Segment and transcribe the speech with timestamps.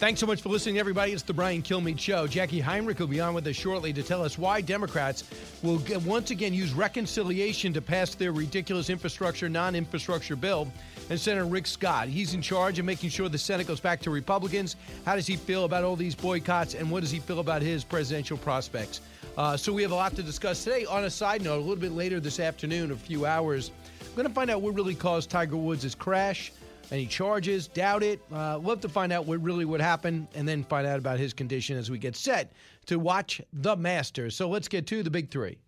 [0.00, 1.12] Thanks so much for listening, everybody.
[1.12, 2.26] It's the Brian Kilmeade Show.
[2.26, 5.24] Jackie Heinrich will be on with us shortly to tell us why Democrats
[5.62, 10.72] will once again use reconciliation to pass their ridiculous infrastructure, non infrastructure bill.
[11.10, 14.10] And Senator Rick Scott, he's in charge of making sure the Senate goes back to
[14.10, 14.76] Republicans.
[15.04, 17.84] How does he feel about all these boycotts, and what does he feel about his
[17.84, 19.02] presidential prospects?
[19.36, 20.86] Uh, so we have a lot to discuss today.
[20.86, 23.70] On a side note, a little bit later this afternoon, a few hours,
[24.00, 26.52] I'm going to find out what really caused Tiger Woods' crash.
[26.90, 27.68] Any charges?
[27.68, 28.20] Doubt it.
[28.32, 31.32] Uh, love to find out what really would happen and then find out about his
[31.32, 32.52] condition as we get set
[32.86, 34.34] to watch the Masters.
[34.34, 35.58] So let's get to the big three.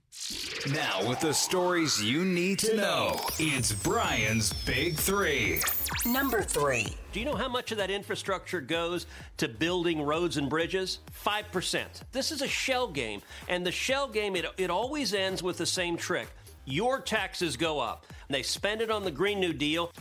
[0.72, 5.60] Now, with the stories you need to know, it's Brian's Big Three.
[6.05, 6.86] Number three.
[7.12, 9.06] Do you know how much of that infrastructure goes
[9.38, 10.98] to building roads and bridges?
[11.25, 11.86] 5%.
[12.12, 13.22] This is a shell game.
[13.48, 16.28] And the shell game, it, it always ends with the same trick.
[16.64, 18.06] Your taxes go up.
[18.28, 19.92] They spend it on the Green New Deal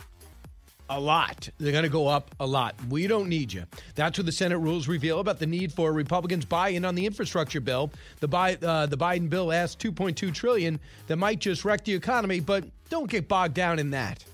[0.96, 1.48] a lot.
[1.58, 2.74] They're going to go up a lot.
[2.88, 3.64] We don't need you.
[3.94, 7.60] That's what the Senate rules reveal about the need for Republicans buy-in on the infrastructure
[7.60, 7.90] bill.
[8.20, 12.40] The, Bi- uh, the Biden bill asks 2.2 trillion that might just wreck the economy,
[12.40, 14.24] but don't get bogged down in that.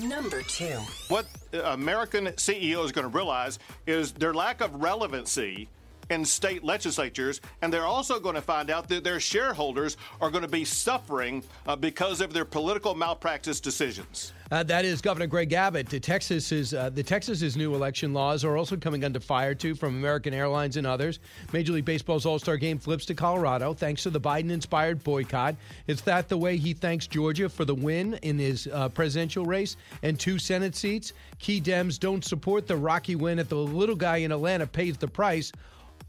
[0.00, 0.78] Number two.
[1.08, 5.68] What American CEO is going to realize is their lack of relevancy
[6.10, 10.42] in state legislatures, and they're also going to find out that their shareholders are going
[10.42, 14.32] to be suffering uh, because of their political malpractice decisions.
[14.50, 15.88] Uh, that is Governor Greg Abbott.
[15.88, 19.94] The Texas's uh, the Texas's new election laws are also coming under fire too from
[19.94, 21.20] American Airlines and others.
[21.52, 25.54] Major League Baseball's All Star Game flips to Colorado thanks to the Biden-inspired boycott.
[25.86, 29.76] Is that the way he thanks Georgia for the win in his uh, presidential race
[30.02, 31.12] and two Senate seats?
[31.38, 35.06] Key Dems don't support the rocky win at the little guy in Atlanta pays the
[35.06, 35.52] price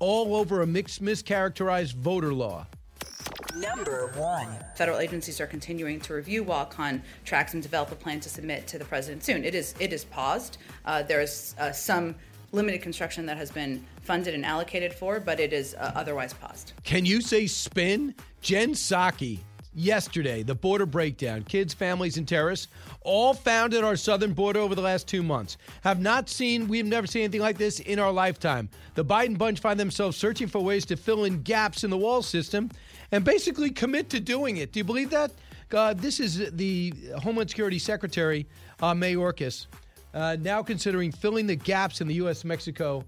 [0.02, 2.66] all over a mixed, mischaracterized voter law.
[3.56, 4.48] Number one.
[4.76, 6.76] Federal agencies are continuing to review walk
[7.24, 9.44] tracks and develop a plan to submit to the president soon.
[9.44, 10.58] It is it is paused.
[10.86, 12.16] Uh, there is uh, some
[12.52, 16.74] limited construction that has been funded and allocated for, but it is uh, otherwise paused.
[16.84, 18.16] Can you say spin?
[18.42, 19.40] Jen Psaki
[19.74, 22.68] yesterday, the border breakdown, kids, families, and terrorists,
[23.02, 25.58] all found at our southern border over the last two months.
[25.84, 28.70] Have not seen, we've never seen anything like this in our lifetime.
[28.96, 32.22] The Biden bunch find themselves searching for ways to fill in gaps in the wall
[32.22, 32.70] system
[33.12, 34.72] and basically commit to doing it.
[34.72, 35.32] Do you believe that?
[35.72, 36.94] Uh, this is the
[37.24, 38.46] Homeland Security Secretary,
[38.82, 39.68] uh, Mayorkas,
[40.14, 42.44] uh, now considering filling the gaps in the U.S.
[42.44, 43.06] Mexico,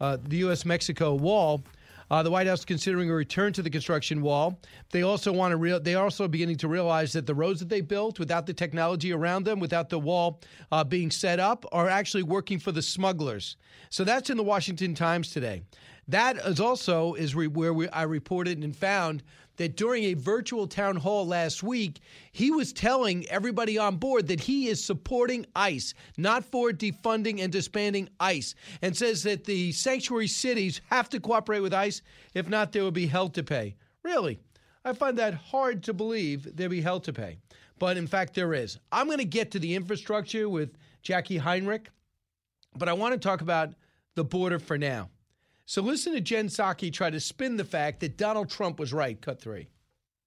[0.00, 0.64] uh, the U.S.
[0.64, 1.62] Mexico wall.
[2.12, 4.60] Uh, the White House considering a return to the construction wall.
[4.90, 5.80] They also want to real.
[5.80, 9.14] They are also beginning to realize that the roads that they built, without the technology
[9.14, 13.56] around them, without the wall uh, being set up, are actually working for the smugglers.
[13.88, 15.62] So that's in the Washington Times today.
[16.06, 19.22] That is also is re- where we, I reported and found
[19.56, 22.00] that during a virtual town hall last week,
[22.32, 27.52] he was telling everybody on board that he is supporting ICE, not for defunding and
[27.52, 32.00] disbanding ICE, and says that the sanctuary cities have to cooperate with ICE.
[32.34, 33.76] If not, there will be hell to pay.
[34.02, 34.40] Really?
[34.84, 37.38] I find that hard to believe there'll be hell to pay.
[37.78, 38.78] But in fact, there is.
[38.90, 41.90] I'm going to get to the infrastructure with Jackie Heinrich,
[42.76, 43.74] but I want to talk about
[44.14, 45.08] the border for now.
[45.72, 49.18] So listen to Jen Psaki try to spin the fact that Donald Trump was right.
[49.18, 49.68] Cut three.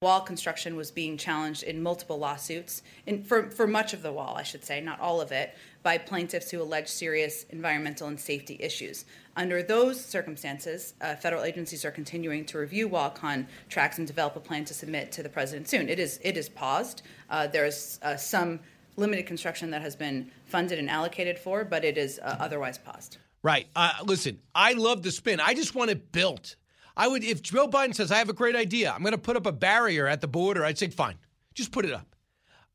[0.01, 4.35] Wall construction was being challenged in multiple lawsuits, in, for, for much of the wall,
[4.35, 8.57] I should say, not all of it, by plaintiffs who allege serious environmental and safety
[8.59, 9.06] issues.
[9.35, 14.39] Under those circumstances, uh, federal agencies are continuing to review wall contracts and develop a
[14.39, 15.89] plan to submit to the president soon.
[15.89, 17.03] It is it is paused.
[17.29, 18.62] Uh, there is uh, some
[18.97, 23.19] limited construction that has been funded and allocated for, but it is uh, otherwise paused.
[23.45, 23.67] Right.
[23.75, 25.39] Uh, listen, I love the spin.
[25.39, 26.56] I just want it built.
[26.97, 29.38] I would, if Joe Biden says, I have a great idea, I'm going to put
[29.38, 31.13] up a barrier at the border, I'd say, fine,
[31.53, 32.15] just put it up.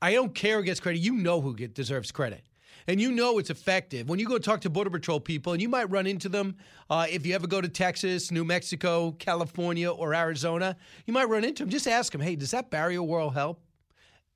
[0.01, 1.01] I don't care who gets credit.
[1.01, 2.45] You know who get, deserves credit.
[2.87, 4.09] And you know it's effective.
[4.09, 6.55] When you go talk to Border Patrol people, and you might run into them
[6.89, 11.43] uh, if you ever go to Texas, New Mexico, California, or Arizona, you might run
[11.43, 11.71] into them.
[11.71, 13.61] Just ask them, hey, does that barrier wall help?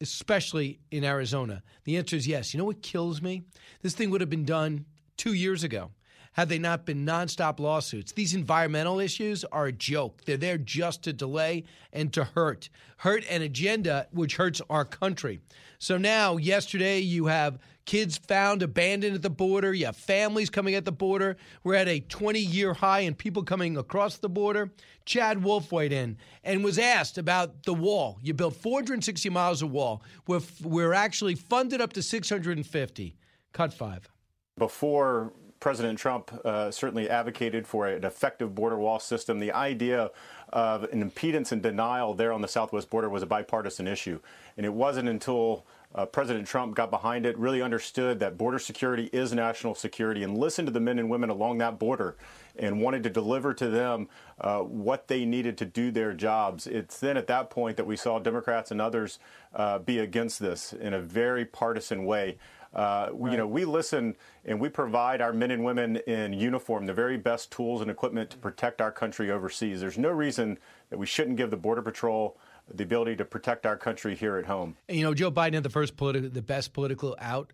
[0.00, 1.62] Especially in Arizona.
[1.84, 2.52] The answer is yes.
[2.52, 3.44] You know what kills me?
[3.82, 5.92] This thing would have been done two years ago
[6.34, 8.12] had they not been nonstop lawsuits.
[8.12, 10.22] These environmental issues are a joke.
[10.25, 12.69] They're there just to delay and to hurt.
[12.98, 15.40] Hurt an agenda which hurts our country.
[15.78, 19.72] So now, yesterday, you have kids found abandoned at the border.
[19.72, 21.36] You have families coming at the border.
[21.62, 24.72] We're at a 20 year high in people coming across the border.
[25.04, 28.19] Chad Wolf weighed in and was asked about the wall.
[28.22, 30.02] You built 460 miles of wall.
[30.26, 33.16] We're, we're actually funded up to 650.
[33.52, 34.08] Cut five.
[34.56, 35.32] Before
[35.64, 39.40] President Trump uh, certainly advocated for an effective border wall system.
[39.40, 40.11] The idea
[40.50, 44.20] of an impedance and denial there on the southwest border was a bipartisan issue.
[44.58, 45.64] And it wasn't until
[45.94, 50.37] uh, President Trump got behind it, really understood that border security is national security, and
[50.37, 52.16] listened to the men and women along that border
[52.56, 54.08] and wanted to deliver to them
[54.43, 56.66] uh, what they needed to do their jobs.
[56.66, 59.19] It's then at that point that we saw Democrats and others
[59.55, 62.37] uh, be against this in a very partisan way.
[62.75, 63.32] Uh, right.
[63.32, 67.17] You know, we listen and we provide our men and women in uniform the very
[67.17, 69.81] best tools and equipment to protect our country overseas.
[69.81, 70.59] There's no reason
[70.91, 72.37] that we shouldn't give the Border Patrol
[72.73, 74.76] the ability to protect our country here at home.
[74.88, 77.53] And, you know, Joe Biden had the first political, the best political out.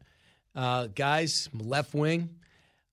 [0.54, 2.30] Uh, guys, left wing.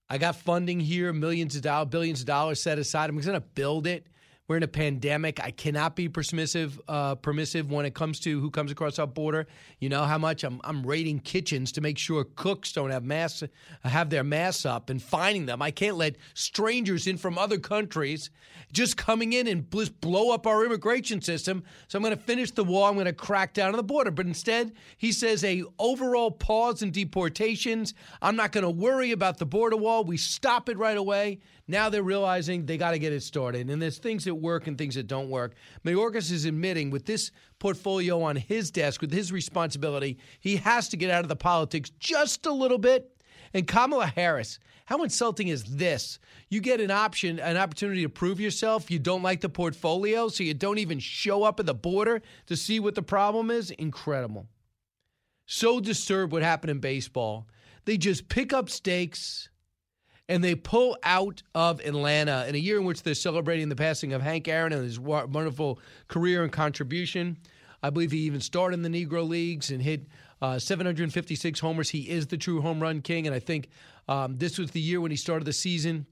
[0.09, 3.09] I got funding here, millions of dollars, billions of dollars set aside.
[3.09, 4.05] I'm going to build it.
[4.47, 5.43] We're in a pandemic.
[5.43, 9.45] I cannot be permissive, uh, permissive when it comes to who comes across our border.
[9.79, 13.43] You know how much I'm, I'm raiding kitchens to make sure cooks don't have masks,
[13.83, 15.61] have their masks up, and finding them.
[15.61, 18.29] I can't let strangers in from other countries
[18.71, 21.63] just coming in and just blow up our immigration system.
[21.89, 22.85] So I'm going to finish the wall.
[22.85, 24.11] I'm going to crack down on the border.
[24.11, 27.93] But instead, he says a overall pause in deportations.
[28.21, 30.05] I'm not going to worry about the border wall.
[30.05, 31.39] We stop it right away.
[31.67, 33.69] Now they're realizing they got to get it started.
[33.69, 35.55] And there's things that work and things that don't work.
[35.83, 40.97] Mayorkas is admitting with this portfolio on his desk, with his responsibility, he has to
[40.97, 43.11] get out of the politics just a little bit.
[43.53, 46.19] And Kamala Harris, how insulting is this?
[46.49, 48.89] You get an option, an opportunity to prove yourself.
[48.89, 52.55] You don't like the portfolio, so you don't even show up at the border to
[52.55, 53.71] see what the problem is.
[53.71, 54.47] Incredible.
[55.45, 57.47] So disturbed what happened in baseball.
[57.85, 59.49] They just pick up stakes
[60.29, 64.13] and they pull out of Atlanta in a year in which they're celebrating the passing
[64.13, 67.37] of Hank Aaron and his wonderful career and contribution.
[67.81, 70.07] I believe he even started in the Negro Leagues and hit
[70.41, 71.89] uh, 756 homers.
[71.89, 73.69] He is the true home run king, and I think
[74.07, 76.05] um, this was the year when he started the season.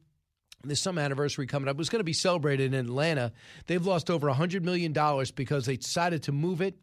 [0.63, 1.75] There's some anniversary coming up.
[1.75, 3.33] It was going to be celebrated in Atlanta.
[3.67, 4.93] They've lost over $100 million
[5.35, 6.75] because they decided to move it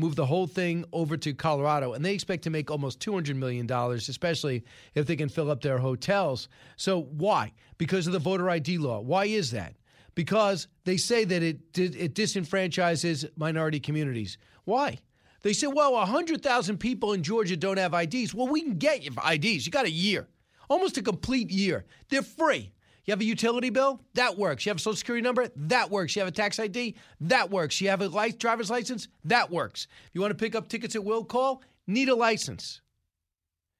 [0.00, 3.70] move the whole thing over to Colorado, and they expect to make almost $200 million,
[3.70, 4.64] especially
[4.94, 6.48] if they can fill up their hotels.
[6.76, 7.52] So, why?
[7.78, 9.00] Because of the voter ID law.
[9.00, 9.74] Why is that?
[10.14, 14.38] Because they say that it, it disenfranchises minority communities.
[14.64, 14.98] Why?
[15.42, 18.34] They say, well, 100,000 people in Georgia don't have IDs.
[18.34, 19.66] Well, we can get you IDs.
[19.66, 20.28] You got a year,
[20.68, 21.84] almost a complete year.
[22.08, 22.72] They're free.
[23.04, 24.00] You have a utility bill?
[24.14, 24.64] That works.
[24.64, 25.48] You have a social security number?
[25.56, 26.14] That works.
[26.14, 26.96] You have a tax ID?
[27.22, 27.80] That works.
[27.80, 29.08] You have a driver's license?
[29.24, 29.86] That works.
[30.04, 31.62] If you want to pick up tickets at will call?
[31.86, 32.80] Need a license.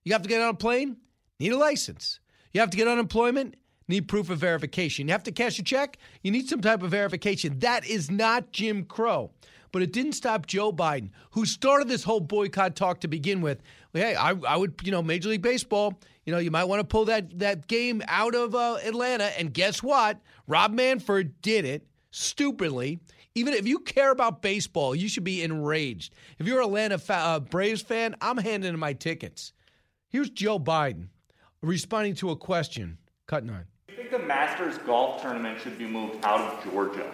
[0.04, 0.96] You have to get on a plane?
[1.38, 2.20] Need a license.
[2.52, 3.56] You have to get unemployment?
[3.88, 5.08] Need proof of verification.
[5.08, 5.98] You have to cash a check?
[6.22, 7.58] You need some type of verification.
[7.58, 9.32] That is not Jim Crow.
[9.72, 13.62] But it didn't stop Joe Biden, who started this whole boycott talk to begin with.
[13.92, 16.84] Hey, I, I would, you know, Major League Baseball, you know, you might want to
[16.84, 19.24] pull that, that game out of uh, Atlanta.
[19.38, 20.20] And guess what?
[20.46, 23.00] Rob Manfred did it stupidly.
[23.36, 26.12] Even if you care about baseball, you should be enraged.
[26.38, 29.52] If you're an Atlanta fa- uh, Braves fan, I'm handing my tickets.
[30.08, 31.06] Here's Joe Biden
[31.62, 32.98] responding to a question.
[33.26, 33.66] Cut nine.
[33.88, 37.12] You think the Masters golf tournament should be moved out of Georgia?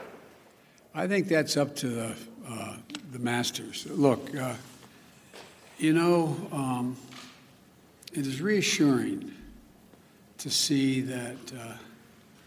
[0.98, 2.16] I think that's up to the,
[2.48, 2.76] uh,
[3.12, 3.86] the Masters.
[3.90, 4.54] Look, uh,
[5.76, 6.96] you know, um,
[8.14, 9.30] it is reassuring
[10.38, 11.74] to see that uh,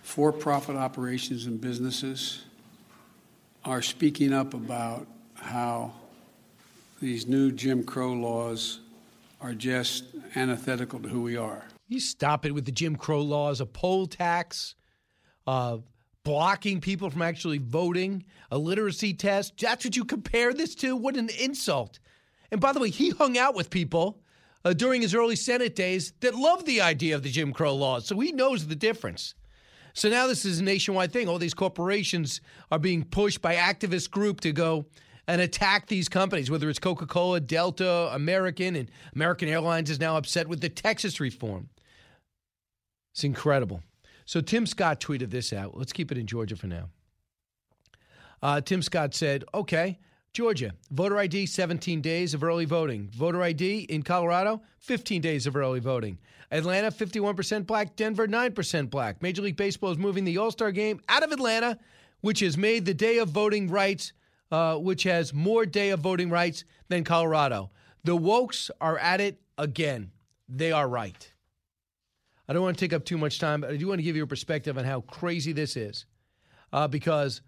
[0.02, 2.46] for profit operations and businesses
[3.66, 5.94] are speaking up about how
[7.00, 8.80] these new Jim Crow laws
[9.42, 11.66] are just antithetical to who we are.
[11.88, 14.74] You stop it with the Jim Crow laws, a poll tax,
[15.46, 15.78] uh,
[16.24, 19.58] blocking people from actually voting, a literacy test.
[19.60, 20.96] That's what you compare this to?
[20.96, 22.00] What an insult.
[22.52, 24.22] And by the way, he hung out with people
[24.66, 28.06] uh, during his early Senate days that loved the idea of the Jim Crow laws.
[28.06, 29.36] So he knows the difference.
[29.94, 31.28] So now this is a nationwide thing.
[31.28, 34.86] All these corporations are being pushed by activist group to go
[35.28, 40.18] and attack these companies, whether it's Coca Cola, Delta, American, and American Airlines is now
[40.18, 41.70] upset with the Texas reform.
[43.14, 43.84] It's incredible.
[44.30, 45.76] So Tim Scott tweeted this out.
[45.76, 46.90] Let's keep it in Georgia for now.
[48.44, 49.98] Uh, Tim Scott said, okay,
[50.34, 53.10] Georgia, voter ID, 17 days of early voting.
[53.12, 56.20] Voter ID in Colorado, 15 days of early voting.
[56.52, 57.96] Atlanta, 51% black.
[57.96, 59.20] Denver, 9% black.
[59.24, 61.80] Major League Baseball is moving the All Star game out of Atlanta,
[62.22, 64.14] which has made the day of voting rights,
[64.52, 67.72] uh, which has more day of voting rights than Colorado.
[68.04, 70.12] The Wokes are at it again.
[70.48, 71.34] They are right.
[72.50, 74.16] I don't want to take up too much time, but I do want to give
[74.16, 76.08] you a perspective on how crazy this is.
[76.74, 77.42] Uh, because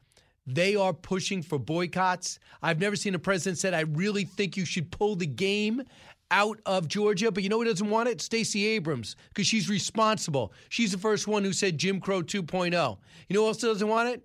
[0.46, 2.40] they are pushing for boycotts.
[2.62, 5.82] I've never seen a president said, I really think you should pull the game
[6.30, 7.32] out of Georgia.
[7.32, 8.22] But you know who doesn't want it?
[8.22, 10.54] Stacey Abrams, because she's responsible.
[10.70, 12.72] She's the first one who said Jim Crow 2.0.
[12.72, 14.24] You know who else doesn't want it?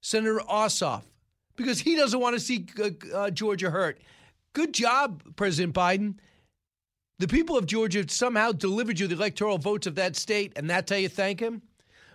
[0.00, 1.02] Senator Ossoff,
[1.56, 4.00] because he doesn't want to see uh, uh, Georgia hurt.
[4.52, 6.16] Good job, President Biden.
[7.18, 10.90] The people of Georgia somehow delivered you the electoral votes of that state, and that's
[10.90, 11.62] how you thank him?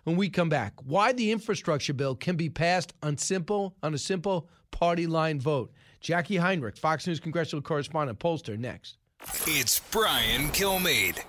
[0.04, 0.74] when we come back.
[0.84, 5.72] Why the infrastructure bill can be passed on simple on a simple party line vote.
[6.00, 8.98] Jackie Heinrich, Fox News congressional correspondent, pollster next.
[9.46, 11.24] It's Brian Kilmeade.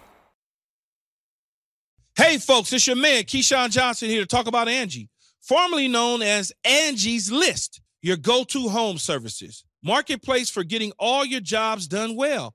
[2.17, 5.09] Hey folks, it's your man Keyshawn Johnson here to talk about Angie,
[5.41, 9.65] formerly known as Angie's List, your go-to home services.
[9.83, 12.55] Marketplace for getting all your jobs done well.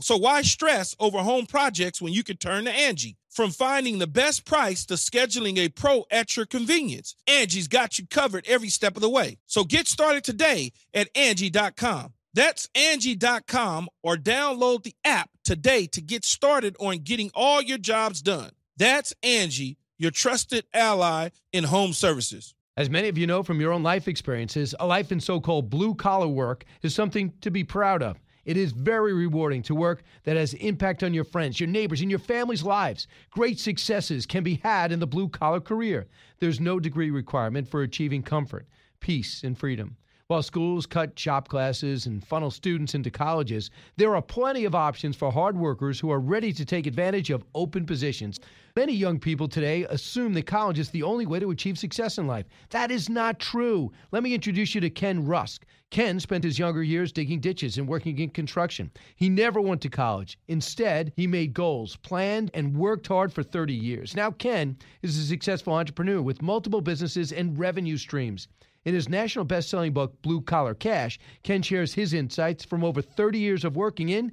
[0.00, 3.16] So why stress over home projects when you can turn to Angie?
[3.30, 8.06] From finding the best price to scheduling a pro at your convenience, Angie's got you
[8.08, 9.38] covered every step of the way.
[9.46, 12.14] So get started today at Angie.com.
[12.34, 18.22] That's Angie.com or download the app today to get started on getting all your jobs
[18.22, 18.50] done.
[18.76, 22.54] That's Angie, your trusted ally in home services.
[22.76, 25.70] As many of you know from your own life experiences, a life in so called
[25.70, 28.16] blue collar work is something to be proud of.
[28.50, 32.10] It is very rewarding to work that has impact on your friends, your neighbors, and
[32.10, 33.06] your family's lives.
[33.30, 36.08] Great successes can be had in the blue collar career.
[36.40, 38.66] There's no degree requirement for achieving comfort,
[38.98, 39.96] peace, and freedom.
[40.26, 45.14] While schools cut shop classes and funnel students into colleges, there are plenty of options
[45.14, 48.40] for hard workers who are ready to take advantage of open positions.
[48.74, 52.26] Many young people today assume that college is the only way to achieve success in
[52.26, 52.46] life.
[52.70, 53.92] That is not true.
[54.10, 55.66] Let me introduce you to Ken Rusk.
[55.90, 58.92] Ken spent his younger years digging ditches and working in construction.
[59.16, 60.38] He never went to college.
[60.46, 64.14] Instead, he made goals, planned, and worked hard for 30 years.
[64.14, 68.46] Now, Ken is a successful entrepreneur with multiple businesses and revenue streams.
[68.84, 73.02] In his national best selling book, Blue Collar Cash, Ken shares his insights from over
[73.02, 74.32] 30 years of working in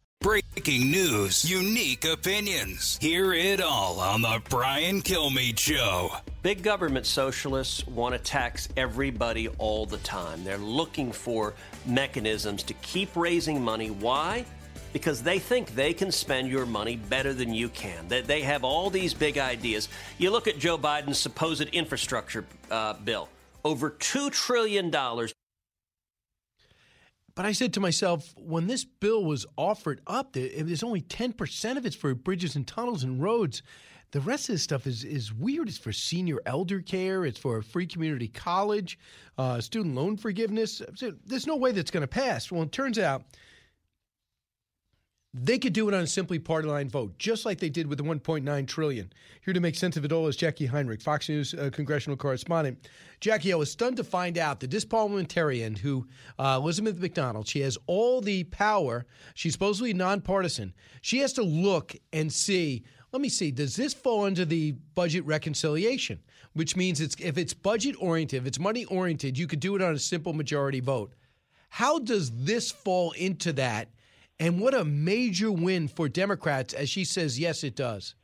[0.21, 2.99] Breaking news, unique opinions.
[3.01, 6.11] Hear it all on the Brian Kilmeade Show.
[6.43, 10.43] Big government socialists want to tax everybody all the time.
[10.43, 11.55] They're looking for
[11.87, 13.89] mechanisms to keep raising money.
[13.89, 14.45] Why?
[14.93, 18.07] Because they think they can spend your money better than you can.
[18.09, 19.89] That they have all these big ideas.
[20.19, 23.27] You look at Joe Biden's supposed infrastructure uh, bill,
[23.65, 24.91] over $2 trillion
[27.41, 31.87] but I said to myself, when this bill was offered up, there's only 10% of
[31.87, 33.63] it's for bridges and tunnels and roads.
[34.11, 35.67] The rest of this stuff is, is weird.
[35.67, 38.99] It's for senior elder care, it's for a free community college,
[39.39, 40.83] uh, student loan forgiveness.
[41.25, 42.51] There's no way that's going to pass.
[42.51, 43.23] Well, it turns out
[45.33, 47.97] they could do it on a simply party line vote, just like they did with
[47.97, 49.11] the 1.9 trillion.
[49.45, 52.89] Here to make sense of it all is Jackie Heinrich, Fox News uh, congressional correspondent.
[53.21, 56.05] Jackie, I was stunned to find out that this parliamentarian, who
[56.37, 59.05] uh, Elizabeth McDonald, she has all the power.
[59.33, 60.73] She's supposedly nonpartisan.
[61.01, 65.25] She has to look and see let me see, does this fall under the budget
[65.25, 66.19] reconciliation?
[66.53, 69.81] Which means it's if it's budget oriented, if it's money oriented, you could do it
[69.81, 71.13] on a simple majority vote.
[71.69, 73.89] How does this fall into that?
[74.41, 78.15] And what a major win for Democrats, as she says, yes, it does.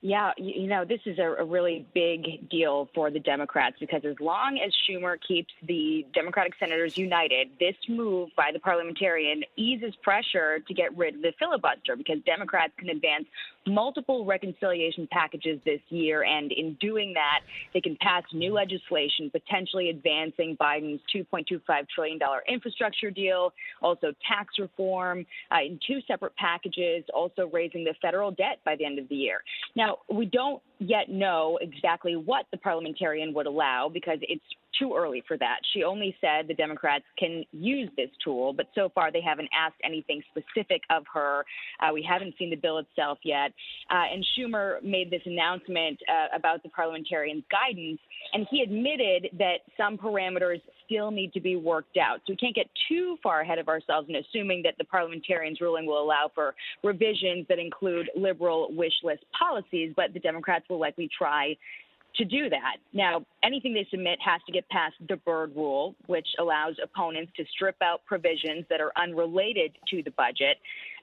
[0.00, 4.60] Yeah, you know, this is a, really big deal for the Democrats because as long
[4.64, 10.74] as Schumer keeps the Democratic senators united, this move by the parliamentarian eases pressure to
[10.74, 13.26] get rid of the filibuster because Democrats can advance
[13.68, 16.22] multiple reconciliation packages this year.
[16.22, 17.40] And in doing that,
[17.74, 21.60] they can pass new legislation, potentially advancing Biden's $2.25
[21.92, 28.30] trillion infrastructure deal, also tax reform uh, in two separate packages, also raising the federal
[28.30, 29.42] debt by the end of the year.
[29.74, 34.42] Now, now, we don't yet know exactly what the parliamentarian would allow because it's
[34.78, 35.58] too early for that.
[35.72, 39.80] She only said the Democrats can use this tool, but so far they haven't asked
[39.82, 41.44] anything specific of her.
[41.80, 43.52] Uh, we haven't seen the bill itself yet.
[43.90, 48.00] Uh, and Schumer made this announcement uh, about the parliamentarian's guidance,
[48.32, 52.18] and he admitted that some parameters still need to be worked out.
[52.26, 55.86] So we can't get too far ahead of ourselves in assuming that the parliamentarian's ruling
[55.86, 61.08] will allow for revisions that include liberal wish list policies, but the Democrats will likely
[61.16, 61.56] try
[62.16, 62.76] to do that.
[62.92, 67.44] Now, anything they submit has to get past the Byrd rule, which allows opponents to
[67.54, 70.56] strip out provisions that are unrelated to the budget.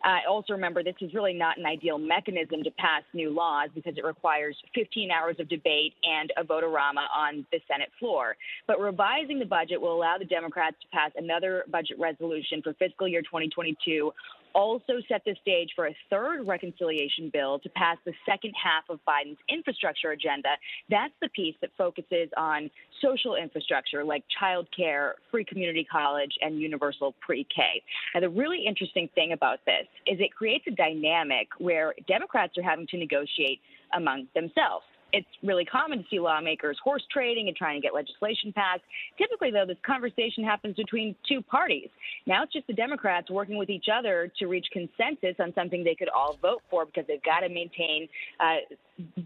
[0.03, 3.97] Uh, also, remember, this is really not an ideal mechanism to pass new laws because
[3.97, 8.35] it requires 15 hours of debate and a vote-a-rama on the Senate floor.
[8.67, 13.07] But revising the budget will allow the Democrats to pass another budget resolution for fiscal
[13.07, 14.11] year 2022
[14.55, 18.99] also set the stage for a third reconciliation bill to pass the second half of
[19.07, 20.49] Biden's infrastructure agenda.
[20.89, 22.71] That's the piece that focuses on
[23.01, 27.83] social infrastructure like childcare, free community college, and universal pre K.
[28.13, 32.63] Now, the really interesting thing about this is it creates a dynamic where Democrats are
[32.63, 33.59] having to negotiate
[33.93, 34.85] among themselves
[35.15, 38.81] it's really common to see lawmakers horse trading and trying to get legislation passed.
[39.17, 41.87] Typically, though, this conversation happens between two parties.
[42.27, 45.95] Now it's just the Democrats working with each other to reach consensus on something they
[45.95, 48.09] could all vote for because they've got to maintain
[48.41, 48.57] uh,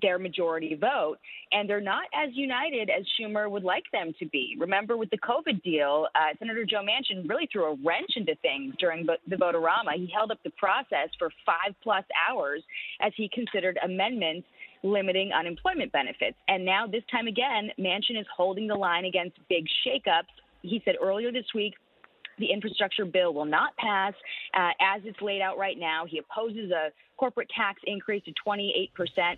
[0.01, 1.17] their majority vote.
[1.51, 4.55] And they're not as united as Schumer would like them to be.
[4.59, 8.75] Remember, with the COVID deal, uh, Senator Joe Manchin really threw a wrench into things
[8.79, 9.93] during the vote-a-rama.
[9.95, 12.61] He held up the process for five plus hours
[13.01, 14.47] as he considered amendments
[14.83, 16.37] limiting unemployment benefits.
[16.47, 20.31] And now, this time again, Manchin is holding the line against big shakeups.
[20.61, 21.75] He said earlier this week
[22.39, 24.13] the infrastructure bill will not pass
[24.53, 26.05] uh, as it's laid out right now.
[26.07, 26.89] He opposes a
[27.19, 28.89] corporate tax increase to 28%.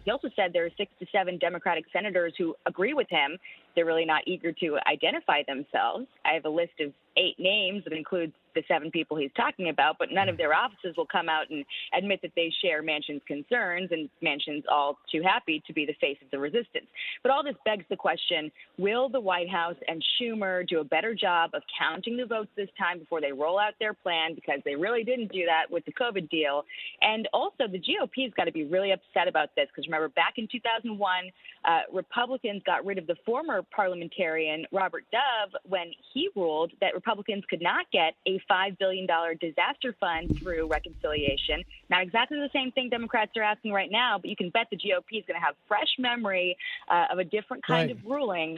[0.06, 3.38] He also said there are six to seven Democratic senators who agree with him.
[3.76, 6.06] They're really not eager to identify themselves.
[6.24, 9.96] I have a list of eight names that includes the seven people he's talking about,
[9.98, 11.64] but none of their offices will come out and
[11.98, 16.18] admit that they share Manchin's concerns, and Manchin's all too happy to be the face
[16.22, 16.88] of the resistance.
[17.24, 21.16] But all this begs the question will the White House and Schumer do a better
[21.16, 24.36] job of counting the votes this time before they roll out their plan?
[24.36, 26.64] Because they really didn't do that with the COVID deal.
[27.02, 30.48] And also, the GOP's got to be really upset about this, because remember, back in
[30.52, 31.32] 2001,
[31.64, 37.44] uh, Republicans got rid of the former parliamentarian, Robert Dove, when he ruled that Republicans
[37.50, 39.08] could not get a $5 billion
[39.40, 41.64] disaster fund through reconciliation.
[41.90, 44.78] Not exactly the same thing Democrats are asking right now, but you can bet the
[44.78, 46.58] GOP is going to have fresh memory
[46.90, 47.98] uh, of a different kind right.
[47.98, 48.58] of ruling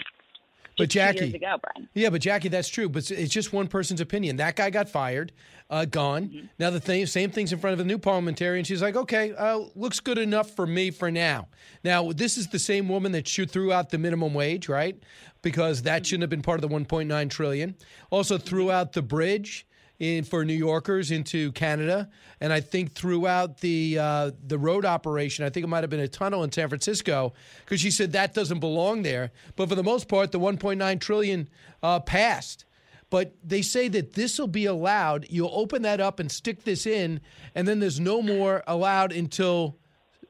[0.77, 1.57] but Jackie, ago,
[1.93, 2.89] yeah, but Jackie, that's true.
[2.89, 4.37] But it's just one person's opinion.
[4.37, 5.31] That guy got fired,
[5.69, 6.27] uh, gone.
[6.27, 6.45] Mm-hmm.
[6.59, 8.63] Now the thing, same thing's in front of a new parliamentarian.
[8.65, 11.47] She's like, okay, uh, looks good enough for me for now.
[11.83, 14.97] Now this is the same woman that threw out the minimum wage, right?
[15.41, 16.03] Because that mm-hmm.
[16.03, 17.75] shouldn't have been part of the 1.9 trillion.
[18.09, 19.67] Also threw out the bridge
[20.03, 22.09] in for New Yorkers into Canada,
[22.41, 25.99] and I think throughout the uh, the road operation, I think it might have been
[25.99, 29.31] a tunnel in San Francisco, because she said that doesn't belong there.
[29.55, 31.49] But for the most part, the 1.9 trillion
[31.81, 32.65] uh, passed.
[33.09, 35.27] But they say that this will be allowed.
[35.29, 37.21] You'll open that up and stick this in,
[37.55, 39.77] and then there's no more allowed until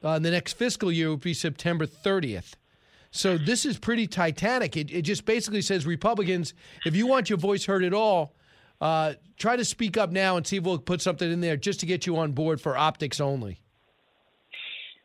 [0.02, 2.54] uh, the next fiscal year would be September 30th.
[3.10, 4.76] So this is pretty titanic.
[4.76, 6.52] It, it just basically says Republicans,
[6.84, 8.34] if you want your voice heard at all,
[8.80, 11.80] uh, try to speak up now and see if we'll put something in there just
[11.80, 13.60] to get you on board for optics only.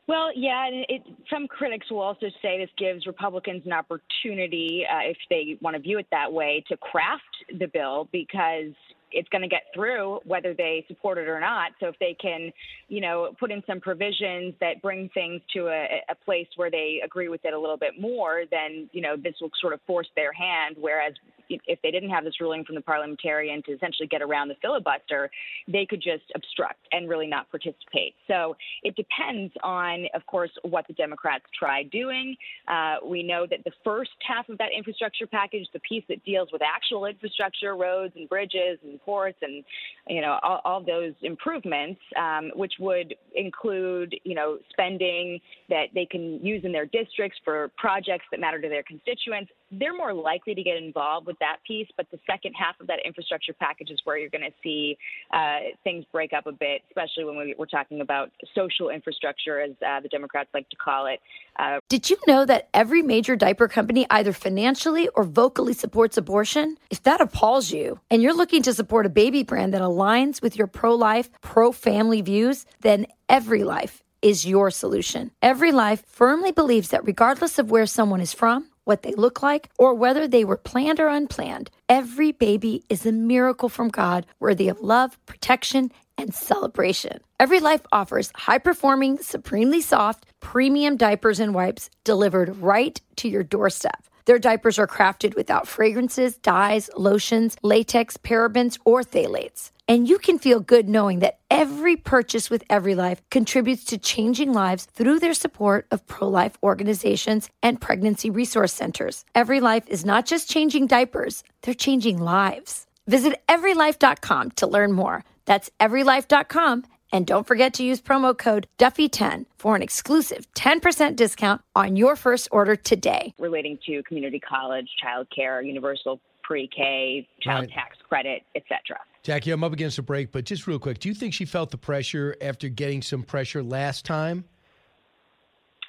[0.07, 5.07] Well, yeah, and it, some critics will also say this gives Republicans an opportunity, uh,
[5.07, 7.23] if they want to view it that way, to craft
[7.59, 8.73] the bill because
[9.11, 11.71] it's going to get through whether they support it or not.
[11.79, 12.51] So if they can,
[12.87, 17.01] you know, put in some provisions that bring things to a, a place where they
[17.03, 20.07] agree with it a little bit more, then you know this will sort of force
[20.15, 20.75] their hand.
[20.79, 21.13] Whereas
[21.49, 25.29] if they didn't have this ruling from the parliamentarian to essentially get around the filibuster,
[25.67, 28.15] they could just obstruct and really not participate.
[28.27, 32.35] So it depends on, of course, what the Democrats try doing.
[32.67, 36.49] Uh, we know that the first half of that infrastructure package, the piece that deals
[36.51, 39.63] with actual infrastructure, roads and bridges and ports and
[40.07, 46.05] you know all, all those improvements, um, which would include you know spending that they
[46.05, 50.55] can use in their districts for projects that matter to their constituents they're more likely
[50.55, 51.87] to get involved with that piece.
[51.97, 54.97] But the second half of that infrastructure package is where you're going to see
[55.31, 59.71] uh, things break up a bit, especially when we, are talking about social infrastructure, as
[59.85, 61.19] uh, the Democrats like to call it.
[61.57, 66.77] Uh, Did you know that every major diaper company either financially or vocally supports abortion?
[66.89, 70.57] If that appalls you and you're looking to support a baby brand that aligns with
[70.57, 75.31] your pro life, pro family views, then Every Life is your solution.
[75.41, 79.69] Every Life firmly believes that regardless of where someone is from, what they look like,
[79.77, 81.69] or whether they were planned or unplanned.
[81.87, 87.19] Every baby is a miracle from God, worthy of love, protection, and celebration.
[87.39, 93.43] Every Life offers high performing, supremely soft, premium diapers and wipes delivered right to your
[93.43, 94.08] doorstep.
[94.29, 99.71] Their diapers are crafted without fragrances, dyes, lotions, latex, parabens, or phthalates.
[99.87, 104.53] And you can feel good knowing that every purchase with Every Life contributes to changing
[104.53, 109.25] lives through their support of pro life organizations and pregnancy resource centers.
[109.33, 112.85] Every Life is not just changing diapers, they're changing lives.
[113.07, 115.23] Visit everylife.com to learn more.
[115.45, 116.83] That's everylife.com.
[117.11, 122.15] And don't forget to use promo code Duffy10 for an exclusive 10% discount on your
[122.15, 123.33] first order today.
[123.39, 127.71] Relating to community college, childcare, universal pre-K, child right.
[127.71, 128.99] tax credit, etc.
[129.23, 131.71] Jackie, I'm up against a break, but just real quick, do you think she felt
[131.71, 134.45] the pressure after getting some pressure last time?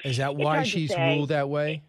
[0.04, 1.82] Is that why she's ruled that way?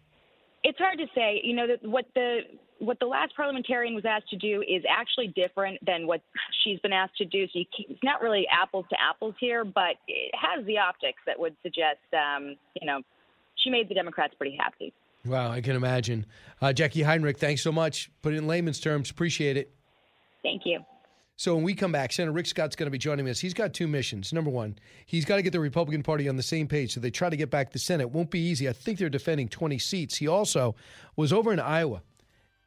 [0.64, 1.40] It's hard to say.
[1.42, 2.40] You know, what the
[2.82, 6.20] what the last parliamentarian was asked to do is actually different than what
[6.64, 7.46] she's been asked to do.
[7.52, 11.54] So it's not really apples to apples here, but it has the optics that would
[11.62, 13.00] suggest, um, you know,
[13.62, 14.92] she made the Democrats pretty happy.
[15.24, 16.26] Wow, I can imagine.
[16.60, 18.10] Uh, Jackie Heinrich, thanks so much.
[18.20, 19.10] Put it in layman's terms.
[19.10, 19.72] Appreciate it.
[20.42, 20.80] Thank you.
[21.36, 23.38] So when we come back, Senator Rick Scott's going to be joining us.
[23.38, 24.32] He's got two missions.
[24.32, 27.10] Number one, he's got to get the Republican Party on the same page so they
[27.10, 28.10] try to get back the Senate.
[28.10, 28.68] Won't be easy.
[28.68, 30.16] I think they're defending 20 seats.
[30.16, 30.74] He also
[31.14, 32.02] was over in Iowa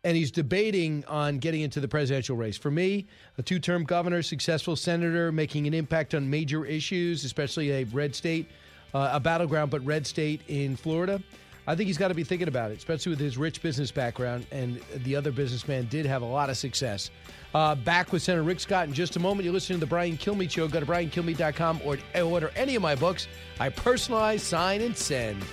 [0.05, 2.55] and he's debating on getting into the presidential race.
[2.55, 3.07] For me,
[3.39, 8.15] a two term governor, successful senator, making an impact on major issues, especially a red
[8.15, 8.47] state,
[8.93, 11.21] uh, a battleground, but red state in Florida.
[11.67, 14.45] I think he's got to be thinking about it, especially with his rich business background.
[14.51, 17.09] And the other businessman did have a lot of success.
[17.55, 19.45] Uh, back with Senator Rick Scott in just a moment.
[19.45, 20.67] You're listening to the Brian Kilmeade Show.
[20.67, 23.27] Go to briankilmeade.com or order any of my books.
[23.59, 25.43] I personalize, sign, and send.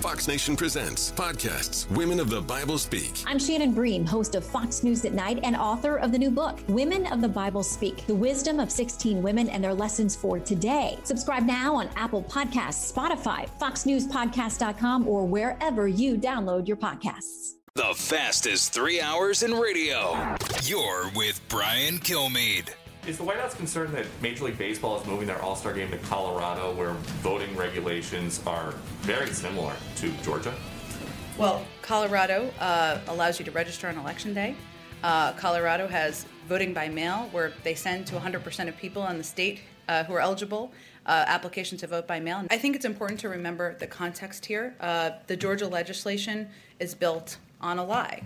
[0.00, 3.22] Fox Nation presents podcasts Women of the Bible Speak.
[3.26, 6.58] I'm Shannon Bream, host of Fox News at Night and author of the new book,
[6.68, 10.98] Women of the Bible Speak The Wisdom of 16 Women and Their Lessons for Today.
[11.04, 17.56] Subscribe now on Apple Podcasts, Spotify, FoxNewsPodcast.com, or wherever you download your podcasts.
[17.74, 20.16] The fastest three hours in radio.
[20.62, 22.70] You're with Brian Kilmeade.
[23.06, 25.90] Is the White House concerned that Major League Baseball is moving their All Star game
[25.90, 30.54] to Colorado, where voting regulations are very similar to Georgia?
[31.38, 34.54] Well, Colorado uh, allows you to register on election day.
[35.02, 39.24] Uh, Colorado has voting by mail, where they send to 100% of people in the
[39.24, 40.70] state uh, who are eligible
[41.06, 42.44] uh, application to vote by mail.
[42.50, 44.74] I think it's important to remember the context here.
[44.78, 48.22] Uh, the Georgia legislation is built on a lie.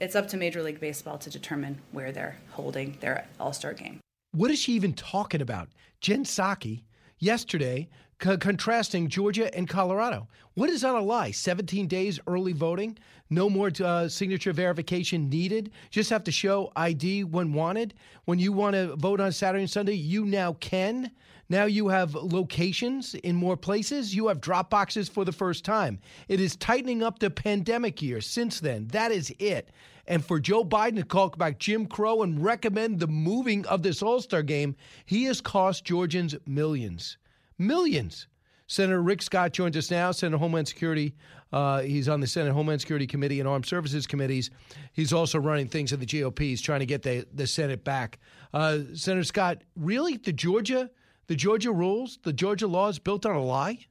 [0.00, 4.00] It's up to Major League Baseball to determine where they're holding their All Star game.
[4.32, 5.68] What is she even talking about?
[6.00, 6.82] Jen Psaki
[7.18, 7.88] yesterday
[8.18, 10.28] co- contrasting Georgia and Colorado.
[10.54, 11.30] What is on a lie?
[11.30, 12.98] 17 days early voting?
[13.30, 15.70] No more uh, signature verification needed?
[15.90, 17.94] Just have to show ID when wanted?
[18.26, 21.10] When you want to vote on Saturday and Sunday, you now can?
[21.48, 24.14] Now you have locations in more places.
[24.14, 25.98] You have drop boxes for the first time.
[26.28, 28.88] It is tightening up the pandemic year since then.
[28.88, 29.70] That is it.
[30.08, 34.02] And for Joe Biden to talk about Jim Crow and recommend the moving of this
[34.02, 34.74] All Star game,
[35.06, 37.18] he has cost Georgians millions.
[37.58, 38.26] Millions.
[38.66, 41.14] Senator Rick Scott joins us now, Senator Homeland Security.
[41.52, 44.50] Uh, he's on the Senate Homeland Security Committee and Armed Services Committees.
[44.92, 46.40] He's also running things in the GOP.
[46.40, 48.18] He's trying to get the, the Senate back.
[48.52, 50.90] Uh, Senator Scott, really, the Georgia
[51.28, 53.86] the Georgia rules, the Georgia laws built on a lie?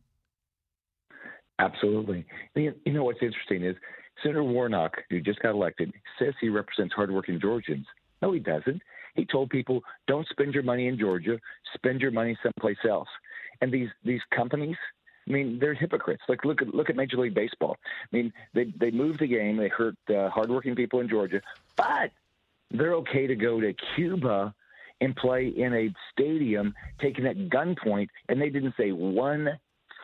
[1.59, 2.25] Absolutely.
[2.55, 3.75] You know what's interesting is
[4.21, 7.85] Senator Warnock, who just got elected, says he represents hardworking Georgians.
[8.21, 8.81] No, he doesn't.
[9.15, 11.39] He told people, don't spend your money in Georgia,
[11.73, 13.09] spend your money someplace else.
[13.61, 14.77] And these, these companies
[15.27, 16.23] I mean, they're hypocrites.
[16.29, 17.75] Like look at look at Major League Baseball.
[17.83, 19.57] I mean, they they moved the game.
[19.57, 21.41] They hurt uh, hardworking people in Georgia,
[21.75, 22.11] but
[22.71, 24.53] they're okay to go to Cuba
[25.01, 29.49] and play in a stadium taken at gunpoint, and they didn't say one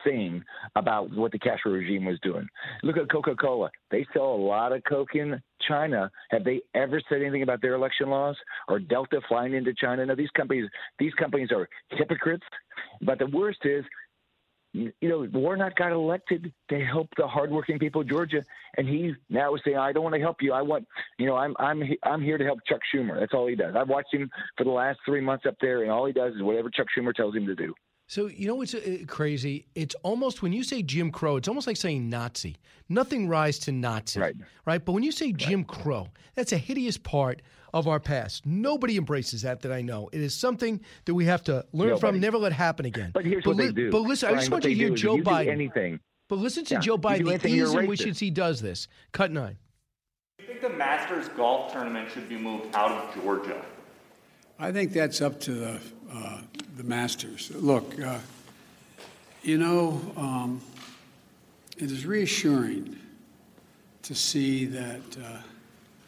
[0.04, 0.44] thing
[0.76, 2.46] about what the Castro regime was doing.
[2.82, 3.70] Look at Coca Cola.
[3.90, 6.10] They sell a lot of Coke in China.
[6.30, 8.36] Have they ever said anything about their election laws
[8.68, 10.06] or Delta flying into China?
[10.06, 12.44] No, these companies these companies are hypocrites.
[13.00, 13.84] But the worst is
[14.74, 18.44] you know, Warnock got elected to help the hardworking people of Georgia,
[18.76, 20.52] and he now saying, "I don't want to help you.
[20.52, 20.86] I want,
[21.16, 23.76] you know, I'm I'm I'm here to help Chuck Schumer." That's all he does.
[23.76, 26.42] I've watched him for the last three months up there, and all he does is
[26.42, 27.72] whatever Chuck Schumer tells him to do.
[28.06, 29.66] So you know what's uh, crazy?
[29.74, 32.56] It's almost when you say Jim Crow, it's almost like saying Nazi.
[32.88, 34.36] Nothing rise to Nazi, right?
[34.66, 34.84] Right.
[34.84, 37.40] But when you say Jim Crow, that's a hideous part
[37.72, 38.44] of our past.
[38.44, 40.10] Nobody embraces that that I know.
[40.12, 42.00] It is something that we have to learn Nobody.
[42.00, 43.10] from, never let happen again.
[43.14, 43.90] But here's but what they do.
[43.90, 45.48] But listen, I just want you to hear Joe you do Biden.
[45.48, 46.00] anything.
[46.28, 48.30] But listen to Yeah, Joe you do Biden, the anything, you're ease in which he
[48.30, 48.86] does this.
[49.12, 49.56] Cut nine.
[50.38, 53.64] Do you think the Masters golf tournament should be moved out of Georgia?
[54.58, 55.80] I think that's up to the,
[56.76, 57.50] the Masters.
[57.54, 58.18] Look, uh,
[59.42, 60.60] you know, um,
[61.76, 62.96] it is reassuring
[64.02, 65.38] to see that uh,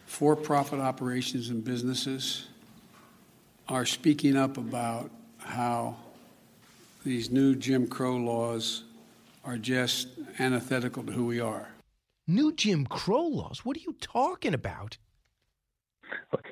[0.07, 2.47] for profit operations and businesses
[3.69, 5.97] are speaking up about how
[7.05, 8.85] these new Jim Crow laws
[9.45, 11.69] are just antithetical to who we are.
[12.27, 13.65] New Jim Crow laws.
[13.65, 14.99] What are you talking about?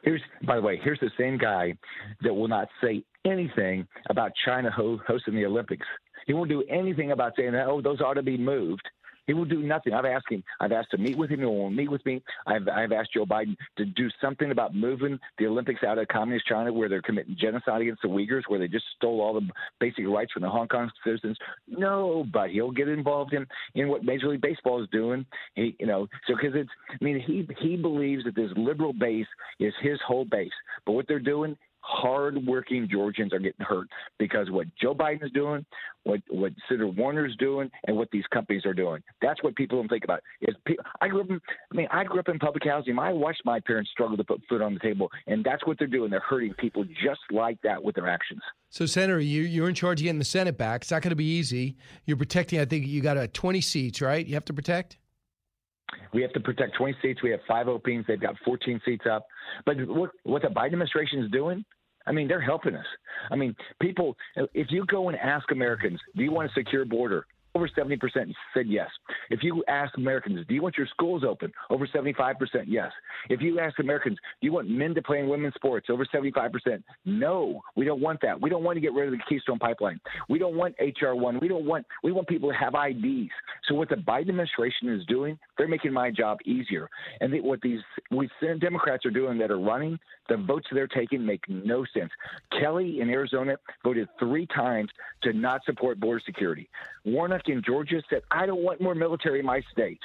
[0.02, 1.74] Here's, by the way, here's the same guy
[2.22, 5.86] that will not say anything about China ho- hosting the Olympics.
[6.26, 8.88] He won't do anything about saying, "Oh, those ought to be moved."
[9.26, 9.92] He will do nothing.
[9.92, 10.42] I've asked him.
[10.60, 11.40] I've asked to meet with him.
[11.40, 12.22] He won't meet with me.
[12.46, 16.46] I've, I've asked Joe Biden to do something about moving the Olympics out of communist
[16.46, 19.48] China, where they're committing genocide against the Uyghurs, where they just stole all the
[19.80, 21.36] basic rights from the Hong Kong citizens.
[21.66, 25.24] No, but he'll get involved in in what Major League Baseball is doing.
[25.54, 26.70] He, you know, so because it's.
[26.90, 29.26] I mean, he he believes that this liberal base
[29.58, 30.52] is his whole base,
[30.84, 35.66] but what they're doing hard-working Georgians are getting hurt because what Joe Biden is doing,
[36.04, 39.02] what what Senator Warner's doing, and what these companies are doing.
[39.20, 40.20] That's what people don't think about.
[40.40, 41.40] Is pe- I grew up in,
[41.72, 42.98] I mean, I grew up in public housing.
[42.98, 45.86] I watched my parents struggle to put food on the table, and that's what they're
[45.86, 46.10] doing.
[46.10, 48.40] They're hurting people just like that with their actions.
[48.70, 50.82] So, Senator, you, you're in charge of getting the Senate back.
[50.82, 51.76] It's not going to be easy.
[52.06, 54.26] You're protecting, I think you got a 20 seats, right?
[54.26, 54.96] You have to protect?
[56.12, 57.22] We have to protect 20 seats.
[57.22, 58.04] We have five openings.
[58.06, 59.26] They've got 14 seats up.
[59.66, 61.64] But what, what the Biden administration is doing,
[62.06, 62.86] I mean, they're helping us.
[63.30, 64.16] I mean, people,
[64.52, 67.26] if you go and ask Americans, do you want a secure border?
[67.56, 68.00] Over 70%
[68.52, 68.88] said yes.
[69.30, 71.52] If you ask Americans, do you want your schools open?
[71.70, 72.34] Over 75%
[72.66, 72.90] yes.
[73.30, 75.86] If you ask Americans, do you want men to play in women's sports?
[75.88, 77.62] Over 75% no.
[77.76, 78.40] We don't want that.
[78.40, 80.00] We don't want to get rid of the Keystone Pipeline.
[80.28, 81.38] We don't want HR one.
[81.40, 83.30] We don't want we want people to have IDs.
[83.68, 86.88] So what the Biden administration is doing, they're making my job easier.
[87.20, 88.28] And they, what these we
[88.60, 92.10] Democrats are doing that are running, the votes they're taking make no sense.
[92.58, 94.90] Kelly in Arizona voted three times
[95.22, 96.68] to not support border security.
[97.04, 100.00] Warnock in Georgia said, "I don't want more military in my state."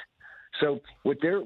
[0.60, 1.40] So what they're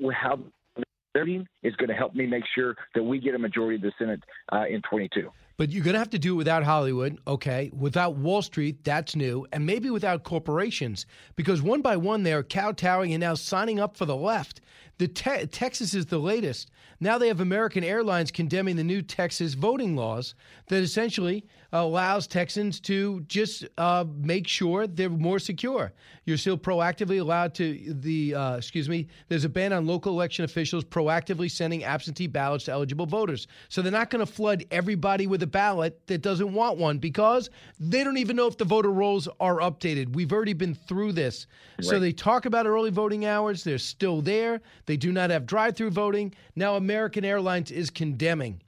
[1.63, 4.21] is going to help me make sure that we get a majority of the Senate
[4.53, 5.31] uh, in 22.
[5.57, 7.71] But you're going to have to do it without Hollywood, okay?
[7.73, 13.13] Without Wall Street, that's new, and maybe without corporations, because one by one they're kowtowing
[13.13, 14.61] and now signing up for the left.
[14.99, 16.71] The te- Texas is the latest.
[17.01, 20.35] Now they have American Airlines condemning the new Texas voting laws
[20.69, 25.93] that essentially allows Texans to just uh, make sure they're more secure.
[26.25, 29.09] You're still proactively allowed to the uh, excuse me.
[29.29, 33.49] There's a ban on local election officials proactively sending absentee ballots to eligible voters.
[33.69, 37.49] So they're not going to flood everybody with a ballot that doesn't want one because
[37.79, 40.15] they don't even know if the voter rolls are updated.
[40.15, 41.47] We've already been through this.
[41.81, 43.63] So they talk about early voting hours.
[43.63, 44.61] They're still there.
[44.87, 46.35] They do not have drive-through voting.
[46.57, 48.61] Now American Airlines is condemning.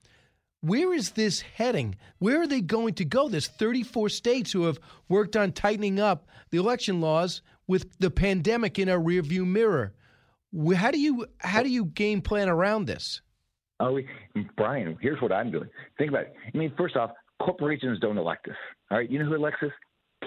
[0.61, 1.97] Where is this heading?
[2.19, 3.29] Where are they going to go?
[3.29, 8.79] There's 34 states who have worked on tightening up the election laws with the pandemic
[8.79, 9.93] in a rearview mirror.
[10.75, 13.21] How do you how do you game plan around this?
[13.81, 14.09] Oh, we-
[14.57, 15.69] Brian, here's what I'm doing.
[15.99, 16.35] Think about it.
[16.53, 17.11] I mean, first off,
[17.41, 18.57] corporations don't elect us.
[18.91, 19.73] All right, you know who elects us?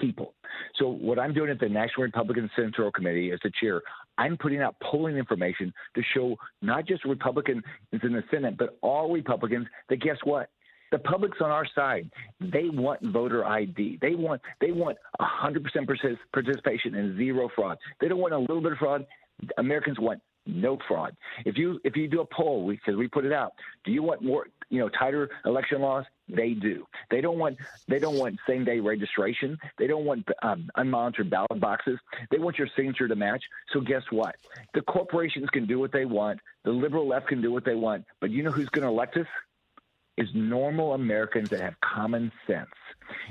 [0.00, 0.34] People.
[0.76, 3.82] So what I'm doing at the National Republican Senatorial Committee as the chair,
[4.18, 9.12] I'm putting out polling information to show not just Republicans in the Senate, but all
[9.12, 10.48] Republicans that guess what?
[10.92, 12.10] The public's on our side.
[12.40, 13.98] They want voter ID.
[14.00, 17.78] They want they want 100% partic- participation and zero fraud.
[18.00, 19.06] They don't want a little bit of fraud.
[19.58, 21.16] Americans want no fraud.
[21.44, 23.52] If you if you do a poll, because we, put it out,
[23.84, 26.04] do you want more you know tighter election laws?
[26.34, 26.86] they do.
[27.10, 27.58] They don't want
[27.88, 29.58] they don't want same day registration.
[29.78, 31.98] They don't want um, unmonitored ballot boxes.
[32.30, 33.42] They want your signature to match.
[33.72, 34.36] So guess what?
[34.74, 36.40] The corporations can do what they want.
[36.64, 38.04] The liberal left can do what they want.
[38.20, 39.26] But you know who's going to elect us?
[40.16, 42.68] Is normal Americans that have common sense.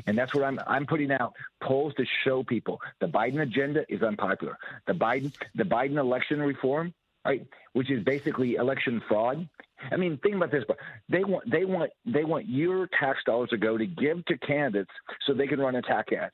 [0.08, 4.01] And that's what I'm I'm putting out polls to show people the Biden agenda is
[4.01, 4.58] unpopular.
[4.88, 6.93] The Biden the Biden election reform,
[7.25, 9.47] right, which is basically election fraud.
[9.91, 10.77] I mean, think about this, but
[11.08, 14.91] they want they want they want your tax dollars to go to give to candidates
[15.25, 16.34] so they can run attack ads.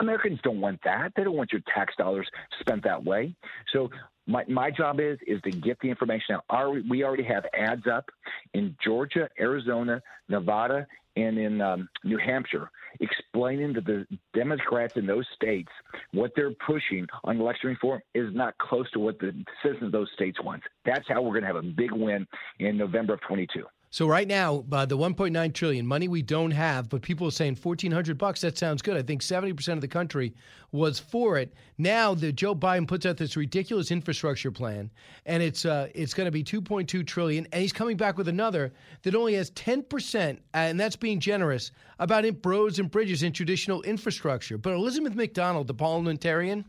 [0.00, 1.12] Americans don't want that.
[1.14, 2.26] They don't want your tax dollars
[2.60, 3.34] spent that way.
[3.72, 3.90] So
[4.26, 6.44] my, my job is is to get the information out.
[6.50, 8.06] Our, we already have ads up
[8.54, 12.70] in Georgia, Arizona, Nevada, and in um, New Hampshire,
[13.00, 15.70] explaining to the Democrats in those states
[16.12, 20.10] what they're pushing on election reform is not close to what the citizens of those
[20.14, 20.62] states want.
[20.84, 22.26] That's how we're going to have a big win
[22.58, 23.64] in November of 22.
[23.92, 27.58] So right now, uh, the 1.9 trillion money we don't have, but people are saying
[27.62, 28.40] 1,400 bucks.
[28.40, 28.96] That sounds good.
[28.96, 30.32] I think 70 percent of the country
[30.72, 31.52] was for it.
[31.76, 34.90] Now the Joe Biden puts out this ridiculous infrastructure plan,
[35.26, 38.72] and it's uh, it's going to be 2.2 trillion, and he's coming back with another
[39.02, 43.82] that only has 10 percent, and that's being generous about roads and bridges and traditional
[43.82, 44.56] infrastructure.
[44.56, 46.64] But Elizabeth MacDonough, the parliamentarian,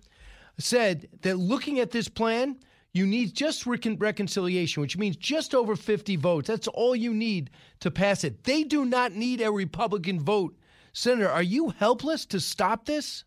[0.57, 2.57] said that looking at this plan
[2.93, 6.47] you need just recon- reconciliation, which means just over 50 votes.
[6.47, 8.43] That's all you need to pass it.
[8.43, 10.55] They do not need a Republican vote.
[10.93, 13.23] Senator, are you helpless to stop this?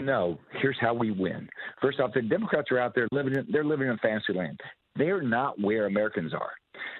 [0.00, 0.38] No.
[0.60, 1.48] Here's how we win.
[1.80, 3.34] First off, the Democrats are out there living.
[3.34, 4.58] In, they're living in fantasy land.
[4.96, 6.50] They're not where Americans are.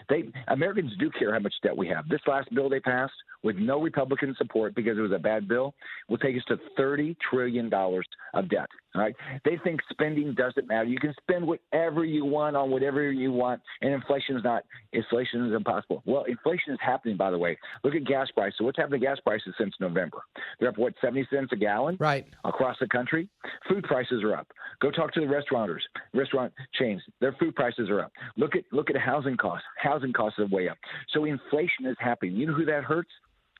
[0.08, 2.08] They Americans do care how much debt we have.
[2.08, 5.74] This last bill they passed with no Republican support because it was a bad bill
[6.08, 8.68] will take us to thirty trillion dollars of debt.
[8.94, 9.14] All right.
[9.44, 10.84] They think spending doesn't matter.
[10.84, 15.46] You can spend whatever you want on whatever you want, and inflation is not inflation
[15.46, 16.02] is impossible.
[16.06, 17.58] Well, inflation is happening by the way.
[17.84, 18.56] Look at gas prices.
[18.60, 20.22] What's happened to gas prices since November?
[20.58, 21.96] They're up what, seventy cents a gallon?
[22.00, 22.26] Right.
[22.44, 23.28] Across the country.
[23.68, 24.48] Food prices are up.
[24.80, 27.02] Go talk to the restaurateurs, restaurant chains.
[27.20, 28.12] Their food prices are up.
[28.36, 29.66] Look at look at housing costs.
[29.76, 30.78] Housing costs are way up.
[31.12, 32.36] So inflation is happening.
[32.36, 33.10] You know who that hurts?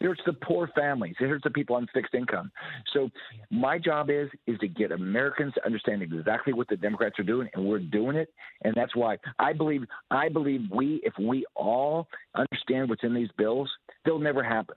[0.01, 1.17] It hurts the poor families.
[1.21, 2.53] It hurts the people on fixed income.
[2.93, 3.11] So
[3.51, 7.49] my job is is to get Americans to understand exactly what the Democrats are doing,
[7.55, 8.33] and we're doing it.
[8.63, 13.31] And that's why I believe I believe we if we all understand what's in these
[13.37, 13.71] bills,
[14.05, 14.77] they'll never happen.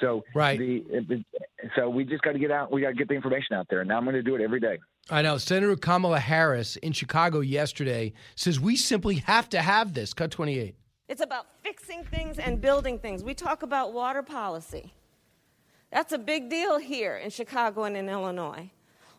[0.00, 0.58] So right.
[0.58, 1.24] The,
[1.76, 2.72] so we just got to get out.
[2.72, 3.80] We got to get the information out there.
[3.80, 4.78] And now I'm going to do it every day.
[5.10, 5.38] I know.
[5.38, 10.14] Senator Kamala Harris in Chicago yesterday says we simply have to have this.
[10.14, 10.74] Cut 28.
[11.10, 13.24] It's about fixing things and building things.
[13.24, 14.94] We talk about water policy.
[15.90, 18.70] That's a big deal here in Chicago and in Illinois.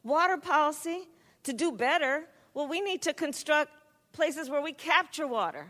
[0.02, 1.10] Water policy,
[1.44, 2.24] to do better,
[2.54, 3.72] well, we need to construct
[4.14, 5.68] places where we capture water,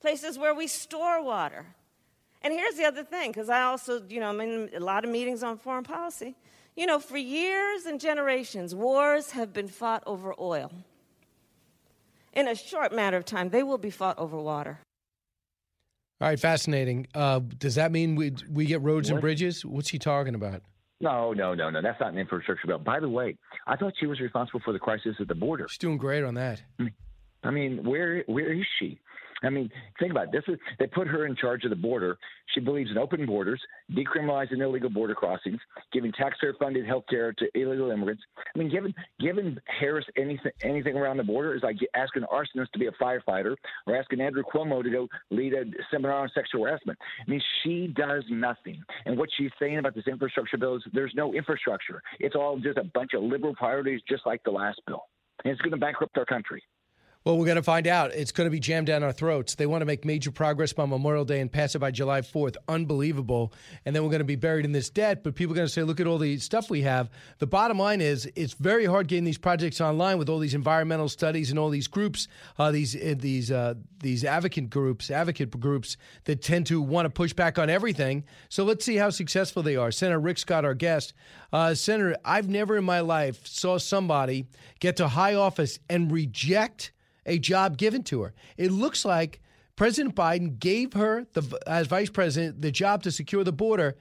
[0.00, 1.66] places where we store water.
[2.40, 5.10] And here's the other thing, because I also, you know, I'm in a lot of
[5.10, 6.36] meetings on foreign policy.
[6.74, 10.72] You know, for years and generations, wars have been fought over oil.
[12.32, 14.78] In a short matter of time, they will be fought over water.
[16.20, 17.06] All right, fascinating.
[17.14, 19.16] Uh, does that mean we we get roads what?
[19.16, 19.64] and bridges?
[19.64, 20.62] What's he talking about?
[21.00, 21.82] No, no, no, no.
[21.82, 22.78] That's not an infrastructure bill.
[22.78, 25.66] By the way, I thought she was responsible for the crisis at the border.
[25.68, 26.62] She's doing great on that.
[27.42, 28.98] I mean, where where is she?
[29.44, 30.32] I mean, think about it.
[30.32, 32.18] This is they put her in charge of the border.
[32.54, 33.60] She believes in open borders,
[33.92, 35.60] decriminalizing illegal border crossings,
[35.92, 38.22] giving taxpayer-funded health care to illegal immigrants.
[38.54, 42.70] I mean, giving giving Harris anything anything around the border is like asking an arsonist
[42.72, 46.64] to be a firefighter or asking Andrew Cuomo to go lead a seminar on sexual
[46.64, 46.98] harassment.
[47.26, 48.82] I mean, she does nothing.
[49.06, 52.02] And what she's saying about this infrastructure bill is there's no infrastructure.
[52.20, 55.04] It's all just a bunch of liberal priorities, just like the last bill.
[55.44, 56.62] And it's going to bankrupt our country.
[57.24, 58.12] Well, we're going to find out.
[58.12, 59.54] It's going to be jammed down our throats.
[59.54, 62.56] They want to make major progress by Memorial Day and pass it by July 4th.
[62.68, 63.54] Unbelievable.
[63.86, 65.24] And then we're going to be buried in this debt.
[65.24, 67.08] But people are going to say, look at all the stuff we have.
[67.38, 71.08] The bottom line is it's very hard getting these projects online with all these environmental
[71.08, 75.96] studies and all these groups, uh, these uh, these uh, these advocate groups, advocate groups
[76.24, 78.24] that tend to want to push back on everything.
[78.50, 79.90] So let's see how successful they are.
[79.90, 81.14] Senator Rick Scott, our guest.
[81.54, 84.44] Uh, Senator, I've never in my life saw somebody
[84.78, 86.90] get to high office and reject
[87.26, 88.34] a job given to her.
[88.56, 89.40] It looks like
[89.76, 93.96] President Biden gave her the as vice president the job to secure the border.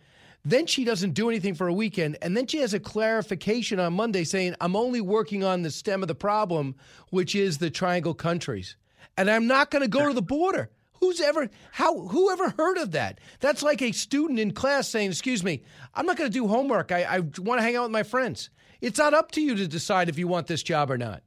[0.45, 3.93] Then she doesn't do anything for a weekend, and then she has a clarification on
[3.93, 6.75] Monday saying, "I'm only working on the stem of the problem,
[7.09, 8.75] which is the Triangle countries,
[9.17, 12.77] and I'm not going to go to the border." Who's ever how who ever heard
[12.77, 13.19] of that?
[13.39, 15.63] That's like a student in class saying, "Excuse me,
[15.95, 16.91] I'm not going to do homework.
[16.91, 19.67] I, I want to hang out with my friends." It's not up to you to
[19.67, 21.23] decide if you want this job or not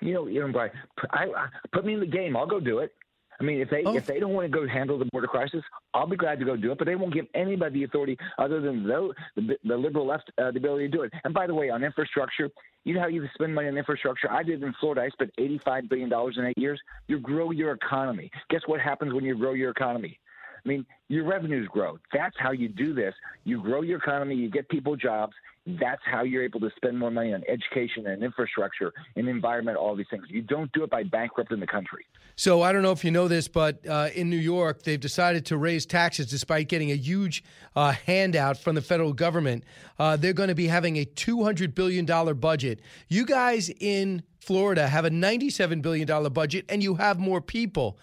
[0.00, 0.72] you know, you know, Brian,
[1.10, 2.36] I, I, put me in the game.
[2.36, 2.92] I'll go do it.
[3.38, 3.94] I mean, if they Oh.
[3.94, 6.56] if they don't want to go handle the border crisis, I'll be glad to go
[6.56, 6.78] do it.
[6.78, 10.50] But they won't give anybody the authority other than the the, the liberal left uh,
[10.52, 11.12] the ability to do it.
[11.24, 12.48] And by the way, on infrastructure,
[12.84, 14.30] you know how you spend money on infrastructure.
[14.30, 15.02] I did in Florida.
[15.02, 16.80] I spent eighty five billion dollars in eight years.
[17.08, 18.30] You grow your economy.
[18.48, 20.18] Guess what happens when you grow your economy?
[20.64, 21.98] I mean, your revenues grow.
[22.12, 23.14] That's how you do this.
[23.44, 24.34] You grow your economy.
[24.34, 25.34] You get people jobs.
[25.66, 29.96] That's how you're able to spend more money on education and infrastructure and environment, all
[29.96, 30.24] these things.
[30.28, 32.06] You don't do it by bankrupting the country.
[32.36, 35.46] So I don't know if you know this, but uh, in New York, they've decided
[35.46, 37.42] to raise taxes despite getting a huge
[37.74, 39.64] uh, handout from the federal government.
[39.98, 42.04] Uh, they're going to be having a $200 billion
[42.38, 42.80] budget.
[43.08, 47.98] You guys in Florida have a $97 billion budget, and you have more people.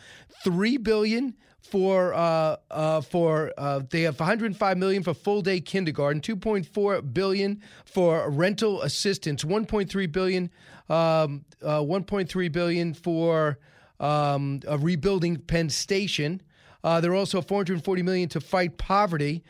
[0.46, 6.22] $3 billion for uh, uh, for uh, they have 105 million for full day kindergarten,
[6.22, 10.52] 2.4 billion for rental assistance, 1.3 billion,
[10.90, 13.58] um, uh, 1.3 billion for
[14.00, 16.42] um, rebuilding Penn Station.
[16.84, 19.44] Uh, they're also 440 million to fight poverty.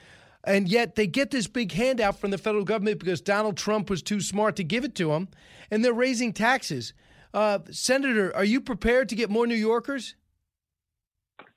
[0.45, 4.01] And yet they get this big handout from the federal government because Donald Trump was
[4.01, 5.29] too smart to give it to them,
[5.71, 6.93] and they're raising taxes.
[7.33, 10.15] Uh, Senator, are you prepared to get more New Yorkers?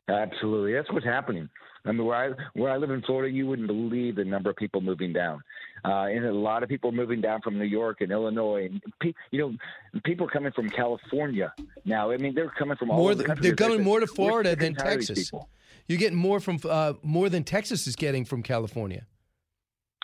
[0.08, 1.48] Absolutely, that's what's happening.
[1.84, 4.56] I mean, where I where I live in Florida, you wouldn't believe the number of
[4.56, 5.40] people moving down,
[5.84, 8.82] uh, and a lot of people are moving down from New York and Illinois, and
[9.00, 11.52] pe- you know, people are coming from California
[11.84, 12.10] now.
[12.10, 13.42] I mean, they're coming from all More over the th- country.
[13.46, 15.30] they're coming more to Florida than and tired of these Texas.
[15.30, 15.48] people.
[15.86, 19.06] You're getting more from uh, more than Texas is getting from California.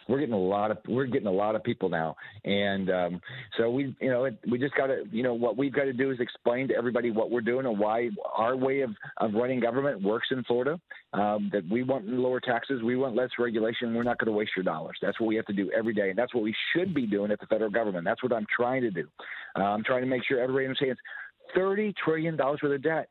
[0.09, 3.21] We're getting a lot of we're getting a lot of people now, and um,
[3.59, 5.93] so we you know it, we just got to you know what we've got to
[5.93, 9.61] do is explain to everybody what we're doing and why our way of, of running
[9.61, 10.81] government works in Florida.
[11.13, 13.95] Um, that we want lower taxes, we want less regulation.
[13.95, 14.97] We're not going to waste your dollars.
[15.03, 17.31] That's what we have to do every day, and that's what we should be doing
[17.31, 18.05] at the federal government.
[18.05, 19.07] That's what I'm trying to do.
[19.59, 20.99] Uh, I'm trying to make sure everybody understands
[21.55, 23.09] thirty trillion dollars worth of debt.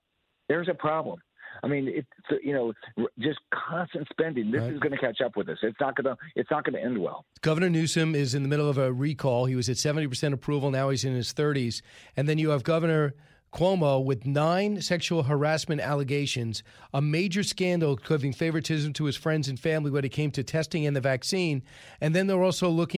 [0.50, 1.22] There's a problem.
[1.64, 2.74] I mean, it's you know
[3.20, 4.52] just constant spending.
[4.52, 5.58] This is going to catch up with us.
[5.62, 6.22] It's not going to.
[6.36, 7.26] It's not going to end well.
[7.42, 9.46] Governor Newsom is in the middle of a recall.
[9.46, 10.72] He was at 70% approval.
[10.72, 11.82] Now he's in his 30s.
[12.18, 13.14] And then you have Governor
[13.54, 19.60] Cuomo with nine sexual harassment allegations, a major scandal giving favoritism to his friends and
[19.60, 21.62] family when it came to testing and the vaccine.
[22.00, 22.98] And then they're also looking.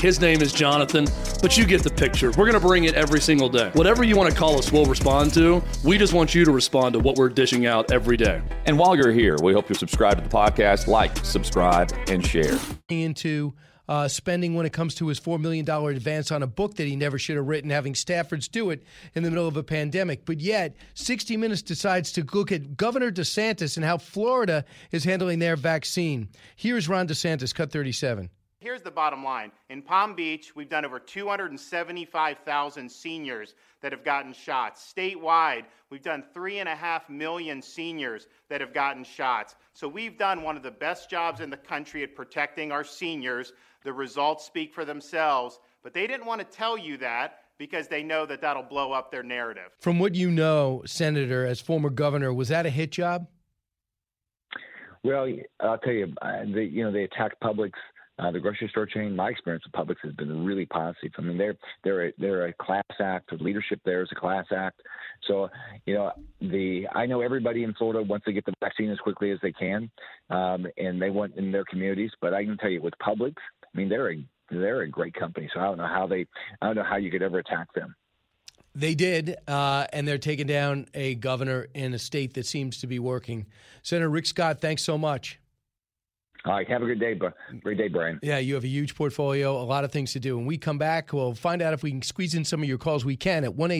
[0.00, 1.06] His name is Jonathan,
[1.40, 2.28] but you get the picture.
[2.30, 3.70] We're going to bring it every single day.
[3.72, 5.62] Whatever you want to call us, we'll respond to.
[5.84, 8.42] We just want you to respond to what we're dishing out every day.
[8.66, 12.58] And while you're here, we hope you subscribe to the podcast, like, subscribe, and share.
[12.90, 13.54] into
[13.88, 16.96] uh, spending when it comes to his $4 million advance on a book that he
[16.96, 18.82] never should have written, having Staffords do it
[19.14, 20.24] in the middle of a pandemic.
[20.24, 25.38] But yet, 60 Minutes decides to look at Governor DeSantis and how Florida is handling
[25.38, 26.28] their vaccine.
[26.56, 28.28] Here's Ron DeSantis, cut 37.
[28.58, 29.52] Here's the bottom line.
[29.68, 34.92] In Palm Beach, we've done over 275,000 seniors that have gotten shots.
[34.96, 39.56] Statewide, we've done 3.5 million seniors that have gotten shots.
[39.74, 43.52] So we've done one of the best jobs in the country at protecting our seniors.
[43.84, 48.02] The results speak for themselves, but they didn't want to tell you that because they
[48.02, 49.70] know that that'll blow up their narrative.
[49.80, 53.26] From what you know, Senator, as former governor, was that a hit job?
[55.04, 55.28] Well,
[55.60, 57.72] I'll tell you, uh, they, you know, they attacked Publix,
[58.18, 59.14] uh, the grocery store chain.
[59.14, 61.12] My experience with Publix has been really positive.
[61.18, 63.30] I mean, they're they're a, they're a class act.
[63.30, 64.80] The leadership there is a class act.
[65.26, 65.48] So,
[65.84, 69.30] you know, the I know everybody in Florida wants to get the vaccine as quickly
[69.30, 69.90] as they can,
[70.30, 72.10] um, and they want in their communities.
[72.20, 75.50] But I can tell you, with Publix, I mean, they're a they're a great company.
[75.52, 76.26] So I don't know how they
[76.62, 77.94] I don't know how you could ever attack them.
[78.74, 82.86] They did, uh, and they're taking down a governor in a state that seems to
[82.86, 83.46] be working.
[83.82, 85.40] Senator Rick Scott, thanks so much.
[86.46, 87.18] All right, have a good day.
[87.60, 88.20] Great day, Brian.
[88.22, 90.36] Yeah, you have a huge portfolio, a lot of things to do.
[90.36, 92.78] When we come back, we'll find out if we can squeeze in some of your
[92.78, 93.04] calls.
[93.04, 93.70] We can at 1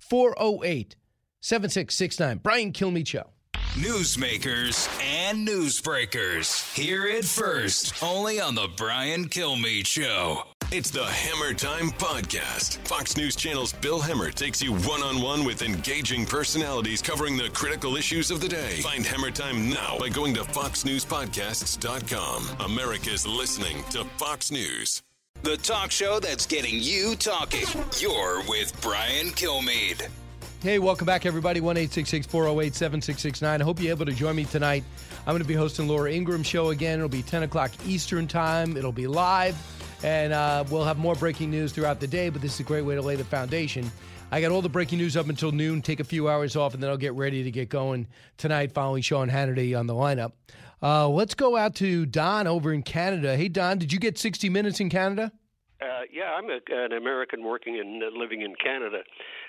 [0.00, 0.96] 408
[1.40, 2.38] 7669.
[2.38, 3.30] Brian Kilmeade Show.
[3.74, 6.74] Newsmakers and newsbreakers.
[6.74, 10.42] Hear it first, only on the Brian Kilmeade Show.
[10.72, 12.78] It's the Hemmer Time Podcast.
[12.88, 17.50] Fox News Channel's Bill Hemmer takes you one on one with engaging personalities covering the
[17.50, 18.80] critical issues of the day.
[18.80, 22.48] Find Hemmer Time now by going to FoxNewsPodcasts.com.
[22.60, 25.02] America's listening to Fox News.
[25.42, 27.66] The talk show that's getting you talking.
[28.00, 30.08] You're with Brian Kilmeade.
[30.60, 31.60] Hey, welcome back, everybody.
[31.60, 33.60] 1 408 7669.
[33.60, 34.82] I hope you're able to join me tonight.
[35.20, 36.98] I'm going to be hosting Laura Ingraham show again.
[36.98, 38.76] It'll be 10 o'clock Eastern time.
[38.76, 39.56] It'll be live,
[40.02, 42.82] and uh, we'll have more breaking news throughout the day, but this is a great
[42.82, 43.88] way to lay the foundation.
[44.32, 46.82] I got all the breaking news up until noon, take a few hours off, and
[46.82, 50.32] then I'll get ready to get going tonight following Sean Hannity on the lineup.
[50.82, 53.36] Uh, let's go out to Don over in Canada.
[53.36, 55.30] Hey, Don, did you get 60 minutes in Canada?
[55.80, 58.98] Uh, yeah, I'm a, an American working and living in Canada,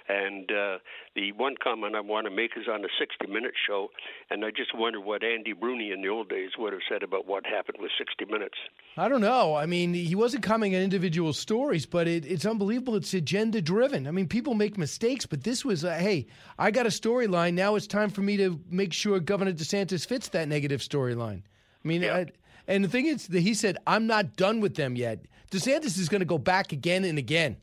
[0.09, 0.79] and uh,
[1.15, 3.89] the one comment I want to make is on the 60 Minutes show,
[4.31, 7.27] and I just wonder what Andy Rooney in the old days would have said about
[7.27, 8.55] what happened with 60 Minutes.
[8.97, 9.53] I don't know.
[9.55, 12.95] I mean, he wasn't commenting on individual stories, but it, it's unbelievable.
[12.95, 14.07] It's agenda driven.
[14.07, 16.25] I mean, people make mistakes, but this was, uh, hey,
[16.57, 17.53] I got a storyline.
[17.53, 21.43] Now it's time for me to make sure Governor DeSantis fits that negative storyline.
[21.85, 22.25] I mean, I,
[22.67, 25.19] and the thing is that he said, I'm not done with them yet.
[25.51, 27.57] DeSantis is going to go back again and again.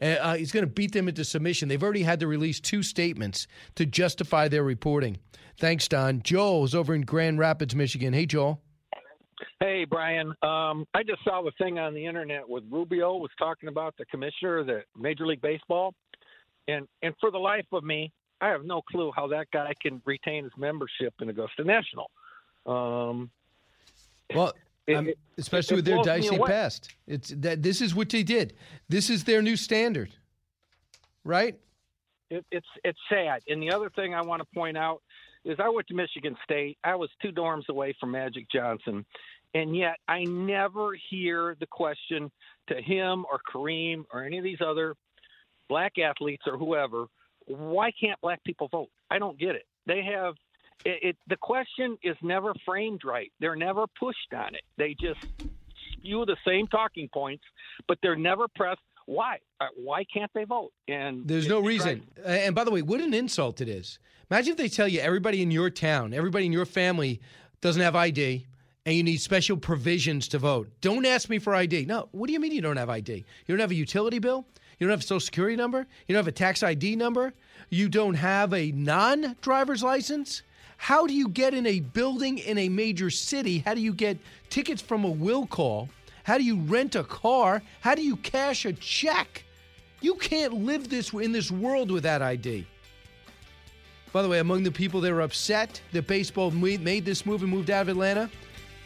[0.00, 1.68] Uh, he's going to beat them into submission.
[1.68, 5.18] They've already had to release two statements to justify their reporting.
[5.58, 6.22] Thanks, Don.
[6.22, 8.12] Joel's over in Grand Rapids, Michigan.
[8.12, 8.60] Hey, Joel.
[9.60, 10.28] Hey, Brian.
[10.42, 14.04] Um, I just saw the thing on the internet with Rubio was talking about the
[14.06, 15.94] commissioner of the Major League Baseball,
[16.68, 20.00] and and for the life of me, I have no clue how that guy can
[20.04, 22.10] retain his membership in Augusta National.
[22.66, 23.30] Um,
[24.32, 24.52] Well,
[24.88, 26.94] It- um, it- especially it with their dicey past.
[27.06, 28.54] It's that this is what they did.
[28.88, 30.14] This is their new standard,
[31.24, 31.56] right?
[32.30, 33.42] it, it's it's sad.
[33.48, 35.02] And the other thing I want to point out
[35.44, 36.76] is I went to Michigan State.
[36.84, 39.06] I was two dorms away from Magic Johnson,
[39.54, 42.30] and yet I never hear the question
[42.68, 44.94] to him or Kareem or any of these other
[45.68, 47.06] black athletes or whoever,
[47.46, 48.88] why can't black people vote?
[49.10, 49.66] I don't get it.
[49.86, 50.34] They have
[50.84, 53.32] it, it the question is never framed right.
[53.40, 54.62] They're never pushed on it.
[54.76, 55.20] They just
[55.92, 57.44] spew the same talking points,
[57.86, 58.80] but they're never pressed.
[59.06, 59.38] Why?
[59.60, 60.72] Uh, Why can't they vote?
[60.86, 62.06] And There's no reason.
[62.24, 63.98] And by the way, what an insult it is.
[64.30, 67.20] Imagine if they tell you everybody in your town, everybody in your family
[67.62, 68.46] doesn't have ID
[68.84, 70.70] and you need special provisions to vote.
[70.80, 71.86] Don't ask me for ID.
[71.86, 73.24] No, what do you mean you don't have ID?
[73.46, 74.46] You don't have a utility bill?
[74.78, 75.86] You don't have a social security number?
[76.06, 77.32] You don't have a tax ID number?
[77.70, 80.42] You don't have a non driver's license?
[80.78, 83.58] How do you get in a building in a major city?
[83.58, 84.16] How do you get
[84.48, 85.90] tickets from a will call?
[86.22, 87.62] How do you rent a car?
[87.80, 89.44] How do you cash a check?
[90.00, 92.66] You can't live this in this world without ID.
[94.12, 97.50] By the way, among the people that are upset that baseball made this move and
[97.50, 98.30] moved out of Atlanta,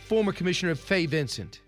[0.09, 1.61] former Commissioner Fay Vincent.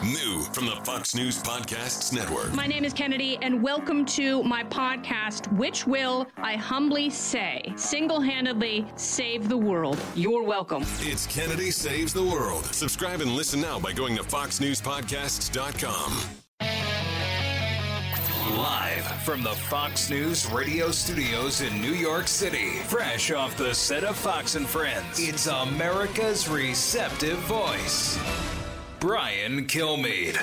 [0.00, 2.52] New from the Fox News Podcasts Network.
[2.54, 8.20] My name is Kennedy, and welcome to my podcast, which will, I humbly say, single
[8.20, 9.96] handedly save the world.
[10.16, 10.84] You're welcome.
[11.00, 12.64] It's Kennedy Saves the World.
[12.66, 16.20] Subscribe and listen now by going to foxnewspodcasts.com.
[18.56, 24.02] Live from the Fox News radio studios in New York City, fresh off the set
[24.04, 28.18] of Fox and Friends, it's America's receptive voice,
[29.02, 30.38] Brian Kilmeade.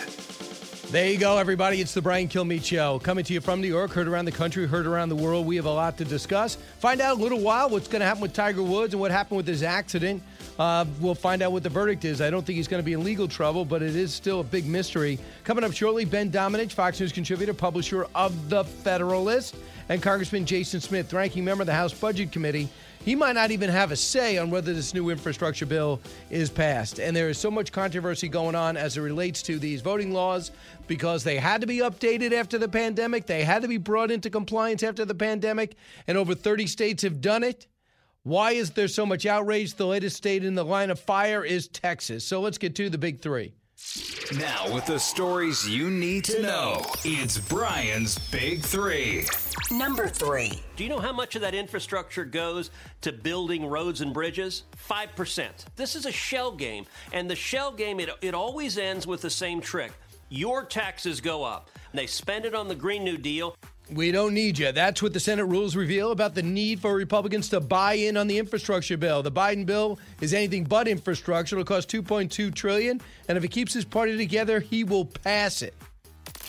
[0.92, 1.80] There you go, everybody.
[1.80, 3.00] It's the Brian Kilmeade Show.
[3.00, 5.46] Coming to you from New York, heard around the country, heard around the world.
[5.46, 6.56] We have a lot to discuss.
[6.80, 9.38] Find out a little while what's going to happen with Tiger Woods and what happened
[9.38, 10.22] with his accident.
[10.60, 12.20] Uh, we'll find out what the verdict is.
[12.20, 14.44] I don't think he's going to be in legal trouble, but it is still a
[14.44, 15.20] big mystery.
[15.46, 19.56] Coming up shortly, Ben Domenech, Fox News contributor, publisher of The Federalist,
[19.88, 22.68] and Congressman Jason Smith, ranking member of the House Budget Committee.
[23.06, 27.00] He might not even have a say on whether this new infrastructure bill is passed.
[27.00, 30.52] And there is so much controversy going on as it relates to these voting laws
[30.88, 33.26] because they had to be updated after the pandemic.
[33.26, 35.76] They had to be brought into compliance after the pandemic.
[36.08, 37.68] And over 30 states have done it.
[38.24, 39.76] Why is there so much outrage?
[39.76, 42.26] The latest state in the line of fire is Texas.
[42.26, 43.54] So let's get to the big three.
[44.38, 49.26] Now, with the stories you need to know, it's Brian's Big Three.
[49.72, 50.62] Number three.
[50.76, 52.70] Do you know how much of that infrastructure goes
[53.02, 54.64] to building roads and bridges?
[54.90, 55.50] 5%.
[55.76, 56.86] This is a shell game.
[57.12, 59.92] And the shell game, it, it always ends with the same trick.
[60.30, 61.70] Your taxes go up.
[61.94, 63.56] They spend it on the Green New Deal.
[63.92, 64.72] We don't need you.
[64.72, 68.28] That's what the Senate rules reveal about the need for Republicans to buy in on
[68.28, 69.24] the infrastructure bill.
[69.24, 71.56] The Biden bill is anything but infrastructure.
[71.56, 75.74] It'll cost 2.2 trillion, and if he keeps his party together, he will pass it.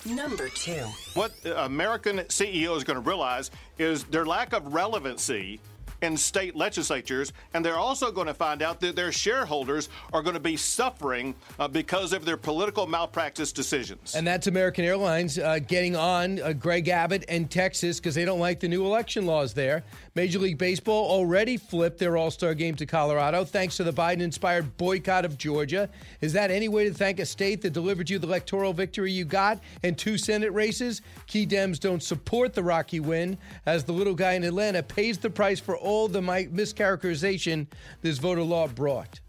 [0.05, 0.84] Number two.
[1.14, 5.61] What the American CEO is going to realize is their lack of relevancy
[6.03, 10.34] in state legislatures, and they're also going to find out that their shareholders are going
[10.34, 14.14] to be suffering uh, because of their political malpractice decisions.
[14.14, 18.40] And that's American Airlines uh, getting on uh, Greg Abbott and Texas because they don't
[18.40, 19.84] like the new election laws there.
[20.15, 24.21] Major League Baseball already flipped their All Star game to Colorado thanks to the Biden
[24.21, 25.89] inspired boycott of Georgia.
[26.21, 29.25] Is that any way to thank a state that delivered you the electoral victory you
[29.25, 31.03] got in two Senate races?
[31.27, 35.31] Key Dems don't support the Rocky win as the little guy in Atlanta pays the
[35.31, 37.69] price for all the mi- mischaracterization
[38.03, 39.21] this voter law brought.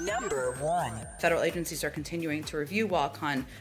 [0.00, 0.92] Number one.
[1.20, 3.14] Federal agencies are continuing to review wall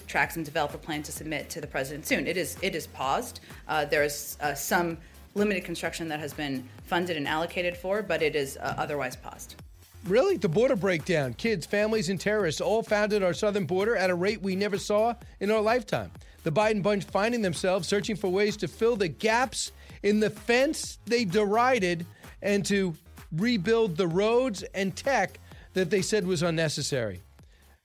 [0.08, 2.28] tracks and develop a plan to submit to the president soon.
[2.28, 3.41] It is it is paused.
[3.68, 4.97] Uh, there is uh, some
[5.36, 9.55] limited construction that has been funded and allocated for, but it is uh, otherwise paused.
[10.05, 10.38] Really?
[10.38, 11.34] The border breakdown.
[11.36, 15.13] Kids, families, and terrorists all founded our southern border at a rate we never saw
[15.39, 16.11] in our lifetime.
[16.43, 19.71] The Biden bunch finding themselves searching for ways to fill the gaps
[20.01, 22.05] in the fence they derided
[22.41, 22.95] and to
[23.32, 25.39] rebuild the roads and tech
[25.73, 27.21] that they said was unnecessary.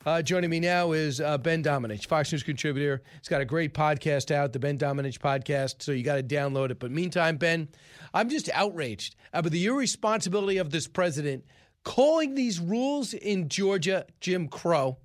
[0.07, 3.03] Uh, joining me now is uh, Ben Domenech, Fox News contributor.
[3.19, 6.71] He's got a great podcast out, the Ben Domenech podcast, so you got to download
[6.71, 6.79] it.
[6.79, 7.67] But meantime, Ben,
[8.15, 11.45] I'm just outraged about the irresponsibility of this president
[11.83, 14.99] calling these rules in Georgia Jim Crow,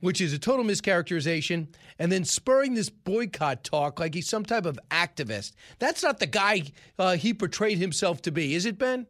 [0.00, 1.68] which is a total mischaracterization,
[2.00, 5.52] and then spurring this boycott talk like he's some type of activist.
[5.78, 6.64] That's not the guy
[6.98, 9.06] uh, he portrayed himself to be, is it, Ben?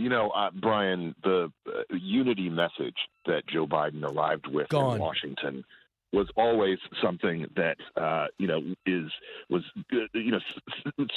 [0.00, 2.96] You know, uh, Brian, the uh, unity message
[3.26, 4.96] that Joe Biden arrived with Gone.
[4.96, 5.64] in Washington
[6.12, 9.10] was always something that uh, you know is
[9.48, 10.40] was uh, you know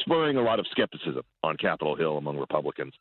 [0.01, 2.93] spurring a lot of skepticism on Capitol Hill among Republicans,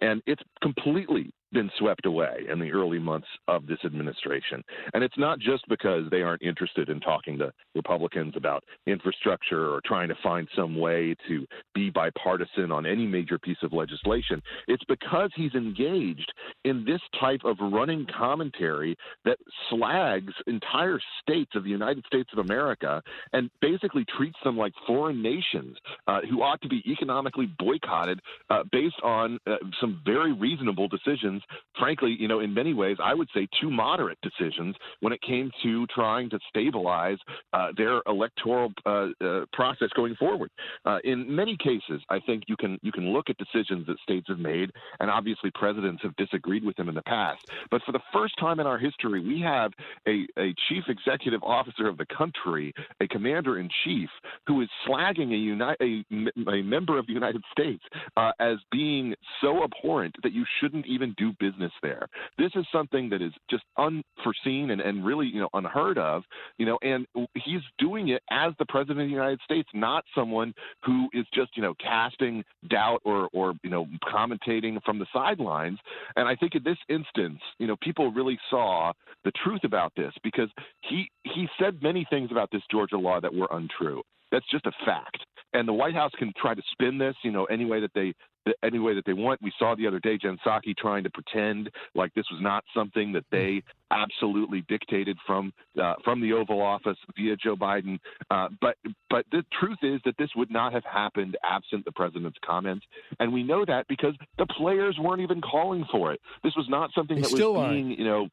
[0.00, 4.62] and it's completely been swept away in the early months of this administration.
[4.94, 9.80] And it's not just because they aren't interested in talking to Republicans about infrastructure or
[9.84, 14.42] trying to find some way to be bipartisan on any major piece of legislation.
[14.68, 16.32] It's because he's engaged
[16.64, 19.38] in this type of running commentary that
[19.68, 25.22] slags entire states of the United States of America and basically treats them like foreign
[25.22, 25.76] nations
[26.06, 28.20] uh, who ought to be economically boycotted
[28.50, 31.39] uh, based on uh, some very reasonable decisions.
[31.78, 35.50] Frankly, you know, in many ways, I would say too moderate decisions when it came
[35.62, 37.18] to trying to stabilize
[37.52, 40.50] uh, their electoral uh, uh, process going forward.
[40.84, 44.26] Uh, in many cases, I think you can you can look at decisions that states
[44.28, 44.70] have made,
[45.00, 47.40] and obviously presidents have disagreed with them in the past.
[47.70, 49.72] But for the first time in our history, we have
[50.06, 54.08] a, a chief executive officer of the country, a commander in chief,
[54.46, 56.04] who is slagging a, uni-
[56.46, 57.82] a, a member of the United States
[58.16, 62.06] uh, as being so abhorrent that you shouldn't even do business there.
[62.38, 66.22] This is something that is just unforeseen and, and really you know unheard of.
[66.58, 70.54] You know, and he's doing it as the president of the United States, not someone
[70.84, 75.78] who is just you know casting doubt or or you know commentating from the sidelines.
[76.16, 78.92] And I think in this instance, you know, people really saw
[79.24, 80.48] the truth about this because
[80.82, 84.02] he he said many things about this Georgia law that were untrue.
[84.30, 85.18] That's just a fact.
[85.52, 88.14] And the White House can try to spin this, you know, any way that they
[88.62, 89.40] any way that they want.
[89.42, 93.12] We saw the other day Jen Psaki trying to pretend like this was not something
[93.12, 97.98] that they absolutely dictated from uh, from the Oval Office via Joe Biden.
[98.30, 98.76] Uh, but
[99.08, 102.86] but the truth is that this would not have happened absent the president's comments,
[103.18, 106.20] and we know that because the players weren't even calling for it.
[106.42, 107.72] This was not something They that was still aren't.
[107.72, 108.28] being you know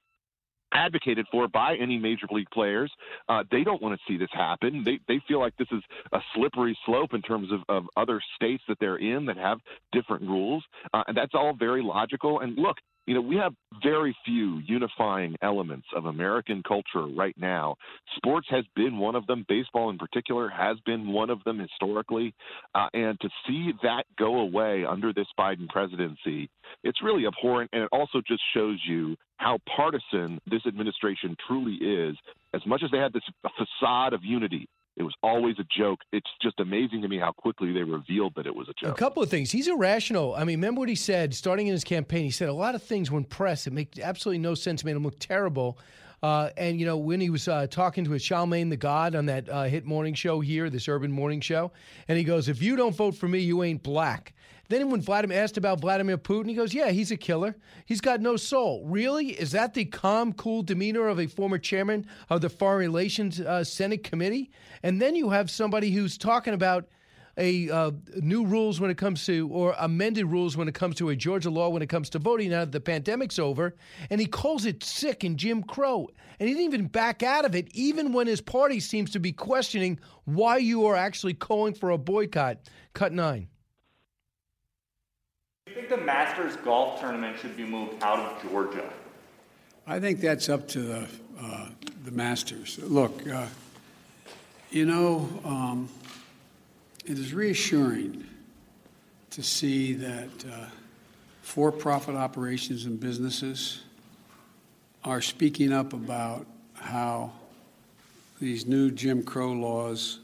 [0.74, 2.92] advocated for by any major league players.
[3.30, 4.84] Uh, they don't want to see this happen.
[4.84, 8.64] They they feel like this is a slippery slope in terms of, of other states
[8.68, 9.60] that they're in that have
[9.92, 10.64] different rules,
[10.94, 12.40] uh, and that's all very logical.
[12.42, 12.78] And look,
[13.08, 17.76] you know, we have very few unifying elements of American culture right now.
[18.18, 19.46] Sports has been one of them.
[19.48, 22.34] Baseball, in particular, has been one of them historically.
[22.76, 26.50] Uh, and to see that go away under this Biden presidency,
[26.84, 27.70] it's really abhorrent.
[27.72, 32.18] And it also just shows you how partisan this administration truly is.
[32.54, 33.24] As much as they had this
[33.58, 34.68] facade of unity,
[34.98, 36.00] it was always a joke.
[36.12, 38.96] It's just amazing to me how quickly they revealed that it was a joke.
[38.96, 39.52] A couple of things.
[39.52, 40.34] He's irrational.
[40.36, 42.24] I mean, remember what he said starting in his campaign?
[42.24, 45.04] He said a lot of things when pressed, it made absolutely no sense, made him
[45.04, 45.78] look terrible.
[46.24, 49.48] Uh, and, you know, when he was uh, talking to Charlemagne the God on that
[49.48, 51.72] uh, hit morning show here, this urban morning show,
[52.08, 54.34] and he goes, If you don't vote for me, you ain't black.
[54.70, 57.56] Then when Vladimir asked about Vladimir Putin, he goes, Yeah, he's a killer.
[57.86, 58.86] He's got no soul.
[58.86, 59.30] Really?
[59.30, 63.64] Is that the calm, cool demeanor of a former chairman of the Foreign Relations uh,
[63.64, 64.52] Senate Committee?
[64.84, 66.88] And then you have somebody who's talking about
[67.38, 71.10] a uh, new rules when it comes to, or amended rules when it comes to
[71.10, 73.76] a Georgia law when it comes to voting now that the pandemic's over,
[74.10, 76.10] and he calls it sick and Jim Crow.
[76.40, 79.32] And he didn't even back out of it, even when his party seems to be
[79.32, 82.58] questioning why you are actually calling for a boycott.
[82.94, 83.48] Cut nine.
[85.68, 88.90] Do you think the Masters golf tournament should be moved out of Georgia?
[89.86, 91.08] I think that's up to the,
[91.42, 91.70] uh,
[92.06, 92.80] the masters.
[92.82, 93.48] Look, uh,
[94.72, 95.90] you know, um,
[97.06, 98.26] it is reassuring
[99.32, 100.66] to see that uh,
[101.42, 103.82] for profit operations and businesses
[105.04, 106.46] are speaking up about
[106.76, 107.34] how
[108.40, 110.20] these new Jim Crow laws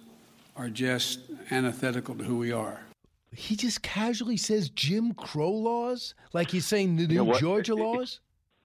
[0.56, 1.20] are just
[1.52, 2.83] antithetical to who we are.
[3.36, 7.34] He just casually says Jim Crow laws, like he's saying the new?
[7.40, 8.20] Georgia laws.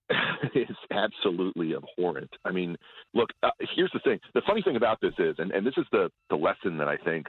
[0.55, 2.31] It's absolutely abhorrent.
[2.43, 2.75] I mean,
[3.13, 4.19] look, uh, here's the thing.
[4.33, 6.97] The funny thing about this is, and, and this is the, the lesson that I
[6.97, 7.27] think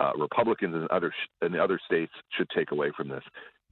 [0.00, 1.12] uh, Republicans in other
[1.42, 3.22] in the other states should take away from this.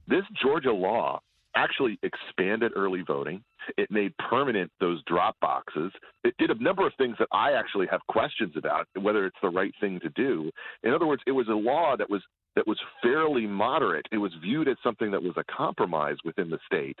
[0.07, 1.21] This Georgia law
[1.55, 3.43] actually expanded early voting.
[3.77, 5.91] It made permanent those drop boxes.
[6.23, 9.49] It did a number of things that I actually have questions about whether it's the
[9.49, 10.49] right thing to do.
[10.83, 12.21] In other words, it was a law that was
[12.55, 14.05] that was fairly moderate.
[14.11, 16.97] It was viewed as something that was a compromise within the state.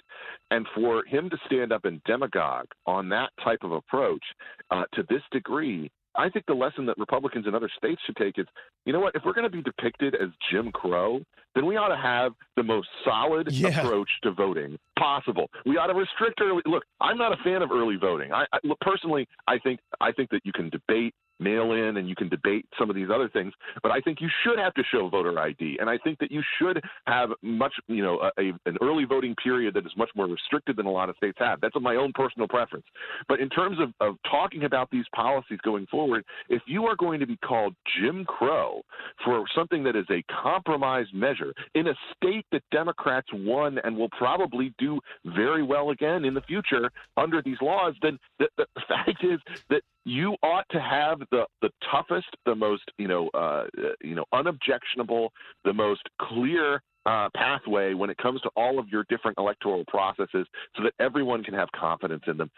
[0.51, 4.23] And for him to stand up and demagogue on that type of approach
[4.71, 8.37] uh, to this degree I think the lesson that Republicans in other states should take
[8.37, 8.45] is,
[8.85, 11.21] you know what, if we're going to be depicted as Jim Crow,
[11.55, 13.79] then we ought to have the most solid yeah.
[13.79, 15.49] approach to voting possible.
[15.65, 16.61] We ought to restrict early.
[16.65, 18.31] Look, I'm not a fan of early voting.
[18.31, 22.07] I, I look, personally, I think I think that you can debate mail in and
[22.07, 24.83] you can debate some of these other things but i think you should have to
[24.91, 28.51] show voter id and i think that you should have much you know a, a,
[28.65, 31.59] an early voting period that is much more restricted than a lot of states have.
[31.61, 32.85] That's my own personal preference.
[33.27, 37.19] But in terms of, of talking about these policies going forward if you are going
[37.19, 38.81] to be called jim crow
[39.23, 44.09] for something that is a compromised measure in a state that democrats won and will
[44.09, 49.23] probably do very well again in the future under these laws then the, the fact
[49.23, 49.39] is
[49.69, 53.65] that you ought to have the the toughest, the most you know uh,
[54.01, 55.31] you know unobjectionable,
[55.63, 60.47] the most clear uh, pathway when it comes to all of your different electoral processes,
[60.75, 62.49] so that everyone can have confidence in them.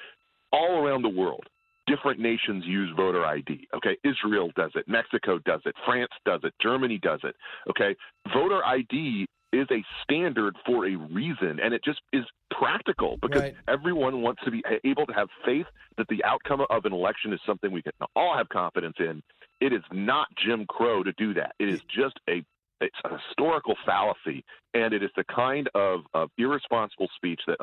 [0.51, 1.43] All around the world,
[1.87, 3.67] different nations use voter ID.
[3.75, 7.35] Okay, Israel does it, Mexico does it, France does it, Germany does it.
[7.69, 7.95] Okay,
[8.33, 13.55] voter ID is a standard for a reason, and it just is practical because right.
[13.67, 15.65] everyone wants to be able to have faith
[15.97, 19.21] that the outcome of an election is something we can all have confidence in.
[19.61, 21.53] It is not Jim Crow to do that.
[21.59, 22.43] It is just a
[22.81, 24.43] it's a historical fallacy,
[24.73, 27.57] and it is the kind of, of irresponsible speech that,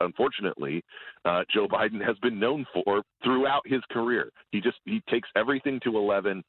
[0.00, 0.84] unfortunately,
[1.24, 4.30] uh, Joe Biden has been known for throughout his career.
[4.52, 6.44] He just he takes everything to eleven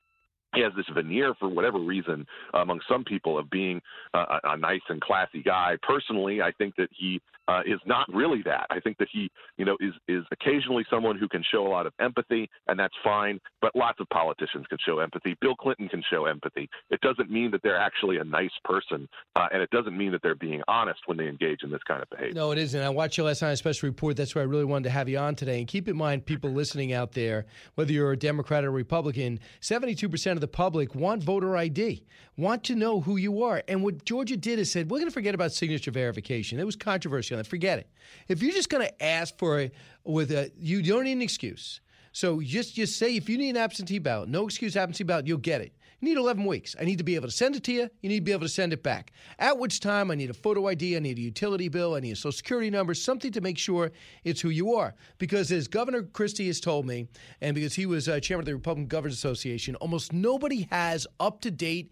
[0.54, 3.82] he has this veneer for whatever reason among some people of being
[4.14, 5.78] uh, a, a nice and classy guy.
[5.82, 8.66] Personally, I think that he uh, is not really that.
[8.70, 11.86] I think that he, you know, is is occasionally someone who can show a lot
[11.86, 13.40] of empathy, and that's fine.
[13.62, 15.36] But lots of politicians can show empathy.
[15.42, 16.70] Bill Clinton can show empathy.
[16.90, 20.22] It doesn't mean that they're actually a nice person, uh, and it doesn't mean that
[20.22, 22.34] they're being honest when they engage in this kind of behavior.
[22.34, 22.82] No, it isn't.
[22.82, 24.16] I watched your last night special report.
[24.16, 25.60] That's why I really wanted to have you on today.
[25.60, 27.46] And keep in mind, people listening out there,
[27.76, 32.04] whether you're a Democrat or Republican, seventy-two percent of the public want voter ID,
[32.36, 33.64] want to know who you are.
[33.70, 36.60] And what Georgia did is said, we're going to forget about signature verification.
[36.60, 37.46] It was controversial on.
[37.46, 37.88] Forget it.
[38.28, 39.72] If you're just going to ask for a,
[40.04, 41.80] with a, you don't need an excuse.
[42.12, 45.38] So just just say if you need an absentee ballot, no excuse absentee ballot, you'll
[45.38, 45.74] get it.
[46.04, 46.76] Need 11 weeks.
[46.78, 47.90] I need to be able to send it to you.
[48.02, 49.14] You need to be able to send it back.
[49.40, 52.12] At which time, I need a photo ID, I need a utility bill, I need
[52.12, 53.90] a social security number, something to make sure
[54.26, 54.96] it's who you are.
[55.18, 57.08] Because as Governor Christie has told me,
[57.40, 61.40] and because he was uh, chairman of the Republican Governors Association, almost nobody has up
[61.40, 61.90] to date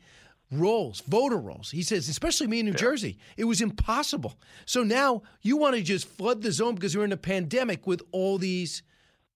[0.52, 1.72] rolls, voter rolls.
[1.72, 2.80] He says, especially me in New yeah.
[2.80, 4.38] Jersey, it was impossible.
[4.66, 8.02] So now you want to just flood the zone because we're in a pandemic with
[8.12, 8.84] all these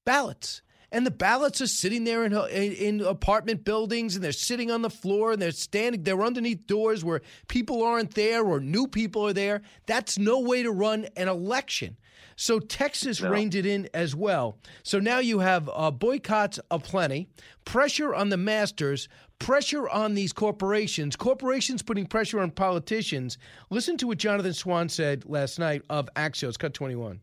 [0.03, 0.63] ballots.
[0.95, 4.89] And the ballots are sitting there in, in apartment buildings and they're sitting on the
[4.89, 9.33] floor and they're standing, they're underneath doors where people aren't there or new people are
[9.33, 9.61] there.
[9.87, 11.97] That's no way to run an election.
[12.37, 13.29] So Texas no.
[13.29, 14.57] reined it in as well.
[14.83, 17.27] So now you have uh, boycotts aplenty,
[17.65, 23.37] pressure on the masters, pressure on these corporations, corporations putting pressure on politicians.
[23.69, 27.19] Listen to what Jonathan Swan said last night of Axios, cut 21.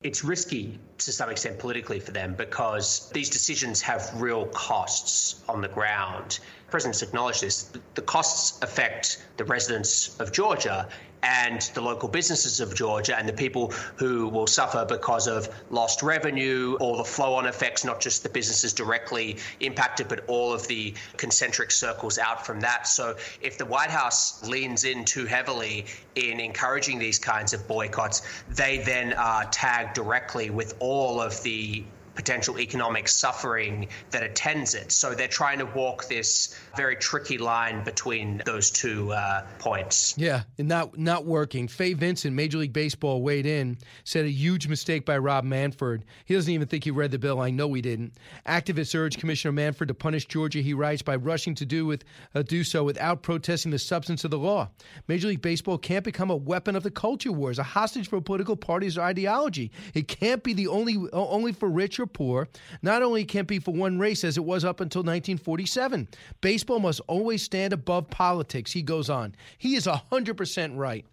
[0.00, 5.60] It's risky to some extent politically for them because these decisions have real costs on
[5.60, 6.38] the ground.
[6.66, 7.72] The president's acknowledged this.
[7.96, 10.88] The costs affect the residents of Georgia
[11.22, 16.02] and the local businesses of Georgia and the people who will suffer because of lost
[16.02, 20.66] revenue or the flow on effects, not just the businesses directly impacted, but all of
[20.68, 22.86] the concentric circles out from that.
[22.86, 28.22] So if the White House leans in too heavily in encouraging these kinds of boycotts,
[28.48, 31.84] they then are tagged directly with all of the
[32.18, 34.90] potential economic suffering that attends it.
[34.90, 40.16] So they're trying to walk this very tricky line between those two uh, points.
[40.18, 41.68] Yeah, and not not working.
[41.68, 46.04] Fay Vincent, Major League Baseball, weighed in, said a huge mistake by Rob Manfred.
[46.24, 47.40] He doesn't even think he read the bill.
[47.40, 48.14] I know he didn't.
[48.48, 50.58] Activists urge Commissioner Manfred to punish Georgia.
[50.58, 52.02] He writes by rushing to do with
[52.34, 54.70] uh, do so without protesting the substance of the law.
[55.06, 58.56] Major League Baseball can't become a weapon of the culture wars, a hostage for political
[58.56, 59.70] parties or ideology.
[59.94, 62.48] It can't be the only only for rich or poor,
[62.82, 66.08] not only can't be for one race as it was up until 1947.
[66.40, 69.34] Baseball must always stand above politics, he goes on.
[69.58, 71.04] He is 100% right.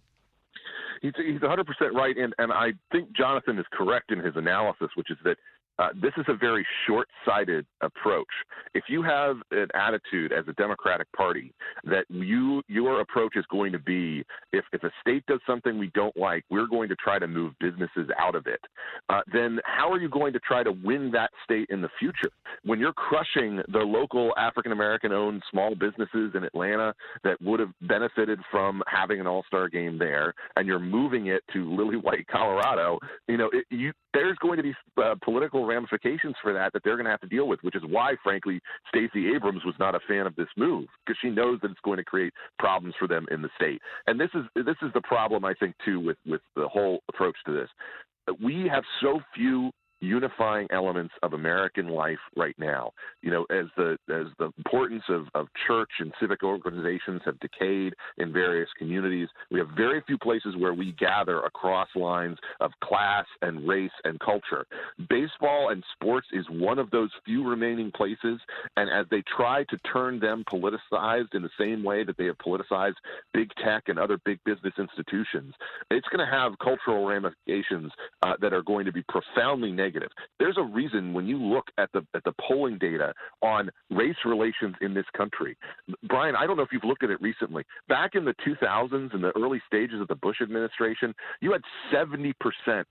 [1.01, 4.89] He's he's 100 percent right, and and I think Jonathan is correct in his analysis,
[4.95, 5.37] which is that
[5.79, 8.27] uh, this is a very short-sighted approach.
[8.73, 11.53] If you have an attitude as a Democratic Party
[11.83, 14.23] that you your approach is going to be
[14.53, 17.53] if if a state does something we don't like, we're going to try to move
[17.59, 18.61] businesses out of it.
[19.09, 22.29] Uh, then how are you going to try to win that state in the future
[22.63, 27.71] when you're crushing the local African American owned small businesses in Atlanta that would have
[27.81, 32.99] benefited from having an All-Star game there, and you're moving it to Lily White, Colorado?
[33.27, 36.95] You know, it, you there's going to be uh, political ramifications for that that they're
[36.95, 39.99] going to have to deal with, which is why, frankly, Stacey Abrams was not a
[40.07, 43.25] fan of this move because she knows that it's going to create problems for them
[43.31, 43.81] in the state.
[44.07, 47.35] And this is this is the problem I think too with with the whole approach
[47.45, 47.69] to this.
[48.41, 49.71] We have so few
[50.01, 52.91] unifying elements of American life right now.
[53.21, 57.93] You know, as the as the importance of, of church and civic organizations have decayed
[58.17, 63.25] in various communities, we have very few places where we gather across lines of class
[63.41, 64.65] and race and culture.
[65.09, 68.39] Baseball and sports is one of those few remaining places,
[68.77, 72.37] and as they try to turn them politicized in the same way that they have
[72.37, 72.95] politicized
[73.33, 75.53] big tech and other big business institutions,
[75.89, 77.91] it's going to have cultural ramifications
[78.23, 80.09] uh, that are going to be profoundly negative negative.
[80.39, 84.75] There's a reason when you look at the at the polling data on race relations
[84.81, 85.55] in this country.
[86.07, 87.63] Brian, I don't know if you've looked at it recently.
[87.87, 91.61] Back in the 2000s, in the early stages of the Bush administration, you had
[91.93, 92.33] 70%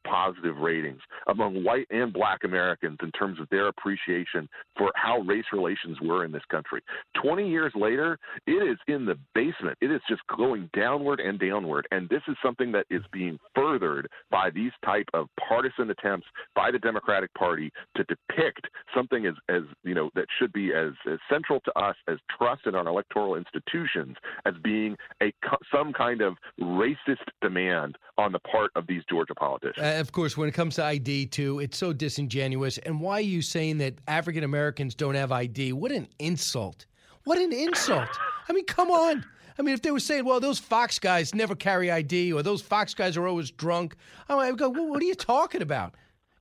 [0.06, 5.44] positive ratings among white and black Americans in terms of their appreciation for how race
[5.52, 6.80] relations were in this country.
[7.22, 9.76] 20 years later, it is in the basement.
[9.80, 14.08] It is just going downward and downward, and this is something that is being furthered
[14.30, 19.62] by these type of partisan attempts by the Democratic Party to depict something as, as
[19.82, 23.34] you know that should be as, as central to us as trust in our electoral
[23.34, 24.16] institutions
[24.46, 25.32] as being a
[25.72, 29.84] some kind of racist demand on the part of these Georgia politicians.
[29.84, 32.78] Uh, of course, when it comes to ID, too, it's so disingenuous.
[32.78, 35.72] And why are you saying that African Americans don't have ID?
[35.72, 36.86] What an insult!
[37.24, 38.10] What an insult!
[38.48, 39.24] I mean, come on.
[39.58, 42.60] I mean, if they were saying, well, those Fox guys never carry ID or those
[42.60, 43.96] Fox guys are always drunk,
[44.28, 45.94] I would go, what are you talking about?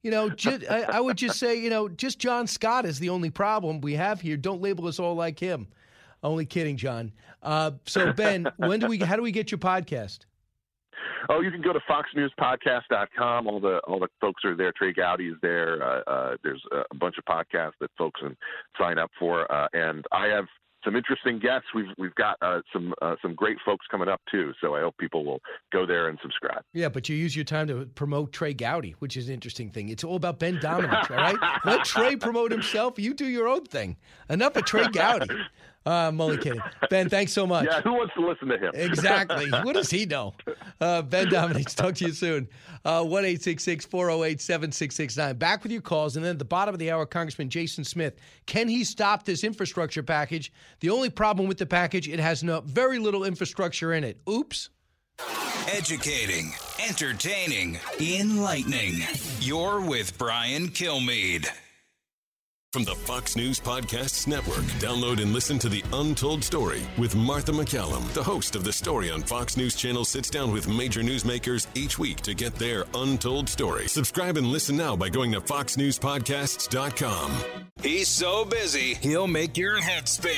[0.04, 3.10] You know, just, I, I, would just say, you know, just John Scott is the
[3.10, 4.36] only problem we have here.
[4.36, 5.68] Don't label us all like him.
[6.22, 7.14] Only kidding, John.
[7.42, 8.98] Uh, so Ben, when do we?
[8.98, 10.20] How do we get your podcast?
[11.30, 13.48] Oh, you can go to foxnewspodcast.com.
[13.48, 14.74] All the all the folks are there.
[14.78, 15.82] Trey Gowdy is there.
[15.82, 18.36] Uh, uh, there's a bunch of podcasts that folks can
[18.80, 20.46] sign up for, uh, and I have
[20.84, 21.68] some interesting guests.
[21.74, 24.54] We've we've got uh, some uh, some great folks coming up too.
[24.62, 25.40] So I hope people will
[25.72, 26.64] go there and subscribe.
[26.74, 29.90] Yeah, but you use your time to promote Trey Gowdy, which is an interesting thing.
[29.90, 31.38] It's all about Ben Domenech, all right?
[31.66, 33.00] Let Trey promote himself.
[33.00, 33.98] You do your own thing.
[34.30, 35.28] Enough of Trey Gowdy.
[35.86, 36.62] Uh, I'm only kidding.
[36.90, 37.66] Ben, thanks so much.
[37.66, 38.72] Yeah, who wants to listen to him?
[38.74, 39.50] exactly.
[39.64, 40.34] What does he know?
[40.80, 42.48] Uh, ben Domenech, talk to you soon.
[42.86, 45.38] Uh, 1 408 7669.
[45.38, 46.16] Back with your calls.
[46.16, 48.16] And then at the bottom of the hour, Congressman Jason Smith.
[48.46, 50.52] Can he stop this infrastructure package?
[50.80, 54.20] The only problem with the package, it has no very little infrastructure in it.
[54.30, 54.70] Oops.
[55.72, 56.52] Educating,
[56.88, 59.02] entertaining, enlightening.
[59.40, 61.48] You're with Brian Kilmeade.
[62.74, 67.52] From the Fox News Podcasts Network, download and listen to The Untold Story with Martha
[67.52, 68.12] MacCallum.
[68.16, 72.00] The host of The Story on Fox News Channel sits down with major newsmakers each
[72.00, 73.88] week to get their untold story.
[73.88, 77.32] Subscribe and listen now by going to foxnewspodcasts.com.
[77.84, 80.34] He's so busy, he'll make your head spin.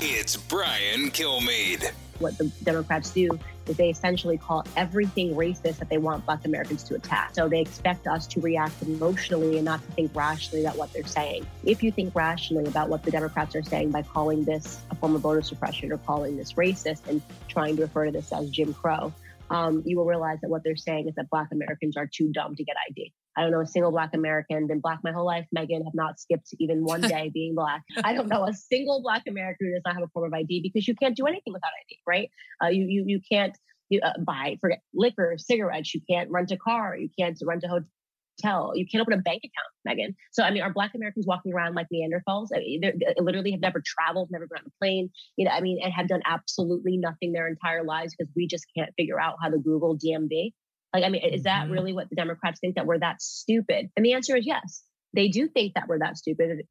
[0.00, 1.90] It's Brian Kilmeade.
[2.18, 6.82] What the Democrats do is they essentially call everything racist that they want Black Americans
[6.84, 7.34] to attack.
[7.34, 11.06] So they expect us to react emotionally and not to think rationally about what they're
[11.06, 11.46] saying.
[11.64, 15.14] If you think rationally about what the Democrats are saying by calling this a form
[15.14, 18.72] of voter suppression or calling this racist and trying to refer to this as Jim
[18.74, 19.12] Crow,
[19.50, 22.54] um, you will realize that what they're saying is that Black Americans are too dumb
[22.56, 23.12] to get ID.
[23.38, 24.66] I don't know a single Black American.
[24.66, 25.46] Been Black my whole life.
[25.56, 27.82] Megyn have not skipped even one day being Black.
[28.02, 30.60] I don't know a single Black American who does not have a form of ID
[30.60, 32.30] because you can't do anything without ID, right?
[32.62, 33.56] Uh, you you you can't
[33.90, 35.94] you, uh, buy forget liquor, cigarettes.
[35.94, 36.96] You can't rent a car.
[36.96, 38.72] You can't rent a hotel.
[38.74, 40.14] You can't open a bank account, Megyn.
[40.32, 42.48] So I mean, are Black Americans walking around like Neanderthals?
[42.52, 45.10] I mean, they literally have never traveled, never been on a plane.
[45.36, 48.66] You know, I mean, and have done absolutely nothing their entire lives because we just
[48.76, 50.52] can't figure out how to Google DMV.
[50.94, 51.72] Like, I mean, is that mm-hmm.
[51.72, 53.90] really what the Democrats think that we're that stupid?
[53.96, 54.82] And the answer is yes.
[55.14, 56.66] They do think that we're that stupid.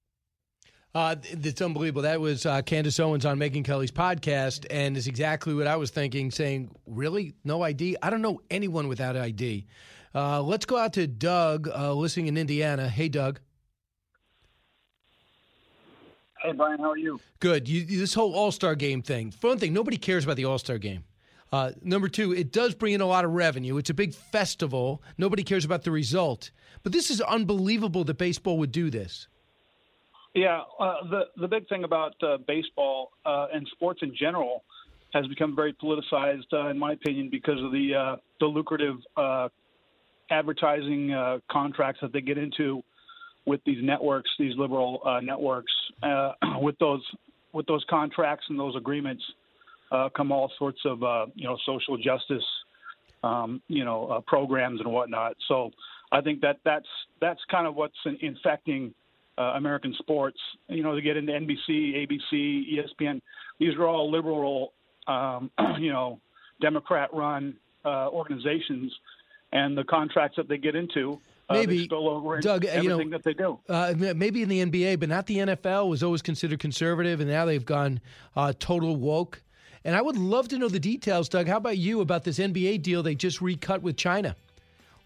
[0.95, 2.03] Uh, it's unbelievable.
[2.03, 5.91] That was uh, Candace Owens on Megyn Kelly's podcast, and is exactly what I was
[5.91, 6.31] thinking.
[6.31, 7.97] Saying, "Really, no ID?
[8.01, 9.67] I don't know anyone without ID."
[10.15, 12.89] Uh, let's go out to Doug, uh, listening in Indiana.
[12.89, 13.39] Hey, Doug.
[16.41, 16.79] Hey, Brian.
[16.79, 17.19] How are you?
[17.39, 17.67] Good.
[17.67, 19.31] You, this whole All Star Game thing.
[19.31, 21.03] Fun thing, nobody cares about the All Star Game.
[21.51, 23.77] Uh, number two, it does bring in a lot of revenue.
[23.77, 25.01] It's a big festival.
[25.17, 26.51] Nobody cares about the result.
[26.83, 29.27] But this is unbelievable that baseball would do this.
[30.33, 34.63] Yeah, uh, the the big thing about uh, baseball uh, and sports in general
[35.13, 38.97] has become very politicized, uh, in my opinion, because of the the lucrative
[40.29, 42.83] advertising contracts that they get into
[43.45, 45.71] with these networks, these liberal networks.
[46.61, 47.01] With those
[47.53, 49.23] with those contracts and those agreements
[49.91, 52.43] uh, come all sorts of uh, you know social justice,
[53.23, 55.35] um, you know uh, programs and whatnot.
[55.47, 55.71] So
[56.11, 56.87] I think that that's
[57.21, 58.93] that's kind of what's infecting
[59.37, 60.39] uh, American sports.
[60.67, 63.21] You know, to get into NBC, ABC, ESPN.
[63.59, 64.73] These are all liberal,
[65.07, 66.19] um, you know,
[66.61, 68.93] Democrat-run uh, organizations,
[69.51, 71.19] and the contracts that they get into.
[71.49, 73.57] Uh, Maybe they spill over Doug, you everything know, that they do.
[73.69, 75.89] Uh, maybe in the NBA, but not the NFL.
[75.89, 78.01] Was always considered conservative, and now they've gone
[78.35, 79.41] uh, total woke.
[79.87, 81.47] And I would love to know the details, Doug.
[81.47, 84.35] How about you about this NBA deal they just recut with China?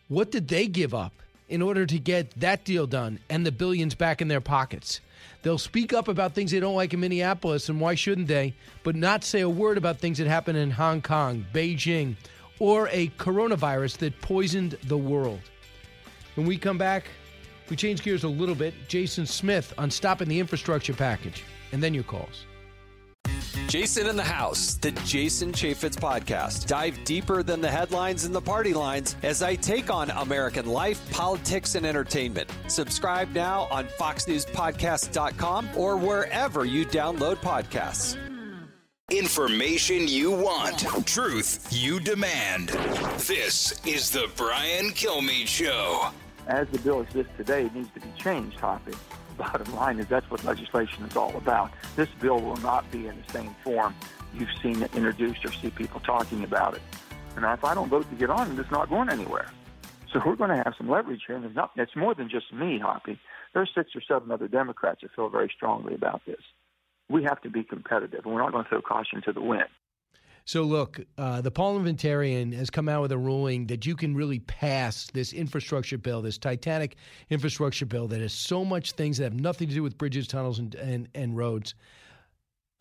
[0.07, 1.13] What did they give up
[1.49, 4.99] in order to get that deal done and the billions back in their pockets?
[5.43, 8.55] They'll speak up about things they don't like in Minneapolis, and why shouldn't they?
[8.81, 12.15] But not say a word about things that happen in Hong Kong, Beijing,
[12.57, 15.41] or a coronavirus that poisoned the world.
[16.33, 17.05] When we come back,
[17.69, 18.73] we change gears a little bit.
[18.87, 22.45] Jason Smith on stopping the infrastructure package, and then your calls.
[23.71, 26.67] Jason in the House, the Jason Chaffetz podcast.
[26.67, 31.09] Dive deeper than the headlines and the party lines as I take on American life,
[31.09, 32.51] politics, and entertainment.
[32.67, 38.17] Subscribe now on FoxNewsPodcast.com or wherever you download podcasts.
[39.09, 42.71] Information you want, truth you demand.
[43.19, 46.09] This is the Brian Kilmeade Show.
[46.47, 48.95] As the bill exists today, it needs to be changed, Hoppy.
[49.37, 51.71] Bottom line is that's what legislation is all about.
[51.95, 53.95] This bill will not be in the same form
[54.33, 56.81] you've seen it introduced or see people talking about it.
[57.35, 59.47] And if I don't vote to get on it, it's not going anywhere.
[60.11, 62.51] So we're going to have some leverage here, and it's, not, it's more than just
[62.53, 63.17] me, Hoppy.
[63.53, 66.41] There's six or seven other Democrats that feel very strongly about this.
[67.09, 69.67] We have to be competitive, and we're not going to throw caution to the wind.
[70.45, 74.39] So, look, uh, the parliamentarian has come out with a ruling that you can really
[74.39, 76.95] pass this infrastructure bill, this Titanic
[77.29, 80.59] infrastructure bill that has so much things that have nothing to do with bridges, tunnels,
[80.59, 81.75] and, and, and roads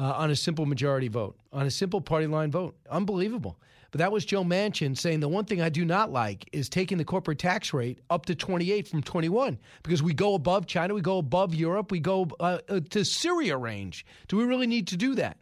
[0.00, 2.74] uh, on a simple majority vote, on a simple party line vote.
[2.90, 3.58] Unbelievable.
[3.90, 6.96] But that was Joe Manchin saying the one thing I do not like is taking
[6.96, 11.00] the corporate tax rate up to 28 from 21 because we go above China, we
[11.00, 14.06] go above Europe, we go uh, uh, to Syria range.
[14.28, 15.38] Do we really need to do that?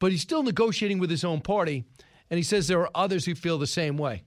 [0.00, 1.84] But he's still negotiating with his own party,
[2.30, 4.24] and he says there are others who feel the same way.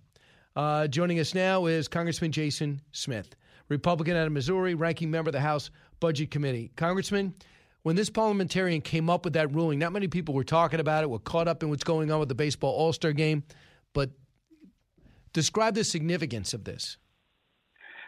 [0.56, 3.36] Uh, joining us now is Congressman Jason Smith,
[3.70, 6.72] Republican out of Missouri, ranking member of the House Budget Committee.
[6.76, 7.34] Congressman,
[7.82, 11.10] when this parliamentarian came up with that ruling, not many people were talking about it,
[11.10, 13.44] were caught up in what's going on with the baseball All Star game.
[13.94, 14.12] But
[15.34, 16.98] describe the significance of this.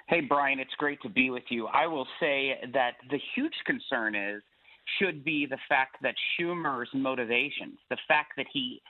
[0.08, 1.66] Hey, Brian, it's great to be with you.
[1.66, 4.44] I will say that the huge concern is
[5.00, 8.82] should be the fact that Schumer's motivations, the fact that he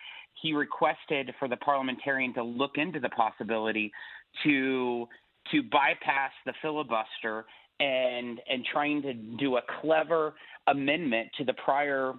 [0.41, 3.91] he requested for the parliamentarian to look into the possibility
[4.43, 5.07] to
[5.51, 7.45] to bypass the filibuster
[7.79, 10.33] and and trying to do a clever
[10.67, 12.13] amendment to the prior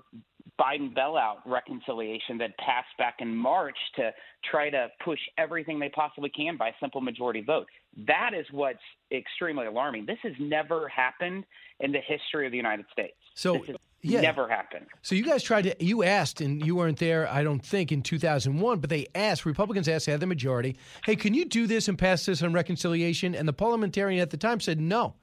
[0.60, 4.12] Biden bailout reconciliation that passed back in March to
[4.50, 7.66] try to push everything they possibly can by a simple majority vote.
[8.06, 8.78] That is what's
[9.12, 10.06] extremely alarming.
[10.06, 11.44] This has never happened
[11.80, 13.16] in the history of the United States.
[13.34, 13.62] So,
[14.02, 14.20] yeah.
[14.20, 14.86] never happened.
[15.02, 18.02] So you guys tried to, you asked, and you weren't there, I don't think, in
[18.02, 21.88] 2001, but they asked, Republicans asked, they had the majority, hey, can you do this
[21.88, 23.34] and pass this on reconciliation?
[23.34, 25.14] And the parliamentarian at the time said no.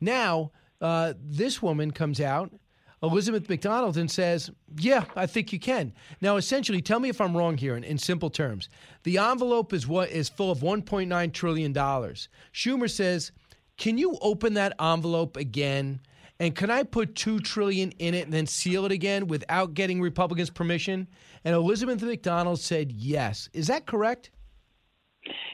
[0.00, 2.52] Now, uh, this woman comes out,
[3.02, 5.92] Elizabeth MacDonough, and says, yeah, I think you can.
[6.20, 8.68] Now, essentially, tell me if I'm wrong here in, in simple terms.
[9.04, 11.72] The envelope is what is full of $1.9 trillion.
[11.72, 13.32] Schumer says,
[13.76, 16.00] can you open that envelope again?
[16.40, 20.00] And can I put two trillion in it and then seal it again without getting
[20.00, 21.08] Republicans' permission?
[21.44, 23.48] And Elizabeth MacDonough said yes.
[23.52, 24.30] Is that correct?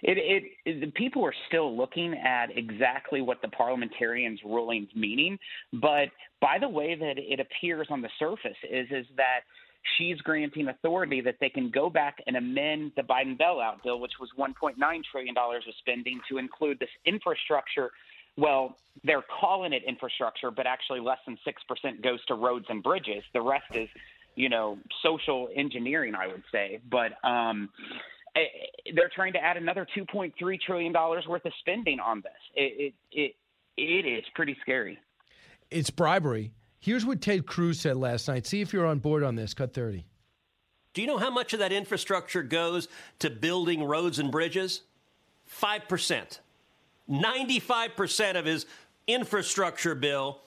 [0.02, 5.38] It, it, the people are still looking at exactly what the parliamentarians' rulings meaning,
[5.72, 6.08] but
[6.40, 9.40] by the way that it appears on the surface is is that
[9.96, 14.12] she's granting authority that they can go back and amend the Biden bailout bill, which
[14.20, 14.76] was 1.9
[15.10, 17.90] trillion dollars of spending, to include this infrastructure.
[18.36, 22.82] Well, they're calling it infrastructure, but actually less than six percent goes to roads and
[22.82, 23.22] bridges.
[23.32, 23.88] The rest is,
[24.34, 26.80] you know, social engineering, I would say.
[26.90, 27.68] But um,
[28.94, 32.32] they're trying to add another 2.3 trillion dollars worth of spending on this.
[32.54, 33.34] It, it it
[33.76, 34.98] it is pretty scary.
[35.70, 36.52] It's bribery.
[36.78, 38.46] Here's what Ted Cruz said last night.
[38.46, 39.54] See if you're on board on this.
[39.54, 40.04] Cut 30.
[40.92, 44.82] Do you know how much of that infrastructure goes to building roads and bridges?
[45.50, 46.38] 5%.
[47.10, 48.66] 95% of his
[49.06, 50.40] infrastructure bill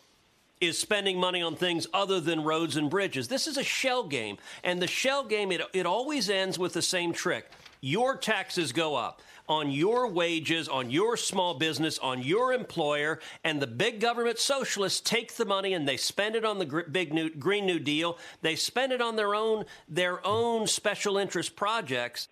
[0.61, 3.27] is spending money on things other than roads and bridges.
[3.27, 4.37] This is a shell game.
[4.63, 7.51] And the shell game, it, it always ends with the same trick.
[7.81, 13.61] Your taxes go up on your wages, on your small business, on your employer, and
[13.61, 17.29] the big government socialists take the money and they spend it on the big new
[17.29, 18.17] Green New Deal.
[18.41, 22.27] They spend it on their own their own special interest projects.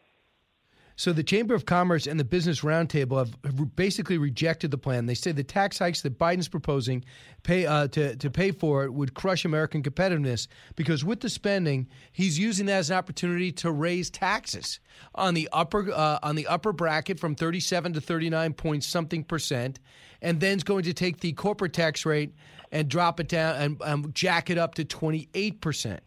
[0.97, 5.07] So the Chamber of Commerce and the Business Roundtable have basically rejected the plan.
[5.07, 7.03] They say the tax hikes that Biden's proposing
[7.43, 11.87] pay uh, to to pay for it would crush American competitiveness because with the spending,
[12.13, 14.79] he's using that as an opportunity to raise taxes
[15.15, 19.79] on the upper uh, on the upper bracket from 37 to 39 point something percent,
[20.21, 22.33] and then's going to take the corporate tax rate
[22.71, 26.04] and drop it down and um, jack it up to 28 percent.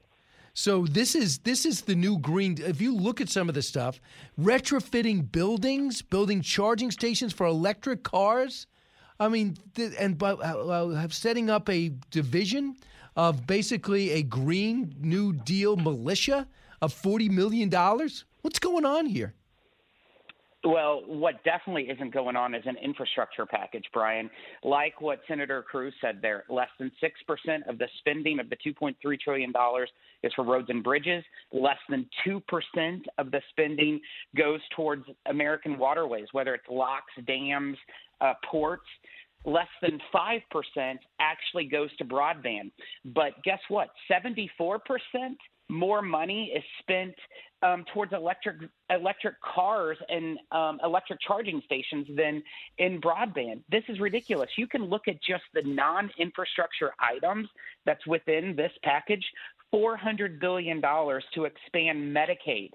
[0.58, 2.58] So this is this is the new green.
[2.60, 4.00] If you look at some of the stuff,
[4.36, 8.66] retrofitting buildings, building charging stations for electric cars.
[9.20, 9.56] I mean,
[10.00, 12.74] and uh, uh, setting up a division
[13.14, 16.48] of basically a green New Deal militia
[16.82, 18.24] of forty million dollars.
[18.42, 19.34] What's going on here?
[20.68, 24.28] Well, what definitely isn't going on is an infrastructure package, Brian.
[24.62, 28.94] Like what Senator Cruz said there, less than 6% of the spending of the $2.3
[29.18, 29.50] trillion
[30.22, 31.24] is for roads and bridges.
[31.54, 32.42] Less than 2%
[33.16, 33.98] of the spending
[34.36, 37.78] goes towards American waterways, whether it's locks, dams,
[38.20, 38.84] uh, ports
[39.44, 42.70] less than 5% actually goes to broadband.
[43.04, 43.88] But guess what?
[44.10, 44.78] 74%
[45.68, 47.14] more money is spent
[47.62, 48.56] um, towards electric
[48.90, 52.42] electric cars and um, electric charging stations than
[52.78, 53.62] in broadband.
[53.70, 54.48] This is ridiculous.
[54.56, 57.48] You can look at just the non-infrastructure items
[57.84, 59.24] that's within this package.
[59.70, 62.70] Four hundred billion dollars to expand Medicaid.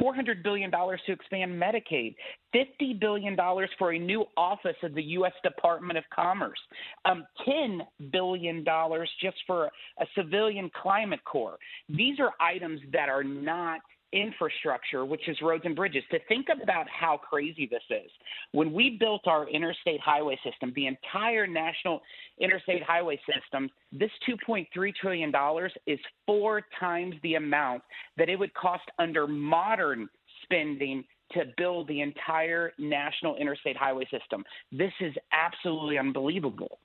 [0.00, 2.14] $400 billion to expand Medicaid,
[2.54, 3.36] $50 billion
[3.78, 5.32] for a new office of the U.S.
[5.42, 6.58] Department of Commerce,
[7.04, 7.80] um, $10
[8.12, 8.64] billion
[9.22, 11.58] just for a civilian climate corps.
[11.88, 13.80] These are items that are not
[14.12, 16.02] infrastructure, which is roads and bridges.
[16.10, 18.10] To think about how crazy this is.
[18.52, 22.00] When we built our interstate highway system, the entire national
[22.40, 25.32] interstate highway system, this $2.3 trillion
[25.86, 27.82] is four times the amount
[28.16, 30.08] that it would cost under modern
[30.42, 34.44] spending to build the entire national interstate highway system.
[34.72, 36.78] This is absolutely unbelievable.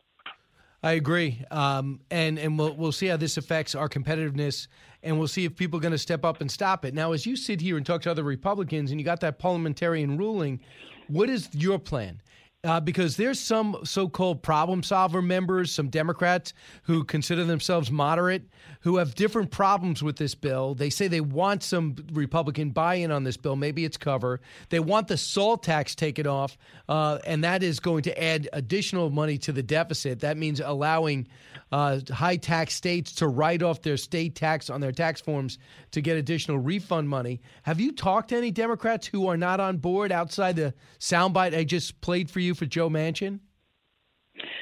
[0.86, 4.68] I agree, um, and and we'll we'll see how this affects our competitiveness,
[5.02, 6.94] and we'll see if people are going to step up and stop it.
[6.94, 10.16] Now, as you sit here and talk to other Republicans, and you got that parliamentarian
[10.16, 10.60] ruling,
[11.08, 12.22] what is your plan?
[12.66, 16.54] Uh, because there's some so-called problem solver members, some Democrats
[16.84, 18.44] who consider themselves moderate,
[18.82, 20.74] who have different problems with this bill.
[20.74, 23.56] They say they want some Republican buy-in on this bill.
[23.56, 24.42] Maybe it's cover.
[24.70, 26.58] They want the salt tax taken off,
[26.90, 30.22] uh, and that is going to add additional money to the deficit.
[30.22, 31.28] That means allowing
[31.72, 35.60] uh, high tax states to write off their state tax on their tax forms
[35.92, 37.42] to get additional refund money.
[37.64, 41.64] Have you talked to any Democrats who are not on board outside the soundbite I
[41.64, 43.40] just played for you for Joe Manchin?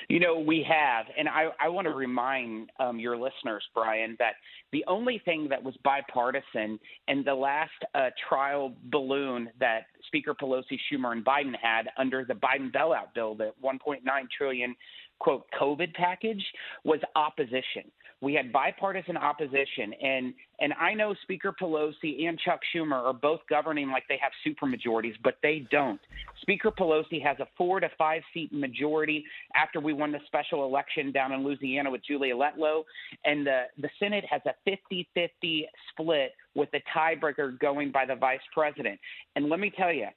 [0.10, 1.06] You know, we have.
[1.18, 4.34] And I, I want to remind um, your listeners, Brian, that
[4.72, 10.78] the only thing that was bipartisan in the last uh, trial balloon that Speaker Pelosi,
[10.92, 14.02] Schumer, and Biden had under the Biden bailout bill, the 1.9
[14.38, 14.76] trillion
[15.20, 16.44] quote COVID package,
[16.84, 17.92] was opposition.
[18.24, 23.42] We had bipartisan opposition, and and I know Speaker Pelosi and Chuck Schumer are both
[23.50, 26.00] governing like they have supermajorities, but they don't.
[26.42, 31.12] Speaker Pelosi has a four to five seat majority after we won the special election
[31.12, 32.84] down in Louisiana with Julia Letlow,
[33.26, 38.40] and the the Senate has a 50-50 split with the tiebreaker going by the vice
[38.54, 39.02] president.
[39.36, 40.08] And let me tell you,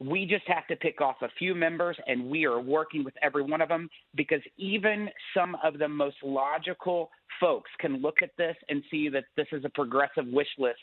[0.00, 3.42] we just have to pick off a few members, and we are working with every
[3.42, 8.56] one of them because even some of the most logical folks can look at this
[8.68, 10.80] and see that this is a progressive wish list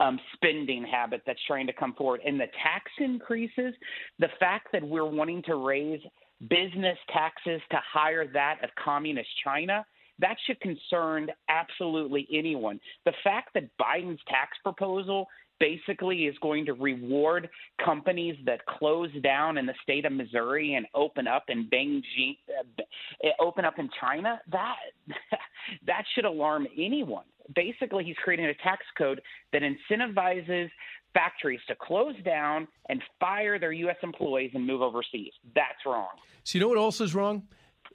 [0.00, 2.20] um, spending habit that's trying to come forward.
[2.24, 3.74] And the tax increases,
[4.18, 6.00] the fact that we're wanting to raise
[6.48, 9.84] business taxes to higher that of communist China.
[10.18, 12.78] That should concern absolutely anyone.
[13.04, 15.26] The fact that Biden's tax proposal
[15.62, 17.48] basically is going to reward
[17.84, 23.28] companies that close down in the state of Missouri and open up in Beijing, uh,
[23.40, 24.74] open up in China, that
[25.86, 27.24] that should alarm anyone.
[27.54, 29.20] Basically, he's creating a tax code
[29.52, 30.68] that incentivizes
[31.14, 33.96] factories to close down and fire their U.S.
[34.02, 35.32] employees and move overseas.
[35.54, 36.08] That's wrong.
[36.42, 37.44] So you know what also is wrong?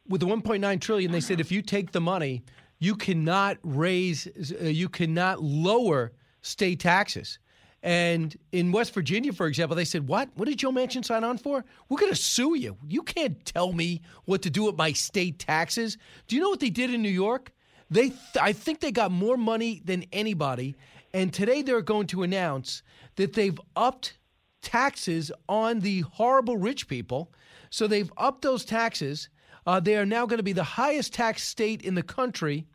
[0.07, 2.43] With the 1.9 trillion, they said if you take the money,
[2.79, 7.39] you cannot raise, uh, you cannot lower state taxes.
[7.83, 10.29] And in West Virginia, for example, they said, What?
[10.35, 11.63] What did Joe Manchin sign on for?
[11.89, 12.77] We're going to sue you.
[12.87, 15.97] You can't tell me what to do with my state taxes.
[16.27, 17.51] Do you know what they did in New York?
[17.89, 20.75] They, th- I think they got more money than anybody.
[21.13, 22.83] And today they're going to announce
[23.15, 24.17] that they've upped
[24.61, 27.31] taxes on the horrible rich people.
[27.69, 29.29] So they've upped those taxes.
[29.65, 32.65] Uh, they are now going to be the highest tax state in the country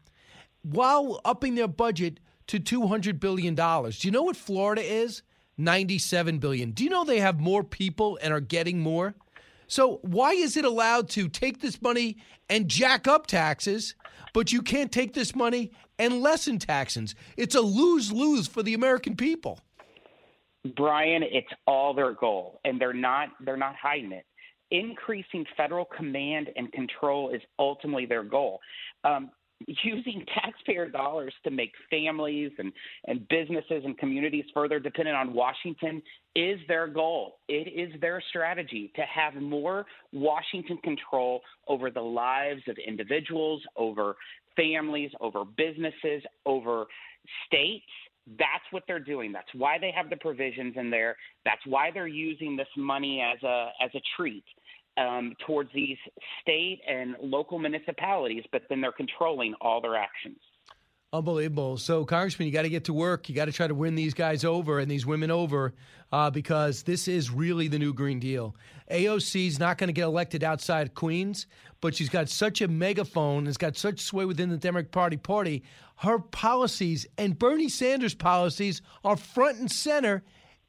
[0.63, 3.55] while upping their budget to $200 billion.
[3.55, 5.23] Do you know what Florida is?
[5.59, 6.71] 97 billion.
[6.73, 9.15] Do you know they have more people and are getting more?
[9.67, 12.19] So why is it allowed to take this money
[12.51, 13.95] and jack up taxes,
[14.35, 17.15] but you can't take this money and lessen taxes?
[17.37, 19.61] It's a lose-lose for the American people.
[20.77, 24.25] Brian, it's all their goal, and they're not they're not hiding it.
[24.71, 28.61] Increasing federal command and control is ultimately their goal.
[29.05, 29.31] Um,
[29.85, 32.73] using taxpayer dollars to make families and,
[33.07, 36.03] and businesses and communities further dependent on Washington
[36.35, 37.39] is their goal.
[37.49, 44.17] It is their strategy to have more Washington control over the lives of individuals, over
[44.57, 46.87] families, over businesses, over
[47.47, 47.85] states
[48.39, 49.33] that's what they're doing.
[49.33, 51.17] That's why they have the provisions in there.
[51.45, 54.45] That's why they're using this money as a as a treat
[54.97, 55.99] um, towards these
[56.41, 60.39] state and local municipalities, but then they're controlling all their actions.
[61.15, 61.77] Unbelievable.
[61.77, 63.29] So, Congressman, you got to get to work.
[63.29, 65.75] You got to try to win these guys over and these women over
[66.11, 68.57] uh, because this is really the new Green Deal.
[68.91, 71.47] AOC is not going to get elected outside Queens,
[71.83, 75.19] but she's got such a megaphone, has got such sway within the Democratic Party.
[75.19, 75.63] Party.
[75.97, 80.23] Her policies and Bernie Sanders' policies are front and center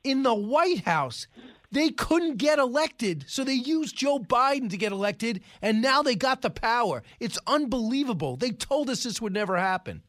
[0.04, 1.28] in the White House.
[1.74, 6.14] They couldn't get elected, so they used Joe Biden to get elected, and now they
[6.14, 7.02] got the power.
[7.20, 8.36] It's unbelievable.
[8.36, 10.04] They told us this would never happen.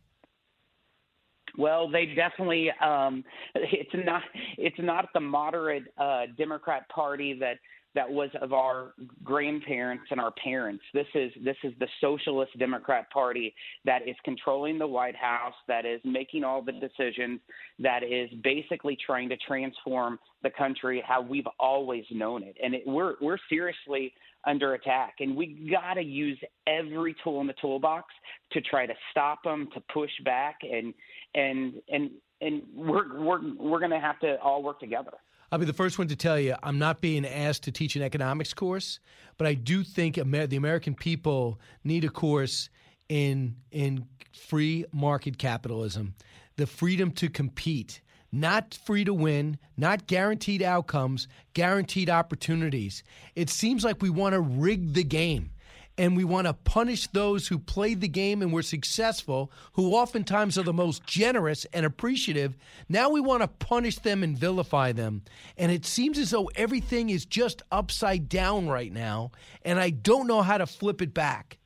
[1.56, 2.70] Well, they definitely.
[2.82, 3.24] Um,
[3.54, 4.22] it's not.
[4.58, 7.56] It's not the moderate uh, Democrat Party that
[7.94, 10.82] that was of our grandparents and our parents.
[10.92, 13.54] This is this is the socialist Democrat Party
[13.84, 17.40] that is controlling the White House, that is making all the decisions,
[17.78, 22.56] that is basically trying to transform the country how we've always known it.
[22.62, 24.12] And it, we're we're seriously
[24.46, 28.12] under attack, and we got to use every tool in the toolbox
[28.52, 30.92] to try to stop them, to push back, and
[31.34, 32.10] and and
[32.40, 35.12] and we're we're we're going to have to all work together.
[35.50, 38.02] I'll be the first one to tell you I'm not being asked to teach an
[38.02, 39.00] economics course,
[39.36, 42.68] but I do think Amer- the American people need a course
[43.08, 46.14] in in free market capitalism,
[46.56, 48.00] the freedom to compete,
[48.32, 53.04] not free to win, not guaranteed outcomes, guaranteed opportunities.
[53.36, 55.50] It seems like we want to rig the game
[55.96, 60.58] and we want to punish those who played the game and were successful, who oftentimes
[60.58, 62.56] are the most generous and appreciative.
[62.88, 65.22] Now we want to punish them and vilify them.
[65.56, 69.30] And it seems as though everything is just upside down right now,
[69.62, 71.58] and I don't know how to flip it back.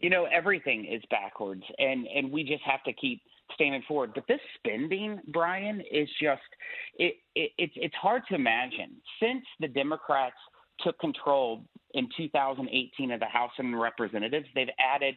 [0.00, 3.20] You know, everything is backwards, and, and we just have to keep
[3.54, 4.12] standing forward.
[4.14, 6.40] But this spending, Brian, is just
[6.98, 10.36] it, it, it's it's hard to imagine since the Democrats
[10.80, 11.64] took control
[11.94, 15.16] in 2018 of the House of Representatives, they've added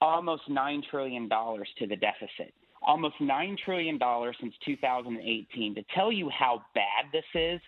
[0.00, 2.52] almost $9 trillion to the deficit.
[2.82, 3.98] Almost $9 trillion
[4.40, 5.74] since 2018.
[5.74, 7.60] To tell you how bad this is,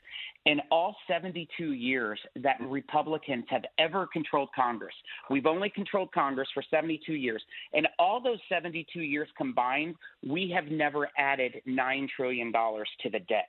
[0.47, 4.95] in all 72 years that Republicans have ever controlled Congress.
[5.31, 7.43] We've only controlled Congress for 72 years.
[7.75, 9.97] And all those 72 years combined,
[10.27, 13.49] we have never added $9 trillion to the debt.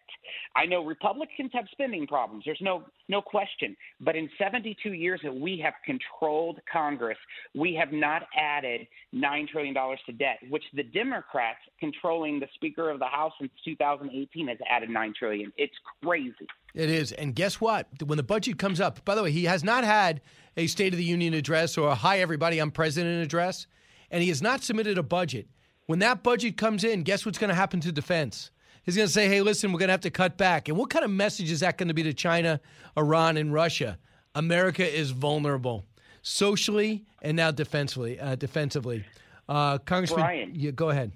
[0.56, 2.44] I know Republicans have spending problems.
[2.46, 3.76] There's no, no question.
[4.02, 7.18] But in 72 years that we have controlled Congress,
[7.56, 13.00] we have not added $9 trillion to debt, which the Democrats controlling the Speaker of
[13.00, 15.54] the House since 2018 has added 9 trillion.
[15.58, 16.48] It's crazy.
[16.74, 17.12] It is.
[17.12, 17.88] And guess what?
[18.06, 20.22] When the budget comes up, by the way, he has not had
[20.56, 23.68] a State of the Union address or a Hi, everybody, I'm president address,
[24.12, 25.48] and he has not submitted a budget.
[25.88, 28.52] When that budget comes in, guess what's going to happen to defense?
[28.84, 30.68] He's going to say, hey, listen, we're going to have to cut back.
[30.68, 32.62] And what kind of message is that going to be to China,
[32.98, 33.98] Iran, and Russia?
[34.36, 35.86] America is vulnerable
[36.22, 38.20] socially and now defensively.
[38.20, 39.06] Uh, defensively.
[39.48, 41.12] Uh, Congressman, Brian, yeah, go ahead.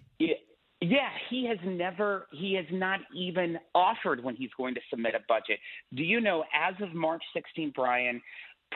[0.84, 5.20] Yeah, he has never, he has not even offered when he's going to submit a
[5.30, 5.60] budget.
[5.96, 8.22] Do you know, as of March 16th, Brian,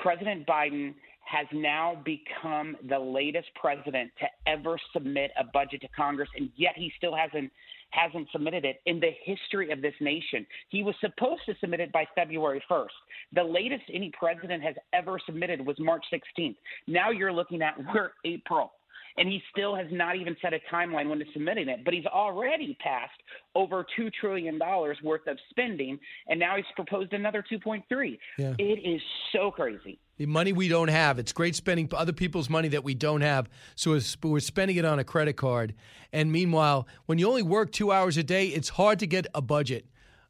[0.01, 0.93] President Biden
[1.25, 6.73] has now become the latest president to ever submit a budget to Congress, and yet
[6.77, 7.51] he still hasn't
[7.91, 10.45] hasn't submitted it in the history of this nation.
[10.69, 12.87] He was supposed to submit it by February 1st.
[13.33, 16.57] The latest any president has ever submitted was March 16th.
[16.87, 18.71] Now you're looking at we're April.
[19.17, 21.83] And he still has not even set a timeline when to submitting it.
[21.83, 23.19] But he's already passed
[23.55, 28.17] over two trillion dollars worth of spending, and now he's proposed another 2.3.
[28.37, 28.53] Yeah.
[28.57, 29.01] It is
[29.33, 29.99] so crazy.
[30.17, 31.19] The money we don't have.
[31.19, 33.49] It's great spending other people's money that we don't have.
[33.75, 35.75] So we're spending it on a credit card.
[36.11, 39.41] And meanwhile, when you only work two hours a day, it's hard to get a
[39.41, 39.85] budget.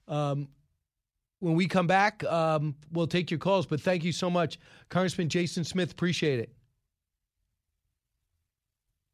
[0.07, 0.49] Um,
[1.39, 3.65] when we come back, um, we'll take your calls.
[3.65, 4.59] But thank you so much,
[4.89, 5.91] Congressman Jason Smith.
[5.91, 6.56] Appreciate it.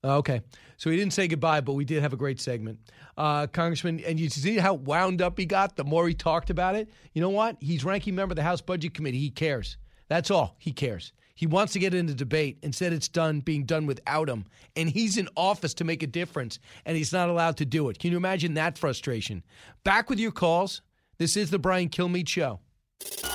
[0.03, 0.41] Okay.
[0.77, 2.79] So he didn't say goodbye, but we did have a great segment.
[3.15, 6.75] Uh, Congressman, and you see how wound up he got the more he talked about
[6.75, 6.89] it?
[7.13, 7.57] You know what?
[7.61, 9.19] He's ranking member of the House Budget Committee.
[9.19, 9.77] He cares.
[10.09, 10.55] That's all.
[10.59, 11.13] He cares.
[11.35, 12.59] He wants to get into debate.
[12.61, 14.45] Instead, it's done being done without him.
[14.75, 17.97] And he's in office to make a difference, and he's not allowed to do it.
[17.97, 19.43] Can you imagine that frustration?
[19.83, 20.81] Back with your calls.
[21.17, 22.59] This is the Brian Kilmeade Show.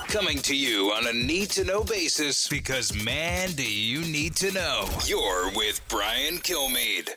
[0.09, 4.51] Coming to you on a need to know basis because, man, do you need to
[4.51, 4.89] know.
[5.05, 7.09] You're with Brian Kilmeade.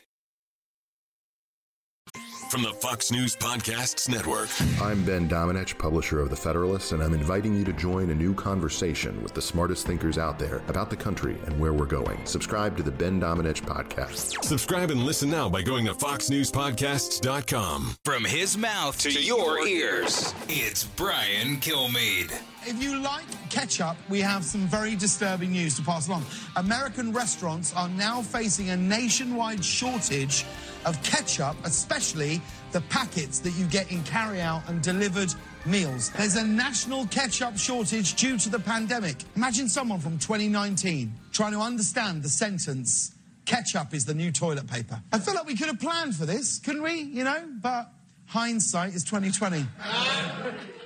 [2.51, 4.47] From the Fox News Podcasts Network.
[4.79, 8.35] I'm Ben Domenech, publisher of The Federalist, and I'm inviting you to join a new
[8.35, 12.23] conversation with the smartest thinkers out there about the country and where we're going.
[12.27, 14.43] Subscribe to the Ben Domenech podcast.
[14.43, 17.95] Subscribe and listen now by going to foxnewspodcasts.com.
[18.05, 22.39] From his mouth to, your ears, it's Brian Kilmeade.
[22.65, 26.25] If you like ketchup, we have some very disturbing news to pass along.
[26.55, 30.45] American restaurants are now facing a nationwide shortage
[30.85, 32.41] of ketchup, especially
[32.71, 35.33] the packets that you get in carry-out and delivered
[35.65, 36.09] meals.
[36.11, 39.17] There's a national ketchup shortage due to the pandemic.
[39.35, 43.13] Imagine someone from 2019 trying to understand the sentence,
[43.45, 45.01] ketchup is the new toilet paper.
[45.11, 47.01] I feel like we could have planned for this, couldn't we?
[47.01, 47.89] You know, but
[48.27, 49.65] hindsight is 2020.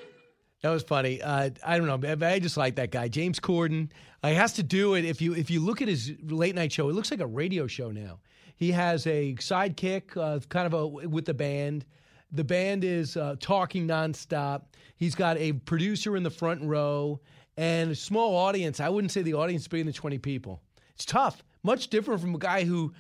[0.63, 1.21] That was funny.
[1.21, 2.27] Uh, I don't know.
[2.27, 3.89] I just like that guy, James Corden.
[4.23, 5.05] Uh, he has to do it.
[5.05, 7.67] If you if you look at his late night show, it looks like a radio
[7.67, 8.19] show now.
[8.55, 11.85] He has a sidekick, uh, kind of a with the band.
[12.31, 14.63] The band is uh, talking nonstop.
[14.95, 17.21] He's got a producer in the front row
[17.55, 18.79] and a small audience.
[18.79, 20.61] I wouldn't say the audience bigger than twenty people.
[20.95, 21.43] It's tough.
[21.61, 22.93] Much different from a guy who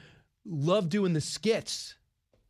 [0.45, 1.95] loved doing the skits.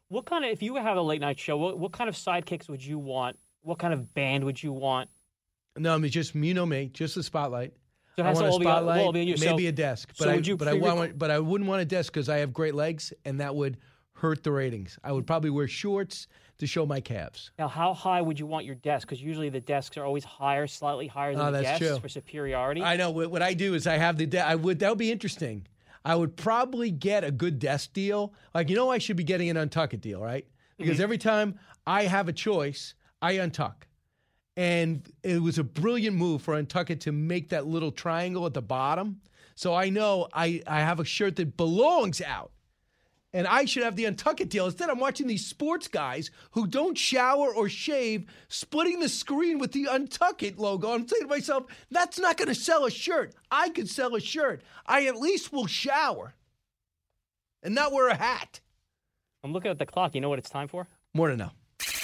[0.09, 2.69] What kind of, if you have a late night show, what, what kind of sidekicks
[2.69, 3.37] would you want?
[3.67, 5.09] What kind of band would you want?
[5.77, 7.73] No, I mean just you know me, just the spotlight.
[8.15, 10.73] So it I want a spotlight, be maybe a desk, but So I but, I
[10.73, 13.77] want, but I wouldn't want a desk because I have great legs, and that would
[14.13, 14.97] hurt the ratings.
[15.03, 16.27] I would probably wear shorts
[16.59, 17.51] to show my calves.
[17.59, 19.05] Now, how high would you want your desk?
[19.05, 21.99] Because usually the desks are always higher, slightly higher than Oh, the desks true.
[21.99, 22.81] for superiority.
[22.81, 24.47] I know what, what I do is I have the desk.
[24.47, 25.67] I would that would be interesting.
[26.05, 28.33] I would probably get a good desk deal.
[28.55, 30.47] Like you know, I should be getting an untuck deal, right?
[30.77, 31.03] Because Mhm.
[31.03, 33.83] every time I have a choice, I untuck.
[34.55, 38.61] And it was a brilliant move for Untuckit to make that little triangle at the
[38.61, 39.21] bottom.
[39.53, 42.51] So I know I, I have a shirt that belongs out.
[43.33, 44.65] And I should have the Untuckit deal.
[44.65, 49.73] Instead, I'm watching these sports guys who don't shower or shave, splitting the screen with
[49.73, 50.91] the Untuckit logo.
[50.91, 53.35] I'm saying to myself, that's not going to sell a shirt.
[53.51, 54.63] I could sell a shirt.
[54.87, 56.33] I at least will shower
[57.61, 58.61] and not wear a hat.
[59.43, 60.15] I'm looking at the clock.
[60.15, 60.87] You know what it's time for?
[61.13, 61.51] More to know.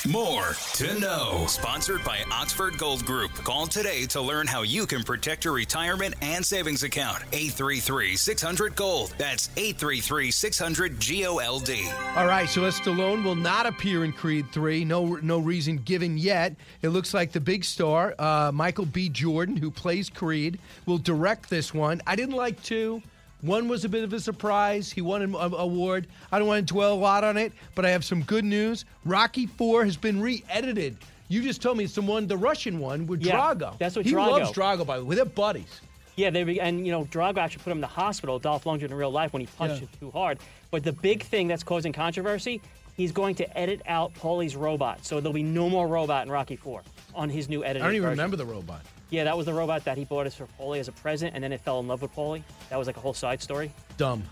[0.10, 1.46] More to know.
[1.48, 3.32] Sponsored by Oxford Gold Group.
[3.36, 7.24] Call today to learn how you can protect your retirement and savings account.
[7.32, 9.16] 833 600 Gold.
[9.18, 11.70] That's 833 600 GOLD.
[12.18, 14.84] All right, Sylvester Stallone will not appear in Creed 3.
[14.84, 16.54] No, no reason given yet.
[16.82, 19.08] It looks like the big star, uh, Michael B.
[19.08, 22.02] Jordan, who plays Creed, will direct this one.
[22.06, 23.02] I didn't like two.
[23.44, 24.91] One was a bit of a surprise.
[24.91, 26.07] He won an award.
[26.32, 28.86] I don't want to dwell a lot on it, but I have some good news.
[29.06, 30.98] Rocky 4 has been re-edited.
[31.28, 33.78] You just told me someone, the Russian one with Yeah, Drago.
[33.80, 35.15] that's what he Drago- loves Drago, by the way.
[35.18, 35.82] They're buddies.
[36.15, 38.84] Yeah, they be- and you know Drago actually put him in the hospital, Dolph Lundgren
[38.84, 39.80] in real life when he punched Yeah.
[39.82, 40.38] him too hard.
[40.72, 42.61] But the big thing that's causing controversy,
[42.95, 46.56] he's going to edit out Paulie's robot, so there'll be no more robot in Rocky
[46.56, 46.84] Four
[47.15, 48.10] on his new I don't even version.
[48.11, 48.82] remember the robot.
[49.14, 51.44] Yeah, that was the robot that he bought us for Paulie as a present, and
[51.44, 52.41] then it fell in love with Paulie.
[52.72, 53.72] That was like a whole side story.
[53.95, 54.23] Dumb.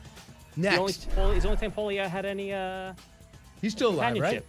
[0.58, 1.08] The only, Next.
[1.12, 2.52] Paulie, the only time Paulie had any.
[2.52, 2.94] Uh,
[3.62, 4.44] He's still alive, right?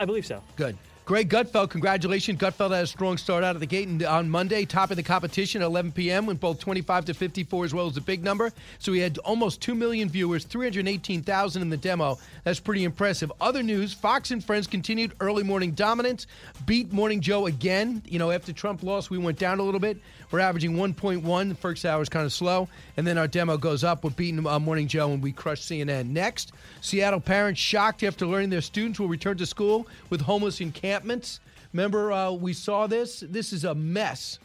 [0.00, 0.42] I believe so.
[0.56, 0.76] Good.
[1.04, 2.38] Greg Gutfeld, congratulations.
[2.38, 5.02] Gutfeld had a strong start out of the gate and on Monday, top of the
[5.02, 6.26] competition at 11 p.m.
[6.26, 8.52] went both 25 to 54 as well as a big number.
[8.78, 12.18] So he had almost 2 million viewers, 318,000 in the demo.
[12.44, 13.32] That's pretty impressive.
[13.40, 16.28] Other news, Fox and Friends continued early morning dominance,
[16.66, 18.00] beat Morning Joe again.
[18.06, 19.98] You know, after Trump lost, we went down a little bit.
[20.30, 21.48] We're averaging 1.1.
[21.48, 22.68] The first hour is kind of slow.
[22.96, 24.04] And then our demo goes up.
[24.04, 26.10] We're beating uh, Morning Joe and we crush CNN.
[26.10, 30.60] Next, Seattle parents shocked after learning their students will return to school with homeless
[30.92, 31.40] encampments.
[31.72, 33.24] Remember, uh, we saw this?
[33.26, 34.38] This is a mess.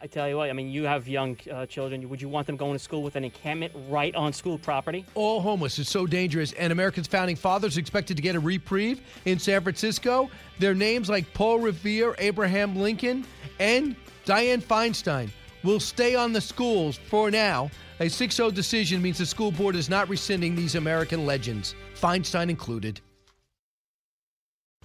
[0.00, 2.08] I tell you what, I mean, you have young uh, children.
[2.08, 5.04] Would you want them going to school with an encampment right on school property?
[5.14, 9.40] All homeless is so dangerous, and America's founding fathers expected to get a reprieve in
[9.40, 10.30] San Francisco.
[10.60, 13.24] Their names like Paul Revere, Abraham Lincoln,
[13.58, 15.30] and Dianne Feinstein
[15.64, 17.68] will stay on the schools for now.
[17.98, 22.50] A 6 0 decision means the school board is not rescinding these American legends, Feinstein
[22.50, 23.00] included.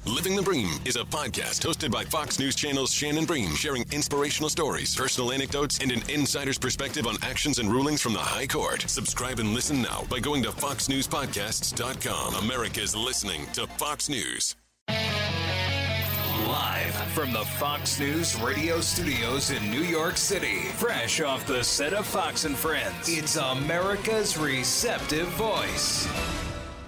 [0.05, 4.49] Living the Bream is a podcast hosted by Fox News Channel's Shannon Bream, sharing inspirational
[4.49, 8.81] stories, personal anecdotes, and an insider's perspective on actions and rulings from the High Court.
[8.81, 12.35] Subscribe and listen now by going to foxnewspodcasts.com.
[12.35, 14.57] America's listening to Fox News.
[14.89, 21.93] Live from the Fox News radio studios in New York City, fresh off the set
[21.93, 26.09] of Fox and Friends, it's America's receptive voice.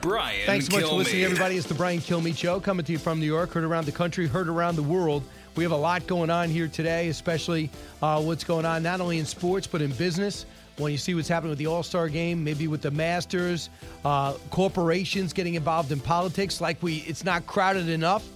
[0.05, 1.57] Brian Thanks so much for listening, everybody.
[1.57, 4.27] It's the Brian Kilmeade Show coming to you from New York, heard around the country,
[4.27, 5.23] heard around the world.
[5.55, 7.71] We have a lot going on here today, especially
[8.03, 10.45] uh, what's going on not only in sports but in business.
[10.77, 13.71] When you see what's happening with the All Star game, maybe with the Masters,
[14.03, 18.27] uh, corporations getting involved in politics, like we, it's not crowded enough.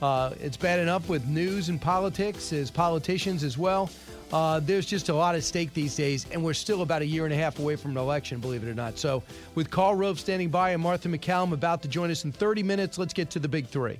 [0.00, 3.90] Uh, it's bad enough with news and politics as politicians as well.
[4.32, 7.24] Uh, there's just a lot at stake these days, and we're still about a year
[7.24, 8.98] and a half away from an election, believe it or not.
[8.98, 9.22] So,
[9.54, 12.98] with Karl Rove standing by and Martha MacCallum about to join us in 30 minutes,
[12.98, 13.98] let's get to the big three.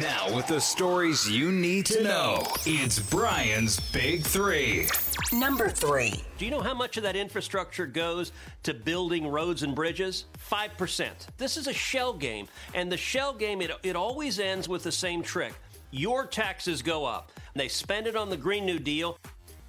[0.00, 4.88] Now, with the stories you need to know, it's Brian's Big Three.
[5.32, 6.14] Number three.
[6.38, 8.32] Do you know how much of that infrastructure goes
[8.62, 10.24] to building roads and bridges?
[10.50, 11.08] 5%.
[11.36, 12.48] This is a shell game.
[12.72, 15.52] And the shell game, it, it always ends with the same trick.
[15.94, 17.30] Your taxes go up.
[17.54, 19.16] They spend it on the Green New Deal.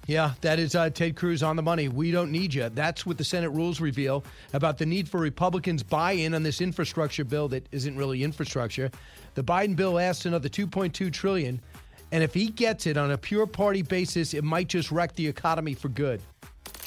[0.08, 1.86] Yeah, that is uh, Ted Cruz on the money.
[1.86, 2.68] We don't need you.
[2.68, 7.24] That's what the Senate rules reveal about the need for Republicans' buy-in on this infrastructure
[7.24, 8.90] bill that isn't really infrastructure.
[9.34, 11.60] The Biden bill asks another 2.2 trillion,
[12.10, 15.28] and if he gets it on a pure party basis, it might just wreck the
[15.28, 16.20] economy for good.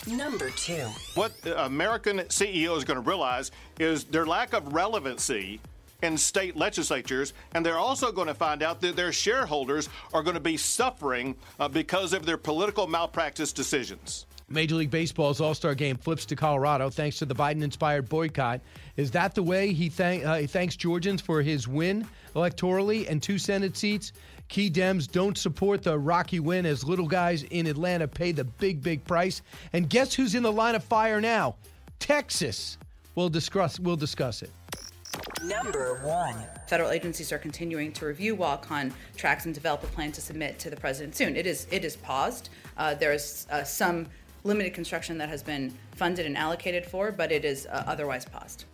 [0.05, 0.85] Number two.
[1.15, 5.61] What American CEO is going to realize is their lack of relevancy
[6.01, 10.35] in state legislatures, and they're also going to find out that their shareholders are going
[10.35, 14.25] to be suffering uh, because of their political malpractice decisions.
[14.51, 18.61] Major League Baseball's All Star game flips to Colorado thanks to the Biden inspired boycott.
[18.97, 23.21] Is that the way he, thank, uh, he thanks Georgians for his win electorally and
[23.21, 24.11] two Senate seats?
[24.47, 28.81] Key Dems don't support the Rocky win as little guys in Atlanta pay the big,
[28.81, 29.43] big price.
[29.73, 31.55] And guess who's in the line of fire now?
[31.99, 32.79] Texas.
[33.13, 34.49] We'll discuss, we'll discuss it.
[35.43, 36.35] Number one.
[36.67, 38.61] Federal agencies are continuing to review wall
[39.15, 41.35] tracks and develop a plan to submit to the president soon.
[41.35, 42.49] It is it is paused.
[42.77, 44.07] Uh, there is uh, some
[44.43, 48.65] limited construction that has been funded and allocated for, but it is uh, otherwise paused.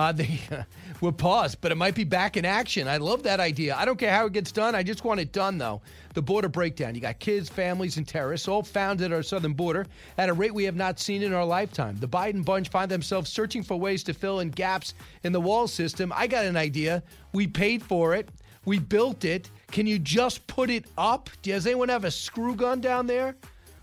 [0.00, 0.40] Uh, they
[1.02, 2.88] will pause, but it might be back in action.
[2.88, 3.76] I love that idea.
[3.76, 4.74] I don't care how it gets done.
[4.74, 5.82] I just want it done, though.
[6.14, 6.94] The border breakdown.
[6.94, 9.86] You got kids, families, and terrorists all found at our southern border
[10.16, 11.98] at a rate we have not seen in our lifetime.
[12.00, 15.68] The Biden bunch find themselves searching for ways to fill in gaps in the wall
[15.68, 16.14] system.
[16.16, 17.02] I got an idea.
[17.34, 18.30] We paid for it.
[18.64, 19.50] We built it.
[19.70, 21.28] Can you just put it up?
[21.42, 23.36] Does anyone have a screw gun down there?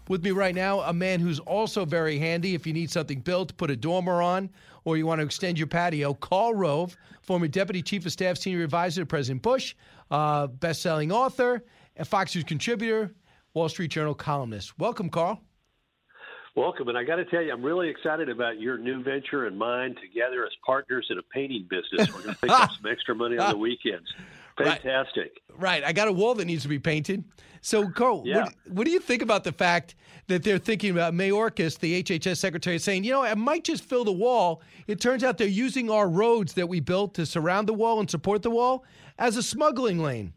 [0.10, 3.56] With me right now, a man who's also very handy if you need something built,
[3.58, 4.50] put a dormer on,
[4.86, 6.14] or you want to extend your patio.
[6.14, 9.76] Karl Rove, former Deputy Chief of Staff, Senior Advisor to President Bush,
[10.10, 11.62] uh, best-selling author,
[11.98, 13.14] a Fox News contributor,
[13.54, 14.80] Wall Street Journal columnist.
[14.80, 15.42] Welcome, Karl.
[16.56, 19.60] Welcome, and I got to tell you, I'm really excited about your new venture and
[19.60, 22.12] mine together as partners in a painting business.
[22.12, 24.08] We're going to pick up some extra money on the weekends.
[24.58, 25.40] Fantastic.
[25.56, 25.84] Right.
[25.84, 27.24] I got a wall that needs to be painted.
[27.62, 28.44] So, Karl, Yeah.
[28.44, 29.96] what, what do you think about the fact
[30.28, 34.04] that they're thinking about Mayorkas, the HHS secretary, saying, you know, I might just fill
[34.04, 34.62] the wall.
[34.88, 38.10] It turns out they're using our roads that we built to surround the wall and
[38.10, 38.84] support the wall
[39.18, 40.34] as a smuggling lane.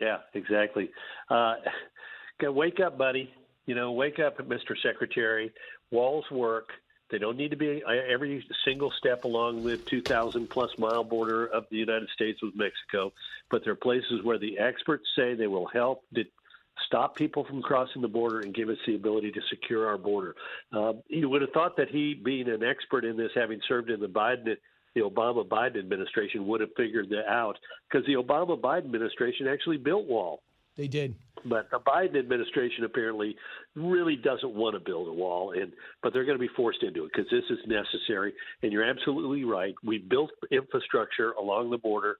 [0.00, 0.90] Yeah, exactly.
[1.30, 1.54] Uh,
[2.42, 3.32] wake up, buddy.
[3.66, 4.74] You know, wake up, Mr.
[4.82, 5.52] Secretary.
[5.90, 6.68] Walls work.
[7.10, 11.66] They don't need to be every single step along the 2,000 plus mile border of
[11.70, 13.12] the United States with Mexico,
[13.50, 16.24] but there are places where the experts say they will help to
[16.84, 20.34] stop people from crossing the border and give us the ability to secure our border.
[20.72, 24.00] Uh, you would have thought that he, being an expert in this, having served in
[24.00, 24.56] the Biden
[24.96, 27.58] the Obama Biden administration would have figured that out
[27.88, 30.40] because the Obama Biden administration actually built wall.
[30.76, 31.14] They did.
[31.44, 33.36] But the Biden administration apparently
[33.74, 35.72] really doesn't want to build a wall, and
[36.02, 38.32] but they're going to be forced into it because this is necessary.
[38.62, 39.74] And you're absolutely right.
[39.84, 42.18] We built infrastructure along the border,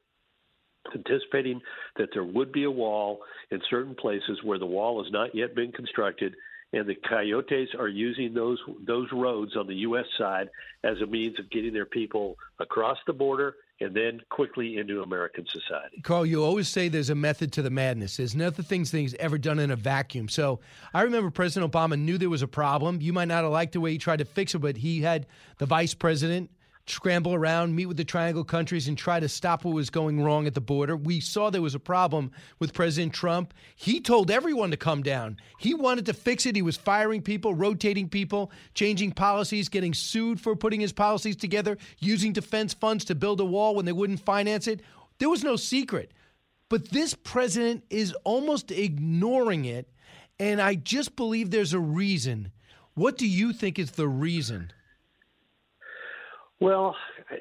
[0.95, 1.61] anticipating
[1.97, 3.21] that there would be a wall
[3.51, 6.35] in certain places where the wall has not yet been constructed.
[6.73, 10.07] And the coyotes are using those those roads on the U.S.
[10.19, 10.49] side
[10.85, 15.45] as a means of getting their people across the border and then quickly into American
[15.47, 16.01] society.
[16.03, 18.17] Karl, you always say there's a method to the madness.
[18.17, 20.29] There's nothing things things ever done in a vacuum.
[20.29, 20.61] So
[20.95, 23.01] I remember President Obama knew there was a problem.
[23.01, 25.27] You might not have liked the way he tried to fix it, but he had
[25.59, 26.51] the vice president
[26.87, 30.47] scramble around, meet with the triangle countries, and try to stop what was going wrong
[30.47, 30.97] at the border.
[30.97, 33.53] We saw there was a problem with President Trump.
[33.75, 35.37] He told everyone to come down.
[35.59, 36.57] He wanted to fix it.
[36.57, 41.77] He was firing people, rotating people, changing policies, getting sued for putting his policies together,
[41.99, 44.81] using defense funds to build a wall when they wouldn't finance it.
[45.19, 46.13] There was no secret.
[46.69, 49.89] But this president is almost ignoring it.
[50.39, 52.53] And I just believe there's a reason.
[52.95, 54.73] What do you think is the reason?
[56.59, 56.97] Well,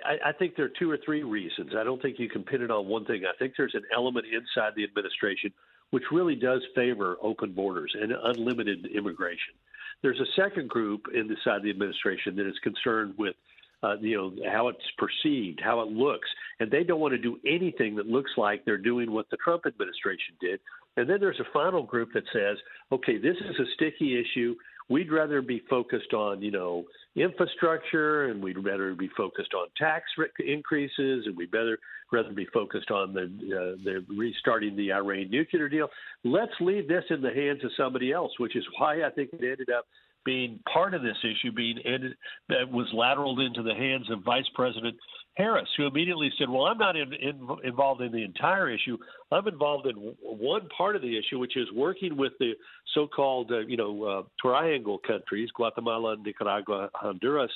[0.06, 1.72] I, I think there are two or three reasons.
[1.78, 3.24] I don't think you can pin it on one thing.
[3.26, 5.54] I think there's an element inside the administration
[5.92, 9.54] which really does favor open borders and unlimited immigration.
[10.02, 13.36] There's a second group inside the administration that is concerned with,
[13.82, 16.28] uh, you know, how it's perceived, how it looks,
[16.60, 19.64] and they don't want to do anything that looks like they're doing what the Trump
[19.66, 20.60] administration did.
[20.98, 22.58] And then there's a final group that says,
[22.92, 24.56] okay, this is a sticky issue.
[24.88, 26.86] We'd rather be focused on, you know,
[27.16, 30.04] infrastructure, and we'd rather be focused on tax
[30.40, 31.80] increases, and we'd better
[32.12, 35.88] rather be focused on the uh, the restarting the Iran nuclear deal.
[36.24, 39.44] Let's leave this in the hands of somebody else, which is why I think it
[39.44, 39.86] ended up
[40.24, 42.16] being part of this issue being ended
[42.50, 44.96] that was lateraled into the hands of Vice President
[45.36, 48.98] Harris, who immediately said, "Well, I'm not in, in, involved in the entire issue.
[49.32, 52.54] I'm involved in one part of the issue, which is working with the
[52.94, 57.52] so-called, uh, you know, uh, triangle countries: Guatemala, Nicaragua, Honduras."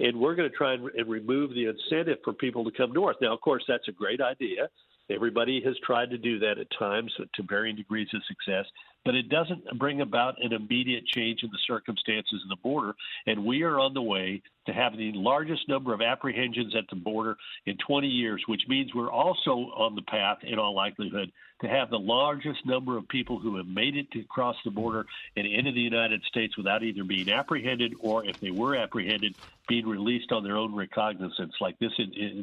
[0.00, 3.16] And we're going to try and, and remove the incentive for people to come north.
[3.20, 4.68] Now, of course, that's a great idea.
[5.10, 8.64] Everybody has tried to do that at times to varying degrees of success
[9.04, 12.94] but it doesn't bring about an immediate change in the circumstances of the border.
[13.26, 16.96] And we are on the way to have the largest number of apprehensions at the
[16.96, 21.68] border in 20 years, which means we're also on the path, in all likelihood, to
[21.68, 25.04] have the largest number of people who have made it to cross the border
[25.36, 29.34] and into the United States without either being apprehended or, if they were apprehended,
[29.68, 31.92] being released on their own recognizance, like this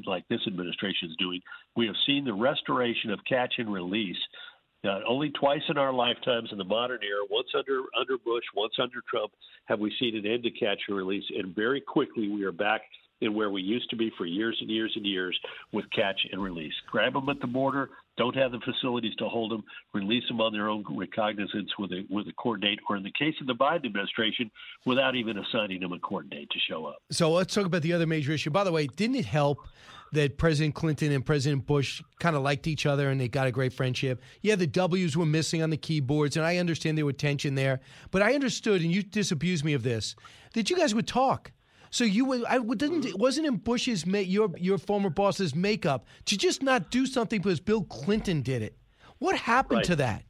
[0.06, 1.42] like this administration is doing.
[1.76, 4.18] We have seen the restoration of catch and release
[4.86, 9.02] only twice in our lifetimes in the modern era, once under under Bush, once under
[9.10, 9.32] Trump,
[9.66, 11.24] have we seen an end to catch and release.
[11.38, 12.82] And very quickly, we are back
[13.22, 15.38] in where we used to be for years and years and years
[15.74, 16.74] with catch and release.
[16.90, 20.54] Grab them at the border, don't have the facilities to hold them, release them on
[20.54, 23.56] their own recognizance with a with a court date, or in the case of the
[23.56, 24.50] Biden administration,
[24.86, 26.98] without even assigning them a court date to show up.
[27.12, 28.50] So let's talk about the other major issue.
[28.50, 29.68] By the way, didn't it help
[30.14, 33.52] that President Clinton and President Bush kind of liked each other and they got a
[33.52, 34.22] great friendship.
[34.42, 37.80] Yeah, the W's were missing on the keyboards, and I understand there were tension there.
[38.12, 40.16] But I understood, and you disabused me of this,
[40.54, 41.52] that you guys would talk.
[41.92, 46.38] So you would, I didn't, it wasn't in Bush's, your your former boss's makeup to
[46.38, 48.78] just not do something because Bill Clinton did it.
[49.18, 49.86] What happened right.
[49.86, 50.24] to that?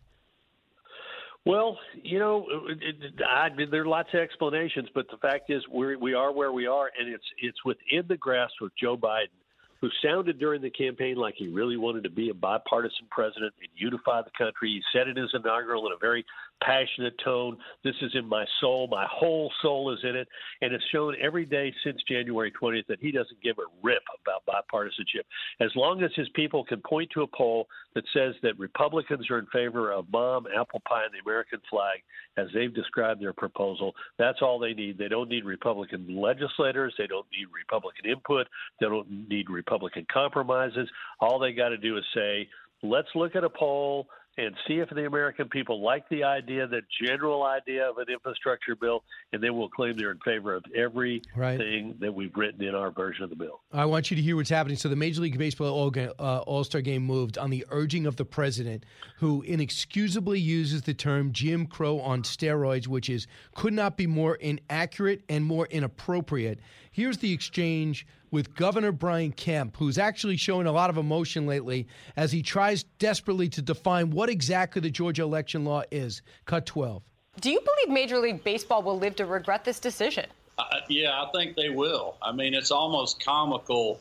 [1.46, 5.62] Well, you know, it, it, I, there are lots of explanations, but the fact is,
[5.68, 9.39] we we are where we are, and it's it's within the grasp of Joe Biden
[9.82, 13.70] who sounded during the campaign like he really wanted to be a bipartisan president and
[13.76, 14.70] unify the country.
[14.70, 16.26] He said in his inaugural in a very
[16.62, 18.88] passionate tone, This is in my soul.
[18.90, 20.28] My whole soul is in it.
[20.62, 24.44] And it's shown every day since January 20th that he doesn't give a rip about
[24.46, 25.24] bipartisanship.
[25.60, 29.40] As long as his people can point to a poll that says that Republicans are
[29.40, 32.00] in favor of mom, apple pie, and the American flag,
[32.38, 34.98] as they've described their proposal, that's all they need.
[34.98, 36.94] They don't need Republican legislators.
[36.98, 38.48] They don't need Republican input.
[38.80, 40.90] They don't need Republican compromises.
[41.20, 42.48] All they got to do is say,
[42.84, 44.08] let's look at a poll
[44.40, 48.76] and see if the American people like the idea, the general idea of an infrastructure
[48.76, 49.04] bill,
[49.34, 52.00] and then we'll claim they're in favor of everything right.
[52.00, 53.60] that we've written in our version of the bill.
[53.74, 54.78] I want you to hear what's happening.
[54.78, 58.26] So the Major League Baseball All uh, Star game moved on the urging of the
[58.26, 58.86] president,
[59.18, 64.36] who inexcusably uses the term Jim Crow on steroids, which is could not be more
[64.36, 66.60] inaccurate and more inappropriate.
[66.92, 71.88] Here's the exchange with Governor Brian Kemp, who's actually showing a lot of emotion lately
[72.16, 76.22] as he tries desperately to define what exactly the Georgia election law is.
[76.46, 77.04] Cut 12.
[77.42, 80.26] Do you believe Major League Baseball will live to regret this decision?
[80.58, 82.18] Uh, yeah, I think they will.
[82.22, 84.00] I mean, it's almost comical,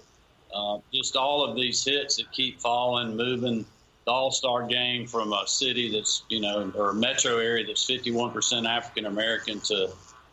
[0.53, 3.65] uh, just all of these hits that keep falling, moving
[4.05, 7.89] the All Star game from a city that's, you know, or a metro area that's
[7.89, 9.91] 51% African American to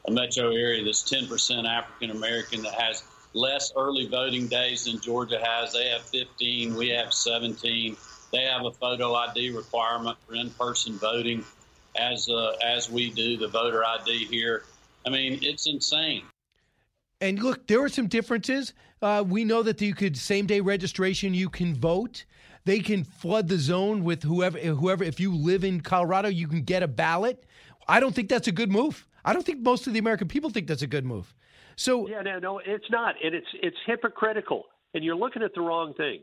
[0.07, 3.03] a metro area that's 10% African American that has
[3.35, 5.73] less early voting days than Georgia has.
[5.73, 7.95] They have 15, we have 17.
[8.31, 11.43] They have a photo ID requirement for in-person voting,
[11.95, 14.63] as uh, as we do the voter ID here.
[15.05, 16.23] I mean, it's insane.
[17.21, 18.73] And look, there are some differences.
[19.01, 21.33] Uh, we know that you could same day registration.
[21.33, 22.25] You can vote.
[22.65, 24.57] They can flood the zone with whoever.
[24.57, 25.03] Whoever.
[25.03, 27.45] If you live in Colorado, you can get a ballot.
[27.87, 29.07] I don't think that's a good move.
[29.23, 31.33] I don't think most of the American people think that's a good move.
[31.75, 35.61] So yeah, no, no, it's not, and it's it's hypocritical, and you're looking at the
[35.61, 36.21] wrong thing.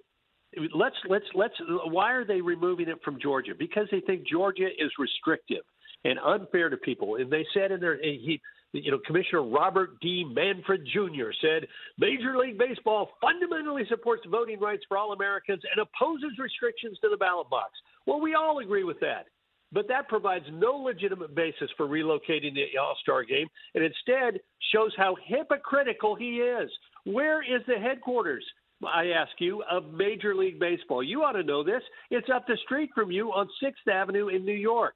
[0.75, 1.55] Let's let's let's.
[1.87, 3.53] Why are they removing it from Georgia?
[3.59, 5.63] Because they think Georgia is restrictive
[6.05, 7.17] and unfair to people.
[7.17, 8.41] And they said in their he,
[8.73, 10.25] you know, Commissioner Robert D.
[10.25, 11.31] Manfred Jr.
[11.41, 11.67] said
[11.99, 17.17] Major League Baseball fundamentally supports voting rights for all Americans and opposes restrictions to the
[17.17, 17.73] ballot box.
[18.07, 19.27] Well, we all agree with that.
[19.73, 24.41] But that provides no legitimate basis for relocating the All Star game and instead
[24.73, 26.71] shows how hypocritical he is.
[27.05, 28.45] Where is the headquarters?
[28.87, 31.03] I ask you, of Major League Baseball.
[31.03, 31.83] You ought to know this.
[32.11, 34.95] It's up the street from you on 6th Avenue in New York.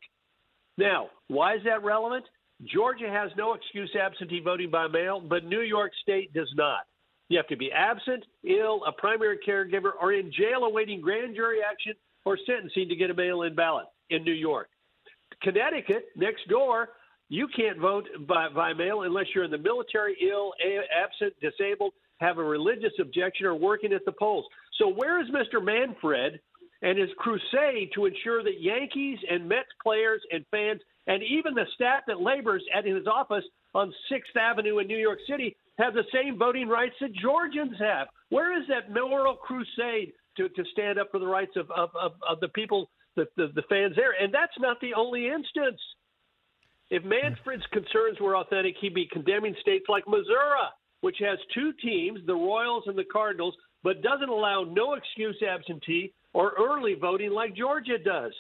[0.77, 2.25] Now, why is that relevant?
[2.65, 6.81] Georgia has no excuse absentee voting by mail, but New York State does not.
[7.29, 11.59] You have to be absent, ill, a primary caregiver, or in jail awaiting grand jury
[11.69, 11.93] action
[12.25, 14.69] or sentencing to get a mail in ballot in New York.
[15.43, 16.91] Connecticut, next door,
[17.29, 20.53] you can't vote by, by mail unless you're in the military, ill,
[20.95, 24.47] absent, disabled, have a religious objection, or working at the polls.
[24.79, 25.63] So, where is Mr.
[25.63, 26.41] Manfred
[26.83, 31.67] and his crusade to ensure that Yankees and Mets players and fans, and even the
[31.75, 36.05] staff that labors at his office on 6th Avenue in New York City, have the
[36.13, 38.09] same voting rights that Georgians have?
[38.31, 42.13] Where is that moral crusade to, to stand up for the rights of, of, of,
[42.29, 44.13] of the people the, the, the fans there.
[44.21, 45.81] And that's not the only instance.
[46.91, 50.71] If Manfred's concerns were authentic, he'd be condemning states like Missouri,
[51.01, 56.13] which has two teams, the Royals and the Cardinals, but doesn't allow no excuse absentee
[56.33, 58.33] or early voting like Georgia does.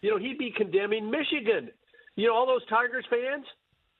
[0.00, 1.70] You know, he'd be condemning Michigan.
[2.16, 3.44] You know, all those Tigers fans,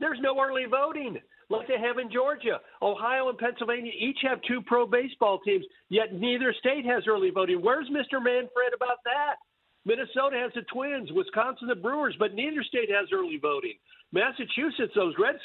[0.01, 1.19] there's no early voting
[1.51, 2.61] like they have in Georgia.
[2.83, 7.61] Ohio and Pennsylvania each have two pro baseball teams, yet neither state has early voting.
[7.63, 8.23] Where's Mr.
[8.23, 9.37] Manfred about that?
[9.85, 13.75] Minnesota has the Twins, Wisconsin the Brewers, but neither state has early voting.
[14.13, 15.37] Massachusetts, those Red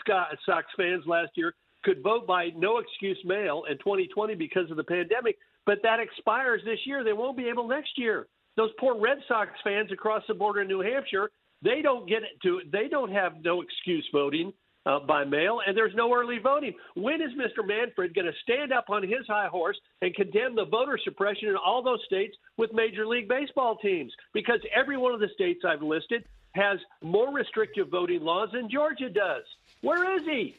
[0.45, 1.53] Sox fans last year
[1.83, 6.61] could vote by no excuse mail in 2020 because of the pandemic, but that expires
[6.65, 7.03] this year.
[7.03, 8.27] They won't be able next year.
[8.55, 11.31] Those poor Red Sox fans across the border in New Hampshire,
[11.61, 14.53] they don't get it to they don't have no excuse voting
[14.85, 16.73] uh, by mail, and there's no early voting.
[16.95, 17.65] When is Mr.
[17.65, 21.55] Manfred going to stand up on his high horse and condemn the voter suppression in
[21.55, 24.11] all those states with Major League Baseball teams?
[24.33, 29.09] Because every one of the states I've listed has more restrictive voting laws than Georgia
[29.09, 29.43] does.
[29.81, 30.55] Where is he?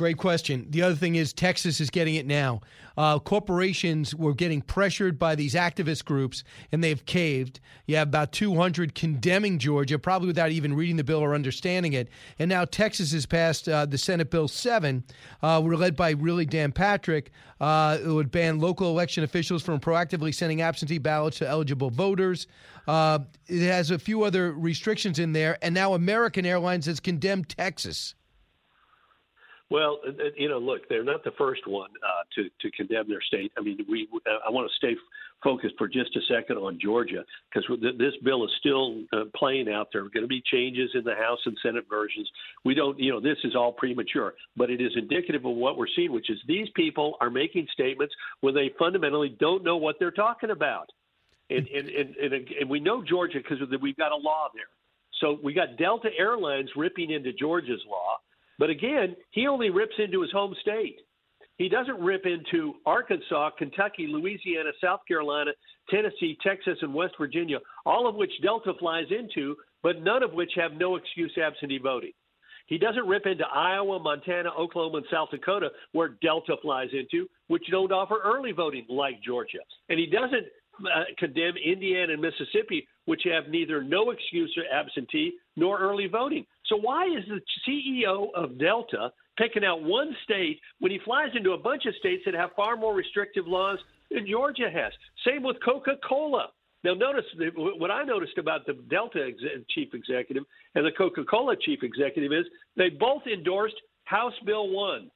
[0.00, 0.64] Great question.
[0.70, 2.62] The other thing is Texas is getting it now.
[2.96, 7.60] Uh, corporations were getting pressured by these activist groups, and they've caved.
[7.84, 12.08] You have about 200 condemning Georgia, probably without even reading the bill or understanding it.
[12.38, 15.04] And now Texas has passed uh, the Senate Bill 7,
[15.42, 17.30] uh, led by really Dan Patrick.
[17.60, 22.46] Uh, it would ban local election officials from proactively sending absentee ballots to eligible voters.
[22.88, 23.18] Uh,
[23.48, 28.14] it has a few other restrictions in there, and now American Airlines has condemned Texas.
[29.70, 30.00] Well,
[30.36, 33.52] you know, look, they're not the first one uh, to to condemn their state.
[33.56, 34.96] I mean, we I want to stay
[35.44, 39.88] focused for just a second on Georgia because this bill is still uh, playing out.
[39.92, 42.28] There are going to be changes in the House and Senate versions.
[42.64, 45.86] We don't, you know, this is all premature, but it is indicative of what we're
[45.94, 50.10] seeing, which is these people are making statements when they fundamentally don't know what they're
[50.10, 50.90] talking about.
[51.48, 54.64] And and and, and, and we know Georgia because we've got a law there.
[55.20, 58.18] So we got Delta Airlines ripping into Georgia's law
[58.60, 60.98] but again, he only rips into his home state.
[61.56, 65.52] He doesn't rip into Arkansas, Kentucky, Louisiana, South Carolina,
[65.88, 70.52] Tennessee, Texas, and West Virginia, all of which Delta flies into, but none of which
[70.56, 72.12] have no excuse absentee voting.
[72.66, 77.64] He doesn't rip into Iowa, Montana, Oklahoma, and South Dakota, where Delta flies into, which
[77.70, 79.58] don't offer early voting like Georgia.
[79.88, 80.46] And he doesn't
[80.84, 86.46] uh, condemn Indiana and Mississippi, which have neither no excuse or absentee nor early voting.
[86.70, 91.52] So why is the CEO of Delta picking out one state when he flies into
[91.52, 93.78] a bunch of states that have far more restrictive laws
[94.10, 94.92] than Georgia has?
[95.26, 96.48] Same with Coca-Cola.
[96.84, 97.24] Now, notice
[97.56, 100.44] what I noticed about the Delta ex- chief executive
[100.74, 103.74] and the Coca Cola chief executive is they both endorsed
[104.04, 105.10] House Bill 1,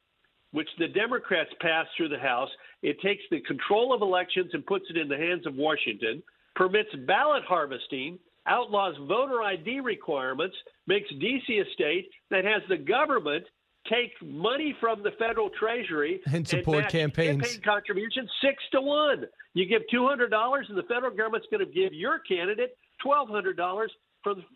[0.51, 2.51] which the Democrats passed through the House.
[2.83, 6.23] It takes the control of elections and puts it in the hands of Washington,
[6.55, 10.57] permits ballot harvesting, outlaws voter ID requirements,
[10.87, 11.59] makes D.C.
[11.59, 13.45] a state that has the government
[13.89, 17.43] take money from the federal treasury and support and campaigns.
[17.43, 19.25] Campaign contributions six to one.
[19.55, 23.29] You give two hundred dollars, and the federal government's going to give your candidate twelve
[23.29, 23.93] hundred dollars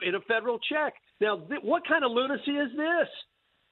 [0.03, 0.95] in a federal check.
[1.21, 3.09] Now, th- what kind of lunacy is this?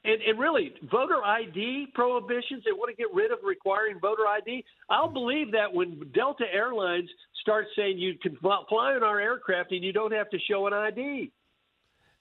[0.07, 4.65] And, and really, voter ID prohibitions, they want to get rid of requiring voter ID.
[4.89, 7.11] I'll believe that when Delta Airlines
[7.41, 10.73] starts saying you can fly on our aircraft and you don't have to show an
[10.73, 11.33] ID.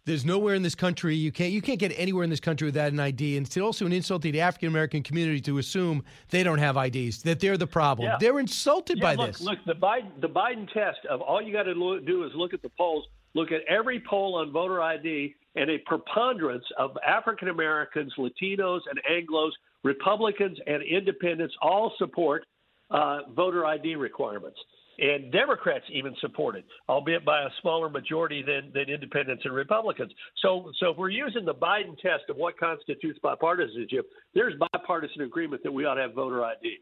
[0.06, 2.91] There's nowhere in this country you can't you can't get anywhere in this country without
[2.91, 6.44] an ID, and it's also an insult to the African American community to assume they
[6.44, 8.07] don't have IDs, that they're the problem.
[8.07, 8.18] Yeah.
[8.20, 9.41] They're insulted Yeah, by look, this.
[9.41, 12.62] Look, the Biden, the Biden test of all you got to do is look at
[12.62, 13.06] the polls,
[13.36, 18.99] look at every poll on voter ID, and a preponderance of African Americans, Latinos, and
[19.10, 19.52] Anglos,
[19.84, 22.45] Republicans, and Independents all support
[22.90, 24.57] uh, voter ID requirements.
[24.98, 30.12] And Democrats even support it, albeit by a smaller majority than, than independents and Republicans.
[30.41, 34.03] So, so if we're using the Biden test of what constitutes bipartisanship,
[34.34, 36.78] there's bipartisan agreement that we ought to have voter ID.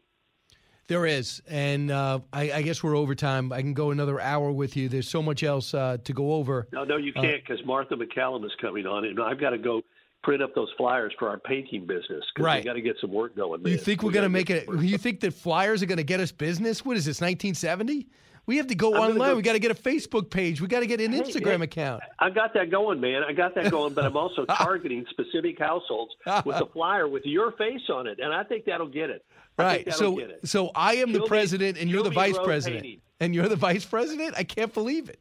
[0.86, 3.52] There is, and uh, I, I guess we're over time.
[3.52, 4.90] I can go another hour with you.
[4.90, 6.68] There's so much else uh, to go over.
[6.72, 9.58] No, no, you Uh, can't because Martha MacCallum is coming on, and I've got to
[9.58, 9.80] go
[10.22, 12.24] print up those flyers for our painting business.
[12.34, 12.62] 'cause Right.
[12.62, 13.66] We got to get some work going.
[13.66, 14.68] you think we're We going to make it?
[14.68, 16.84] You think that flyers are going to get us business?
[16.84, 18.06] What is this, 1970?
[18.46, 19.30] We have to go I'm online.
[19.30, 20.60] go- we got to get a Facebook page.
[20.60, 22.02] We got to get an Hey, Instagram hey, account.
[22.18, 23.22] I got that going, man.
[23.26, 26.12] I got that going, but I'm also targeting specific households
[26.44, 29.24] with a flyer with your face on it, and I think that'll get it.
[29.58, 29.84] I Right.
[29.84, 30.46] think So, get it.
[30.48, 33.56] so I am the Kill me- president, and you're the vice president, and you're the
[33.56, 34.34] vice president.
[34.36, 35.20] I can't believe it.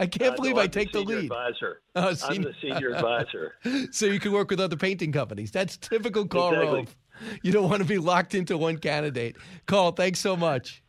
[0.00, 1.24] I can't Uh, believe no, I take the senior lead.
[1.24, 1.80] Advisor.
[1.96, 3.54] Oh, I'm the senior advisor.
[3.90, 5.50] so you can work with other painting companies.
[5.50, 6.78] That's typical Karl Exactly.
[6.78, 6.96] Rove.
[7.42, 9.34] You don't want to be locked into one candidate.
[9.66, 10.84] Karl, thanks so much.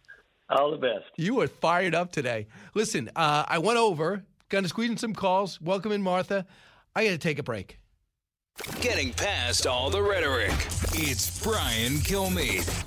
[0.49, 1.05] All the best.
[1.15, 2.47] You are fired up today.
[2.73, 5.61] Listen, uh, I went over, going to squeeze in some calls.
[5.61, 6.45] Welcome in, Martha.
[6.95, 7.77] I got to take a break.
[8.81, 10.51] Getting past all the rhetoric.
[10.93, 12.85] It's Brian Kilmeade.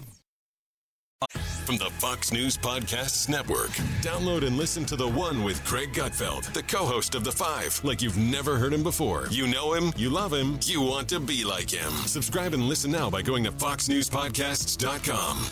[1.64, 3.70] From the Fox News Podcasts Network.
[4.02, 7.80] Download and listen to the one with Greg Gutfeld, the co host of The Five,
[7.84, 9.28] like you've never heard him before.
[9.30, 11.92] You know him, you love him, you want to be like him.
[12.06, 15.46] Subscribe and listen now by going to FoxNewsPodcasts.com.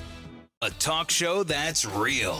[0.63, 2.37] A talk show that's real.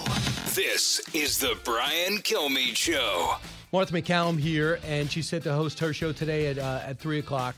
[0.55, 3.37] This is the Brian Kilmeade Show.
[3.73, 7.19] Martha MacCallum here, and she's set to host her show today at uh, at three
[7.21, 7.55] o'clock.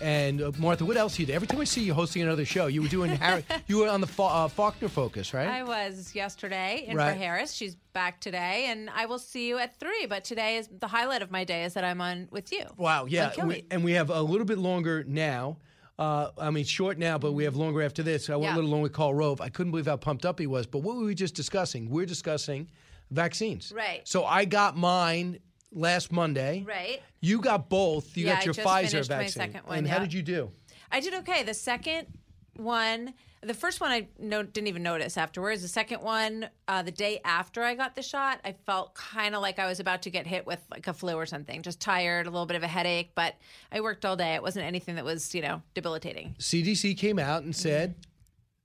[0.00, 1.34] And uh, Martha, what else you do?
[1.34, 4.00] Every time I see you hosting another show, you were doing Harry, you were on
[4.00, 5.48] the Fa- uh, Faulkner Focus, right?
[5.48, 7.12] I was yesterday in Right.
[7.12, 7.52] for Harris.
[7.52, 10.06] She's back today, and I will see you at three.
[10.06, 12.64] But today is the highlight of my day is that I'm on with you.
[12.78, 13.46] Wow, yeah, On Kilmeade.
[13.48, 15.58] we, and we have a little bit longer now.
[15.98, 18.28] Uh, I mean, short now, but we have longer after this.
[18.28, 18.54] I went Yeah.
[18.54, 19.40] a little long with Karl Rove.
[19.40, 20.66] I couldn't believe how pumped up he was.
[20.66, 21.88] But what were we just discussing?
[21.88, 22.68] We're discussing
[23.10, 23.72] vaccines.
[23.74, 24.06] Right.
[24.06, 25.38] So I got mine
[25.72, 26.64] last Monday.
[26.66, 27.00] Right.
[27.20, 28.14] You got both.
[28.16, 29.28] You Yeah, got your Pfizer vaccine.
[29.30, 30.50] second one, and how did you do?
[30.92, 31.42] I did okay.
[31.42, 32.06] The second
[32.56, 33.14] one,
[33.46, 35.62] the first one I no, didn't even notice afterwards.
[35.62, 39.42] The second one, uh, the day after I got the shot, I felt kind of
[39.42, 41.62] like I was about to get hit with like a flu or something.
[41.62, 43.34] Just tired, a little bit of a headache, but
[43.70, 44.34] I worked all day.
[44.34, 46.34] It wasn't anything that was, you know, debilitating.
[46.38, 47.94] CDC came out and said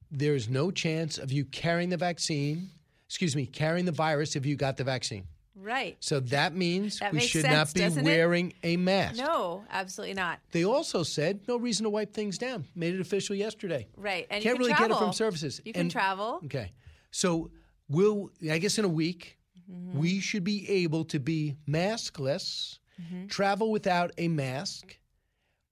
[0.10, 2.70] there is no chance of you carrying the vaccine,
[3.08, 5.26] excuse me, carrying the virus if you got the vaccine.
[5.56, 5.98] Right.
[6.00, 8.10] So that means That we should sense, not be doesn't it?
[8.10, 9.18] wearing a mask.
[9.18, 10.40] No, absolutely not.
[10.52, 12.66] They also said no reason to wipe things down.
[12.76, 13.88] Made it official yesterday.
[13.98, 14.28] Right.
[14.30, 14.88] And Can't you can really travel.
[14.88, 15.62] get it from services.
[15.66, 16.40] You can And- travel.
[16.46, 16.72] Okay.
[17.12, 17.52] So
[17.90, 19.38] we'll, I guess in a week,
[19.72, 20.00] Mm-hmm.
[20.00, 23.28] we should be able to be maskless, Mm-hmm.
[23.28, 24.98] travel without a mask.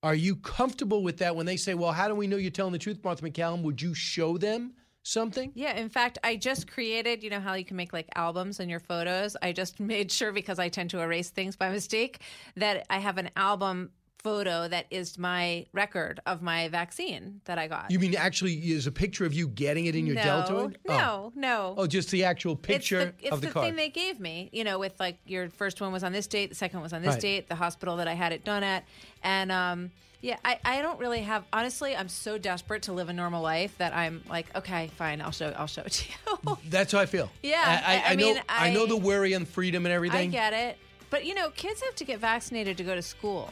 [0.02, 2.72] Are you comfortable with that when they say, well, how do we know you're telling
[2.72, 3.62] the truth, Martha MacCallum?
[3.64, 4.74] Would you show them
[5.04, 5.52] something?
[5.56, 8.70] Yeah, in fact, I just created, you know how you can make like albums in
[8.70, 9.36] your photos?
[9.42, 12.22] I just made sure because I tend to erase things by mistake
[12.56, 13.92] that I have an album
[14.24, 17.90] photo that is my record of my vaccine that I got.
[17.92, 20.78] You mean actually is a picture of you getting it in your no, deltoid?
[20.88, 20.94] Oh.
[20.98, 21.74] No, no.
[21.78, 23.66] Oh, just the actual picture it's the, it's of the, the card.
[23.66, 26.50] thing they gave me, you know, with like your first one was on this date,
[26.50, 27.22] the second was on this Right.
[27.22, 28.84] date, the hospital that I had it done at.
[29.24, 29.92] And um,
[30.22, 33.78] yeah, I, I don't really have honestly, I'm so desperate to live a normal life
[33.78, 36.10] that I'm like, okay, fine, I'll show I'll show it to
[36.46, 36.58] you.
[36.70, 37.30] That's how I feel.
[37.42, 38.26] Yeah, I, I, I- I know.
[38.34, 40.30] mean, I know the worry and freedom and everything.
[40.30, 40.78] I get it.
[41.10, 43.50] But you know, kids have to get vaccinated to go to school.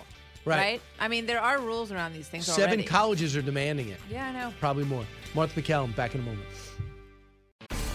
[0.48, 0.58] Right.
[0.58, 0.82] Right.
[1.00, 2.84] I mean, there are rules around these things Seven already.
[2.84, 4.00] colleges are demanding it.
[4.10, 4.54] Yeah, I know.
[4.60, 5.06] Probably more.
[5.36, 6.46] Martha MacCallum, back in a moment.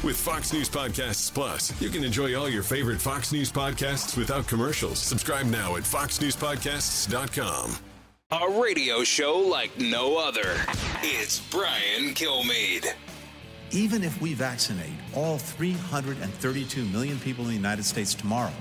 [0.04, 4.46] With Fox News Podcasts Plus, you can enjoy all your favorite Fox News podcasts without
[4.48, 4.98] commercials.
[4.98, 7.76] Subscribe now at foxnewspodcasts.com.
[8.32, 10.56] A radio show like no other.
[11.02, 12.92] It's Brian Kilmeade.
[13.70, 18.52] Even if we vaccinate all 332 million people in the United States tomorrow,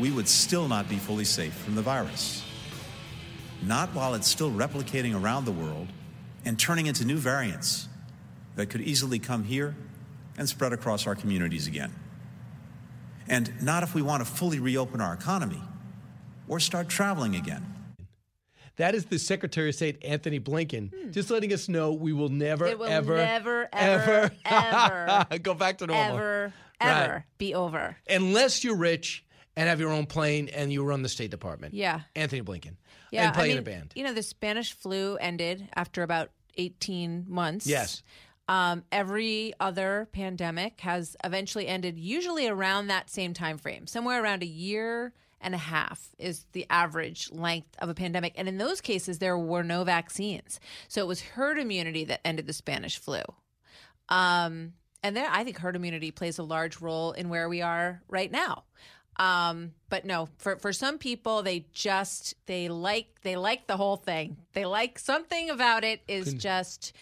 [0.00, 2.42] we would still not be fully safe from the virus.
[3.62, 5.88] Not while it's still replicating around the world
[6.44, 7.88] and turning into new variants
[8.56, 9.76] that could easily come here
[10.38, 11.92] and spread across our communities again.
[13.28, 15.60] And not if we want to fully reopen our economy
[16.48, 17.66] or start traveling again.
[18.76, 22.64] That is the Secretary of State Antony Blinken, just letting us know we will never,
[22.64, 22.70] Hmm.
[22.72, 26.16] It will ever, never, ever, ever, go back to normal.
[26.16, 27.02] ever, Right.
[27.02, 27.96] ever be over.
[28.08, 29.22] unless you're rich
[29.60, 31.74] and have your own plane and you run the State Department.
[31.74, 32.00] Yeah.
[32.16, 32.76] Antony Blinken.
[33.10, 33.92] Yeah, and play I mean, in a band.
[33.94, 37.66] You know, the Spanish flu ended after about 18 months.
[37.66, 38.02] Yes.
[38.48, 44.42] Um, every other pandemic has eventually ended, usually around that same time frame, somewhere around
[44.42, 48.34] a year and a half is the average length of a pandemic.
[48.36, 50.58] And in those cases, there were no vaccines,
[50.88, 53.22] so it was herd immunity that ended the Spanish flu.
[54.08, 54.72] Um,
[55.02, 58.30] and there, I think herd immunity plays a large role in where we are right
[58.30, 58.64] now.
[59.20, 63.96] Um, but no, for for some people, they just they like they like the whole
[63.96, 64.38] thing.
[64.54, 66.94] They like something about it is just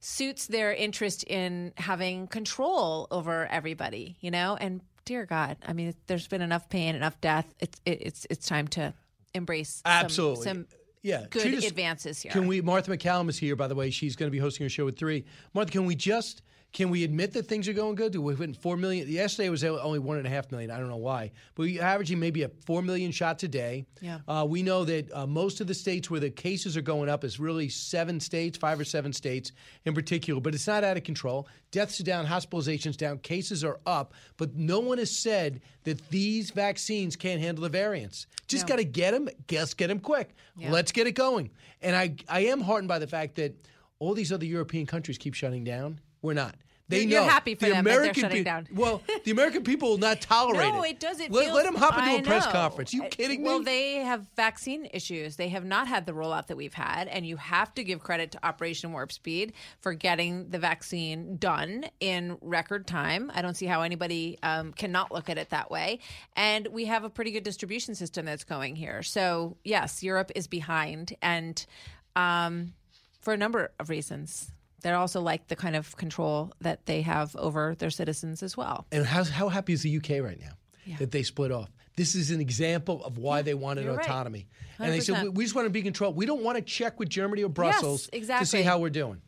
[0.00, 4.56] suits their interest in having control over everybody, you know.
[4.60, 7.52] And dear God, I mean, there's been enough pain, enough death.
[7.58, 8.94] It's it, it's it's time to
[9.34, 10.44] embrace some- Absolutely.
[10.44, 10.66] some,
[11.02, 12.30] yeah, good us- advances here.
[12.30, 12.60] Can we?
[12.60, 13.90] Martha MacCallum is here, by the way.
[13.90, 15.24] She's going to be hosting her show at three.
[15.54, 16.42] Martha, can we just
[16.72, 18.12] can we admit that things are going good?
[18.12, 19.08] Do we went four million?
[19.08, 20.70] Yesterday it was only one and a half million.
[20.70, 23.86] I don't know why, but we're averaging maybe a four million shots a day.
[24.02, 24.18] Yeah.
[24.28, 27.24] Uh, we know that uh, most of the states where the cases are going up
[27.24, 29.52] is really seven states, five or seven states
[29.86, 31.48] in particular, but it's not out of control.
[31.70, 36.50] Deaths are down, hospitalizations down, cases are up, but no one has said that these
[36.50, 38.26] vaccines can't handle the variants.
[38.46, 38.68] Just No.
[38.68, 40.34] got to get them, just get them quick.
[40.56, 40.70] Yeah.
[40.70, 41.50] Let's get it going.
[41.80, 43.54] And I, I am heartened by the fact that
[44.00, 46.00] all these other European countries keep shutting down.
[46.22, 46.54] We're not.
[46.90, 47.28] They You're- you're know.
[47.28, 48.66] happy for the them that they're American shutting pe- down.
[48.72, 50.92] Well, the American people will not tolerate no, it.
[50.92, 51.20] it does.
[51.20, 52.50] It let, let them hop into I a press know.
[52.52, 52.94] conference.
[52.94, 53.64] You kidding Well, me?
[53.64, 55.36] Well, they have vaccine issues.
[55.36, 58.30] They have not had the rollout that we've had, and you have to give credit
[58.32, 63.30] to Operation Warp Speed for getting the vaccine done in record time.
[63.34, 65.98] I don't see how anybody um, cannot look at it that way.
[66.36, 69.02] And we have a pretty good distribution system that's going here.
[69.02, 71.66] So yes, Europe is behind, and
[72.16, 72.72] um,
[73.20, 74.52] for a number of reasons.
[74.82, 78.86] They're also like the kind of control that they have over their citizens as well.
[78.92, 81.70] and how, how happy is the UK right now that they split off?
[81.96, 84.04] This is an example of why they wanted you're right.
[84.06, 84.46] autonomy.
[84.78, 86.14] And they said, we, we just want to be controlled.
[86.14, 89.20] We don't want to check with Germany or Brussels to see how we're doing.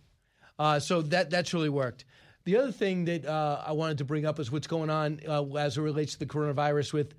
[0.57, 2.05] Uh, so that that's really worked.
[2.45, 5.43] The other thing that uh, I wanted to bring up is what's going on uh,
[5.57, 7.15] as it relates to the coronavirus with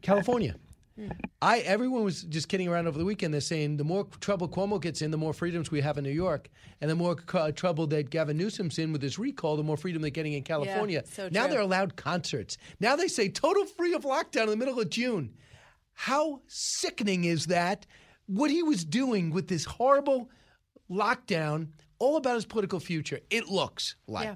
[0.00, 0.54] California.
[0.98, 1.10] Mm-hmm.
[1.42, 3.34] I everyone was just kidding around over the weekend.
[3.34, 6.10] They're saying the more trouble Cuomo gets in, the more freedoms we have in New
[6.10, 6.48] York,
[6.80, 10.10] and the more trouble that Gavin Newsom's in with his recall, the more freedom they're
[10.12, 11.02] getting in California.
[11.06, 12.56] so now they're allowed concerts.
[12.78, 15.34] Now they say total free of lockdown in the middle of June.
[15.94, 17.86] How sickening is that?
[18.26, 20.30] What he was doing with this horrible
[20.90, 21.68] lockdown,
[21.98, 23.20] all about his political future.
[23.30, 24.26] It looks like.
[24.26, 24.34] Yeah.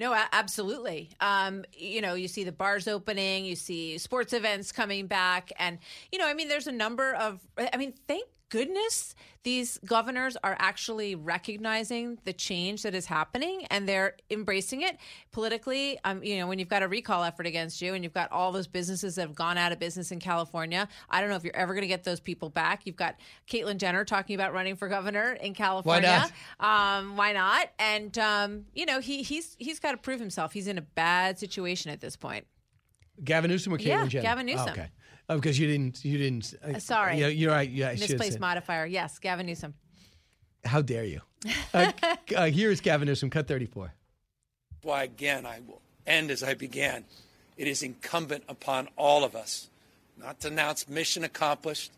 [0.00, 1.10] No, absolutely.
[1.20, 5.78] Um, you know, you see the bars opening, you see sports events coming back, and
[6.10, 7.38] you know, I mean, there's a number of.
[7.58, 13.88] I mean, thank goodness these governors are actually recognizing the change that is happening and
[13.88, 14.98] they're embracing it
[15.32, 15.98] politically.
[16.04, 18.52] Um, you know, when you've got a recall effort against you and you've got all
[18.52, 21.56] those businesses that have gone out of business in California, I don't know if you're
[21.56, 22.82] ever going to get those people back.
[22.84, 23.16] You've got
[23.50, 26.28] Caitlyn Jenner talking about running for governor in California.
[26.58, 27.70] Why Um, why not?
[27.78, 30.52] And um, you know, he he's he's got to prove himself.
[30.52, 32.46] He's in a bad situation at this point.
[33.24, 34.22] Gavin Newsom or Caitlyn Yeah, Jenner?
[34.22, 34.66] Gavin Newsom.
[34.68, 34.88] Oh, okay.
[35.30, 36.04] Oh, because you didn't.
[36.04, 36.54] You didn't.
[36.62, 37.18] Uh, sorry.
[37.18, 37.70] Yeah, you're right.
[37.70, 38.84] Yeah, I should have Misplaced modifier.
[38.84, 39.74] Yes, Gavin Newsom.
[40.64, 41.22] How dare you?
[41.72, 41.92] Uh,
[42.36, 43.94] uh, here is Gavin Newsom, cut 34.
[44.82, 47.04] why, again, I will end as I began.
[47.56, 49.70] It is incumbent upon all of us
[50.18, 51.92] not to announce mission accomplished,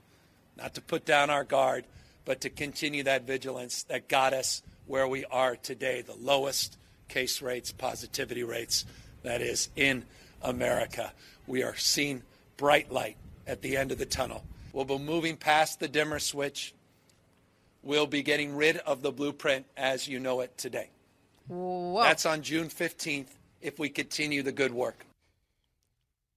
[0.59, 1.87] not to put down our guard,
[2.27, 6.77] but to continue that vigilance that got us where we are today the lowest
[7.09, 8.85] case rates, positivity rates,
[9.23, 10.05] that is, in
[10.43, 11.13] America.
[11.47, 12.23] We are seeing
[12.59, 14.45] bright light at the end of the tunnel.
[14.73, 16.75] We'll be moving past the dimmer switch.
[17.83, 20.91] We'll be getting rid of the blueprint as you know it today.
[21.49, 22.03] Whoa.
[22.03, 23.27] That's on June 15th
[23.61, 25.05] if we continue the good work.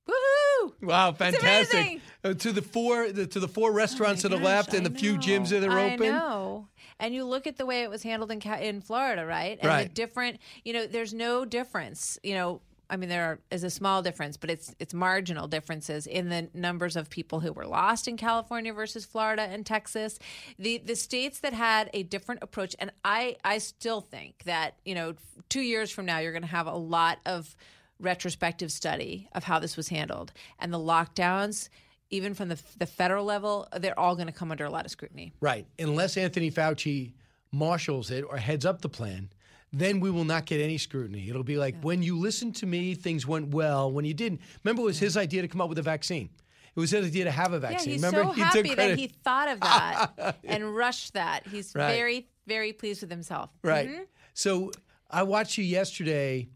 [0.09, 0.73] Woohoo!
[0.81, 2.01] Wow, fantastic!
[2.23, 5.17] Uh, to the four, the, to the four restaurants to the left, and the few
[5.17, 6.07] gyms that are I open.
[6.11, 6.67] know.
[6.99, 9.57] And you look at the way it was handled in in Florida, right?
[9.59, 9.93] And the Right.
[9.93, 12.17] different, you know, there's no difference.
[12.23, 16.29] You know, I mean, there is a small difference, but it's it's marginal differences in
[16.29, 20.19] the numbers of people who were lost in California versus Florida and Texas.
[20.59, 24.95] The the states that had a different approach, and I I still think that you
[24.95, 25.15] know,
[25.49, 27.55] two years from now, you're going to have a lot of
[27.99, 31.69] retrospective study of how this was handled and the lockdowns.
[32.11, 34.91] Even from the the federal level, they're all going to come under a lot of
[34.91, 35.33] scrutiny.
[35.41, 35.65] Right.
[35.79, 37.13] Unless Anthony Fauci
[37.51, 39.29] marshals it or heads up the plan,
[39.77, 41.29] then we will not get any scrutiny.
[41.29, 43.91] It'll be like when you listened to me, things went well.
[43.91, 46.29] When you didn't, remember it was his idea to come up with a vaccine.
[46.75, 47.89] It was his idea to have a vaccine.
[47.89, 51.45] Yeah, he's Remember, so he happy that he thought of that and rushed that.
[51.47, 51.93] He's Right.
[51.93, 53.49] very, very pleased with himself.
[53.63, 53.87] Right.
[53.89, 54.05] Mhm.
[54.33, 54.71] So
[55.09, 56.47] I watched you yesterday.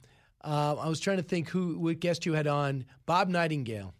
[0.43, 2.85] Uh, I was trying to think who what guest you had on.
[3.05, 3.93] Bob Nightingale,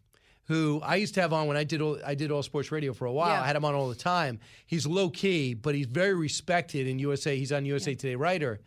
[0.46, 2.94] who I used to have on when I did all, I did all sports radio
[2.94, 3.30] for a while.
[3.30, 3.42] Yeah.
[3.42, 4.40] I had him on all the time.
[4.66, 7.38] He's low key, but he's very respected in USA.
[7.38, 8.60] He's on USA Today writer.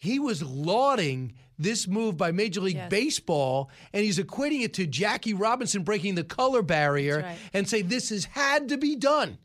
[0.00, 2.88] He was lauding this move by Major League Yes.
[2.88, 7.36] Baseball, and he's equating it to Jackie Robinson breaking the color barrier right.
[7.52, 9.36] and say this has had to be done.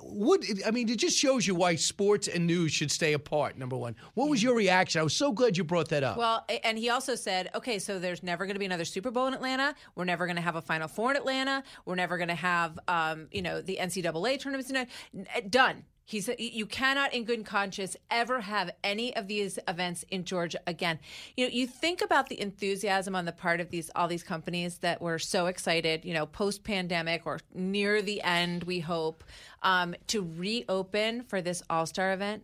[0.00, 3.58] What I mean, it just shows you why sports and news should stay apart.
[3.58, 5.00] Number one, what was your reaction?
[5.00, 6.16] I was so glad you brought that up.
[6.16, 9.26] Well, and he also said, okay, so there's never going to be another Super Bowl
[9.26, 9.74] in Atlanta.
[9.96, 11.64] We're never going to have a Final Four in Atlanta.
[11.84, 14.70] We're never going to have, um, you know, the NCAA tournaments.
[14.70, 15.82] in N- Done.
[16.08, 20.58] He said, you cannot, in good conscience, ever have any of these events in Georgia
[20.66, 20.98] again.
[21.36, 24.78] You know, you think about the enthusiasm on the part of these all these companies
[24.78, 29.22] that were so excited, you know, post pandemic or near the end, we hope,
[29.62, 32.42] um, to reopen for this All Star event.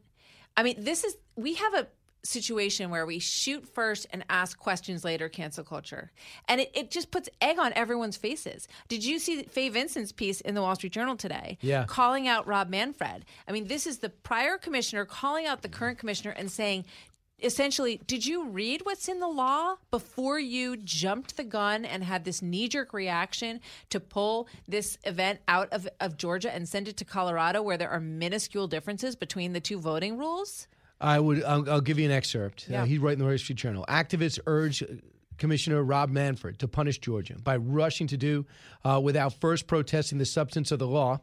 [0.59, 1.87] I mean, this is we have a
[2.25, 6.11] situation where we shoot first and ask questions later cancel culture.
[6.49, 8.67] And it, it just puts egg on everyone's faces.
[8.89, 11.59] Did you see Fay Vincent's piece in the wall street journal today?
[11.61, 11.85] Yeah.
[11.87, 13.25] calling out rob manfred.
[13.47, 16.85] I mean this is the prior commissioner calling out the current commissioner and saying
[17.43, 22.25] essentially did you read what's in the law before you jumped the gun and had
[22.25, 23.61] this knee-jerk reaction
[23.91, 27.91] to pull this event out of, of georgia and send it to colorado where there
[27.91, 30.69] are minuscule differences between the two voting rules
[31.05, 31.45] I would.
[31.45, 32.67] I'll, I'll give you an excerpt.
[32.69, 32.83] Yeah.
[32.83, 33.85] Uh, he's writing in the Wall Street Journal.
[33.89, 34.83] Activists urge
[35.37, 38.47] Commissioner Rob Manfred to punish Georgia by rushing to do
[38.85, 41.21] uh, without first protesting the substance of the law.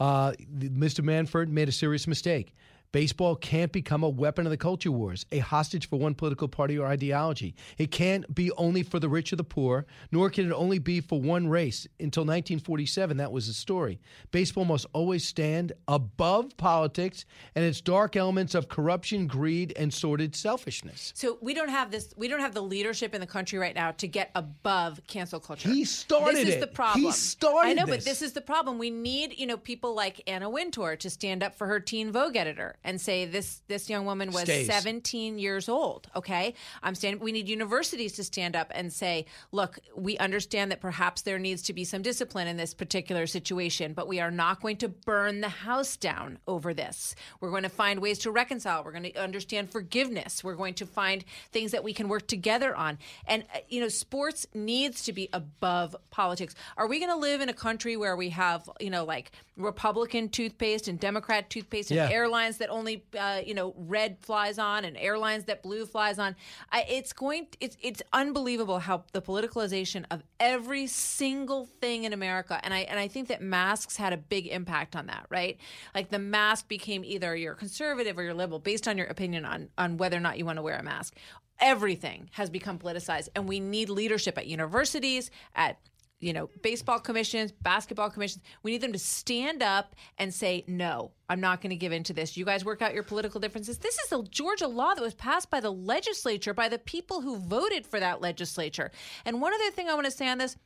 [0.00, 1.02] Uh, Mr.
[1.02, 2.54] Manfred made a serious mistake.
[2.92, 6.78] Baseball can't become a weapon of the culture wars, a hostage for one political party
[6.78, 7.54] or ideology.
[7.78, 11.00] It can't be only for the rich or the poor, nor can it only be
[11.00, 11.86] for one race.
[12.00, 14.00] Until 1947, that was the story.
[14.30, 20.34] Baseball must always stand above politics and its dark elements of corruption, greed, and sordid
[20.34, 21.12] selfishness.
[21.14, 22.14] So we don't have this.
[22.16, 25.68] We don't have the leadership in the country right now to get above cancel culture.
[25.68, 26.60] He started This is it.
[26.60, 27.04] the problem.
[27.04, 27.96] He started I know, this.
[27.96, 28.78] but this is the problem.
[28.78, 32.36] We need you know people like Anna Wintour to stand up for her Teen Vogue
[32.36, 34.66] editor and say this this young woman was Stays.
[34.66, 36.08] 17 years old.
[36.16, 37.20] Okay, I'm standing.
[37.20, 41.62] We need universities to stand up and say, look, we understand that perhaps there needs
[41.62, 45.40] to be some discipline in this particular situation, but we are not going to burn
[45.42, 47.14] the house down over this.
[47.40, 48.84] We're going to find ways to reconcile.
[48.84, 50.42] We're going to understand forgiveness.
[50.44, 52.98] We're going to find things that we can work together on.
[53.26, 56.54] And uh, you know, sports needs to be above politics.
[56.76, 60.28] Are we going to live in a country where we have you know like Republican
[60.28, 62.10] toothpaste and Democrat toothpaste and Yeah.
[62.10, 66.36] airlines that only uh, you know red flies on and airlines that blue flies on?
[66.70, 67.48] I, it's going.
[67.60, 72.98] It's it's unbelievable how the politicalization of every single thing in America, and I and
[72.98, 75.26] I think that masks had a big impact on that.
[75.30, 75.58] Right,
[75.94, 79.68] like the mask became either you're conservative or you're liberal based on your opinion on
[79.78, 81.14] on whether or not you want to wear a mask.
[81.58, 85.78] Everything has become politicized, and we need leadership at universities, at
[86.20, 88.42] you know, baseball commissions, basketball commissions.
[88.62, 92.04] We need them to stand up and say, no, I'm not going to give in
[92.04, 92.36] to this.
[92.36, 93.78] You guys work out your political differences.
[93.78, 97.38] This is a Georgia law that was passed by the legislature, by the people who
[97.38, 98.90] voted for that legislature.
[99.24, 100.56] And one other thing I want to say on this.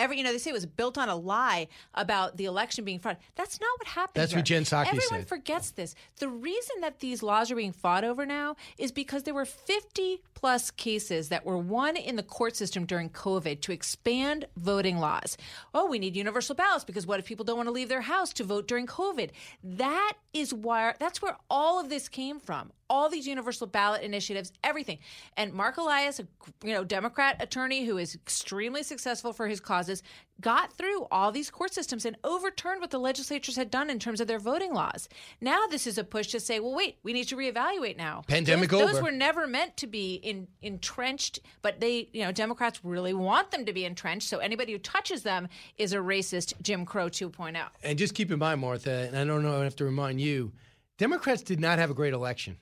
[0.00, 2.98] Every, you know, they say it was built on a lie about the election being
[2.98, 3.18] fraud.
[3.34, 4.22] That's not what happened.
[4.22, 4.38] That's here.
[4.38, 4.94] what Jen Psaki said.
[4.94, 5.28] Everyone said.
[5.28, 5.94] forgets this.
[6.18, 10.22] The reason that these laws are being fought over now is because there were 50
[10.32, 15.36] plus cases that were won in the court system during COVID to expand voting laws.
[15.74, 18.32] Oh, we need universal ballots because what if people don't want to leave their house
[18.32, 19.28] to vote during COVID?
[19.62, 22.72] That is why that's where all of this came from.
[22.90, 24.98] All these universal ballot initiatives, everything.
[25.36, 26.26] And Marc Elias, a
[26.62, 30.02] you know Democrat attorney who is extremely successful for his causes,
[30.40, 34.20] got through all these court systems and overturned what the legislatures had done in terms
[34.20, 35.08] of their voting laws.
[35.40, 38.22] Now this is a push to say, well, wait, we need to reevaluate now.
[38.26, 38.92] Pandemic those, over.
[38.92, 43.50] Those were never meant to be in, entrenched, but they, you know, Democrats really want
[43.50, 44.28] them to be entrenched.
[44.28, 47.08] So anybody who touches them is a racist Jim Crow oh.
[47.08, 47.60] 2.0.
[47.82, 50.52] And just keep in mind, Martha, and I don't know, I have to remind you,
[50.98, 52.56] Democrats did not have a great election.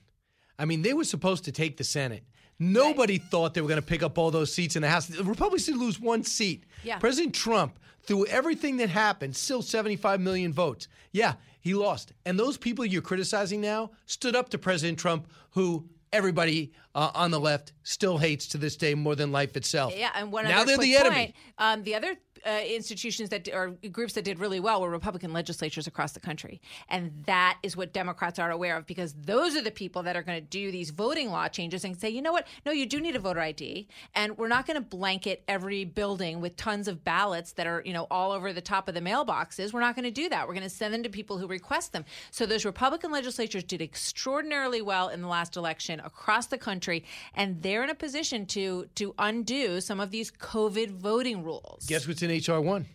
[0.59, 2.23] I mean, they were supposed to take the Senate.
[2.59, 5.07] Nobody thought they were going to pick up all those seats in the House.
[5.07, 6.65] The Republicans did lose one seat.
[6.83, 6.99] Yeah.
[6.99, 10.89] President Trump, through everything that happened, still 75 million votes.
[11.13, 12.11] Yeah, he lost.
[12.25, 17.31] And those people you're criticizing now stood up to President Trump, who everybody uh, on
[17.31, 19.93] the left still hates to this day more than life itself.
[19.95, 21.15] Yeah, and one now they're the enemy.
[21.15, 25.33] Point, um, the other uh, institutions that or groups that did really well were Republican
[25.33, 29.61] legislatures across the country, and that is what Democrats are aware of because those are
[29.61, 32.31] the people that are going to do these voting law changes and say, you know
[32.31, 32.47] what?
[32.65, 36.41] No, you do need a voter ID, and we're not going to blanket every building
[36.41, 39.73] with tons of ballots that are you know all over the top of the mailboxes.
[39.73, 40.47] We're not going to do that.
[40.47, 42.05] We're going to send them to people who request them.
[42.31, 47.03] So those Republican legislatures did extraordinarily well in the last election across the country,
[47.35, 51.85] and they're in a position to to undo some of these COVID voting rules.
[51.87, 52.85] Guess what's in HR one?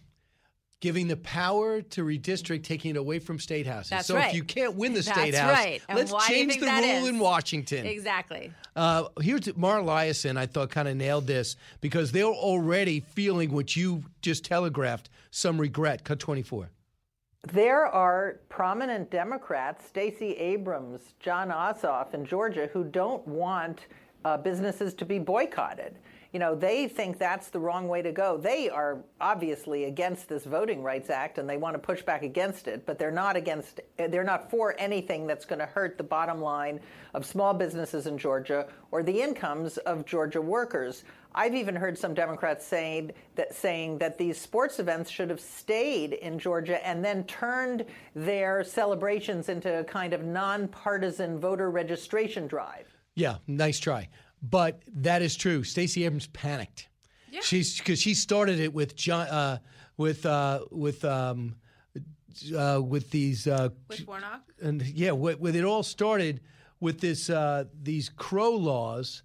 [0.80, 3.90] Giving the power to redistrict, taking it away from state houses.
[3.90, 4.28] That's so right.
[4.28, 5.82] if you can't win the state That's house, right.
[5.94, 7.08] Let's why do you change the rule is?
[7.08, 7.86] in Washington.
[7.86, 8.52] Exactly.
[8.76, 13.76] Uh, here's Mara Liasson, I thought kind of nailed this because they're already feeling what
[13.76, 16.04] you just telegraphed some regret.
[16.04, 16.70] Cut 24.
[17.52, 23.86] There are prominent Democrats, Stacey Abrams, Jon Ossoff in Georgia, who don't want
[24.24, 25.96] uh, businesses to be boycotted.
[26.34, 28.36] You know, they think that's the wrong way to go.
[28.36, 32.66] They are obviously against this Voting Rights Act and they want to push back against
[32.66, 36.40] it, but they're not against they're not for anything that's going to hurt the bottom
[36.40, 36.80] line
[37.14, 41.04] of small businesses in Georgia or the incomes of Georgia workers.
[41.36, 46.14] I've even heard some Democrats saying that saying that these sports events should have stayed
[46.14, 47.84] in Georgia and then turned
[48.16, 52.92] their celebrations into a kind of nonpartisan voter registration drive.
[53.14, 54.08] Yeah, nice try.
[54.50, 55.64] But that is true.
[55.64, 56.88] Stacey Abrams panicked.
[57.30, 57.40] Yeah.
[57.42, 59.58] She's because she started it with John, uh,
[59.96, 61.56] with uh, with um,
[62.56, 64.42] uh, with these uh, with Warnock.
[64.60, 66.40] and yeah, with, with it all started
[66.80, 69.22] with this uh, these crow laws.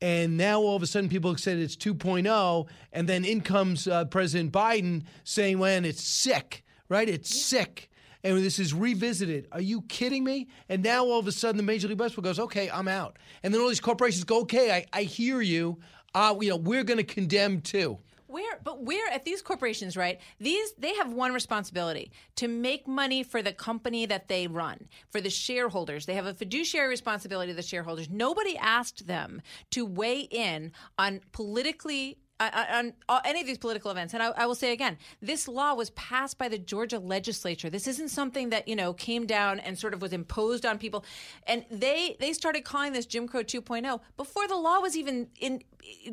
[0.00, 4.04] And now all of a sudden people said it's 2.0, and then in comes uh,
[4.04, 7.08] President Biden saying, "When it's sick, right?
[7.08, 7.90] It's sick."
[8.36, 9.48] And this is revisited.
[9.52, 10.48] Are you kidding me?
[10.68, 13.18] And now all of a sudden the Major League Baseball goes, okay, I'm out.
[13.42, 15.78] And then all these corporations go, okay, I, I hear you.
[16.14, 17.98] Uh, you know, we're going to condemn too.
[18.26, 20.20] Where, but where at these corporations, right?
[20.38, 25.22] These they have one responsibility to make money for the company that they run, for
[25.22, 26.04] the shareholders.
[26.04, 28.10] They have a fiduciary responsibility to the shareholders.
[28.10, 29.40] Nobody asked them
[29.70, 34.14] to weigh in on politically on, on, any of these political events.
[34.14, 37.68] And I, I, will say again, this law was passed by the Georgia legislature.
[37.68, 41.04] This isn't something that you know came down and sort of was imposed on people.
[41.46, 45.62] And they they started calling this Jim Crow 2.0 before the law was even in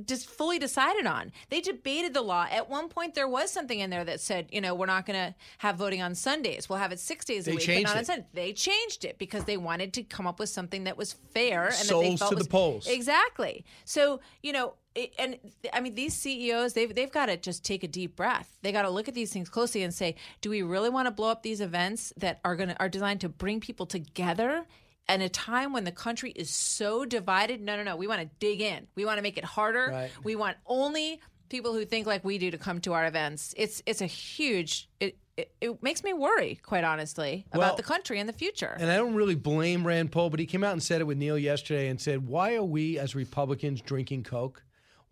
[0.05, 1.31] just fully decided on.
[1.49, 2.47] They debated the law.
[2.49, 5.19] At one point, there was something in there that said, you know, we're not going
[5.19, 6.69] to have voting on Sundays.
[6.69, 8.05] We'll have it six days They a week, but not on it.
[8.05, 8.25] Sunday.
[8.33, 11.89] They changed it because they wanted to come up with something that was fair and
[11.89, 12.87] that they felt to the was polls.
[12.87, 13.65] Exactly.
[13.85, 15.37] So you know, it, and
[15.73, 18.57] I mean, these CEOs they've they've got to just take a deep breath.
[18.61, 21.11] They got to look at these things closely and say, do we really want to
[21.11, 24.65] blow up these events that are going to are designed to bring people together?
[25.07, 27.95] In a time when the country is so divided, no, no, no.
[27.95, 28.87] We want to dig in.
[28.95, 29.89] We want to make it harder.
[29.91, 30.11] Right.
[30.23, 33.53] We want only people who think like we do to come to our events.
[33.55, 34.89] It's it's a huge.
[34.99, 38.75] It it, it makes me worry, quite honestly, Well, about the country and the future.
[38.79, 41.17] And I don't really blame Rand Paul, but he came out and said it with
[41.17, 44.63] Neil yesterday and said, Why are we as Republicans drinking Coke?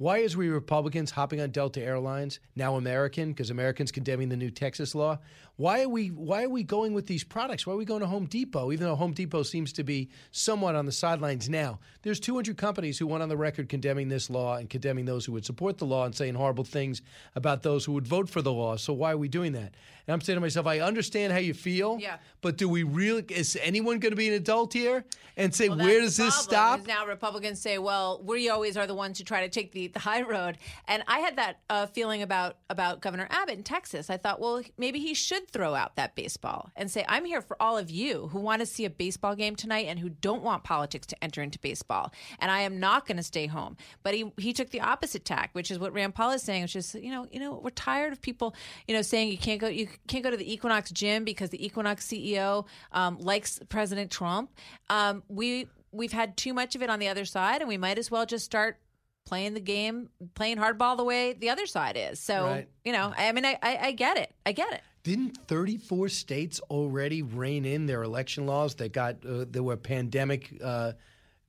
[0.03, 4.51] Why is we Republicans hopping on Delta Airlines, now American, because Americans condemning the new
[4.51, 5.19] Texas law?
[5.55, 7.67] Why are we why are we going with these products?
[7.67, 10.73] Why are we going to Home Depot, even though Home Depot seems to be somewhat
[10.73, 11.80] on the sidelines now?
[12.01, 15.31] There's 200 companies who went on the record condemning this law and condemning those who
[15.34, 17.03] would support the law and saying horrible things
[17.35, 18.77] about those who would vote for the law.
[18.77, 19.73] So why are we doing that?
[20.05, 22.17] And I'm saying to myself, I understand how you feel, Yeah.
[22.41, 23.23] but do we really?
[23.30, 25.05] Is anyone going to be an adult here
[25.38, 26.85] and say Well, where does this stop?
[26.88, 29.99] Now Republicans say, "Well, we always are the ones who try to take the, the
[29.99, 30.57] high road."
[30.88, 34.09] And I had that uh, feeling about about Governor Abbott in Texas.
[34.09, 37.61] I thought, well, maybe he should throw out that baseball and say, "I'm here for
[37.61, 40.63] all of you who want to see a baseball game tonight and who don't want
[40.63, 44.31] politics to enter into baseball, and I am not going to stay home." But he
[44.37, 47.11] he took the opposite tack, which is what Rand Paul is saying, which is, you
[47.11, 48.55] know, you know, we're tired of people,
[48.87, 51.63] you know, saying you can't go you can't go to the Equinox gym because the
[51.65, 54.51] Equinox CEO um, likes President Trump.
[54.89, 57.97] Um, we we've had too much of it on the other side, and we might
[57.97, 58.77] as well just start
[59.25, 62.19] playing the game, playing hardball the way the other side is.
[62.19, 62.67] So Right.
[62.83, 64.81] you know, I mean, I, I, I get it, I get it.
[65.03, 70.93] Didn't 34 states already rein in their election laws that got uh, were pandemic uh,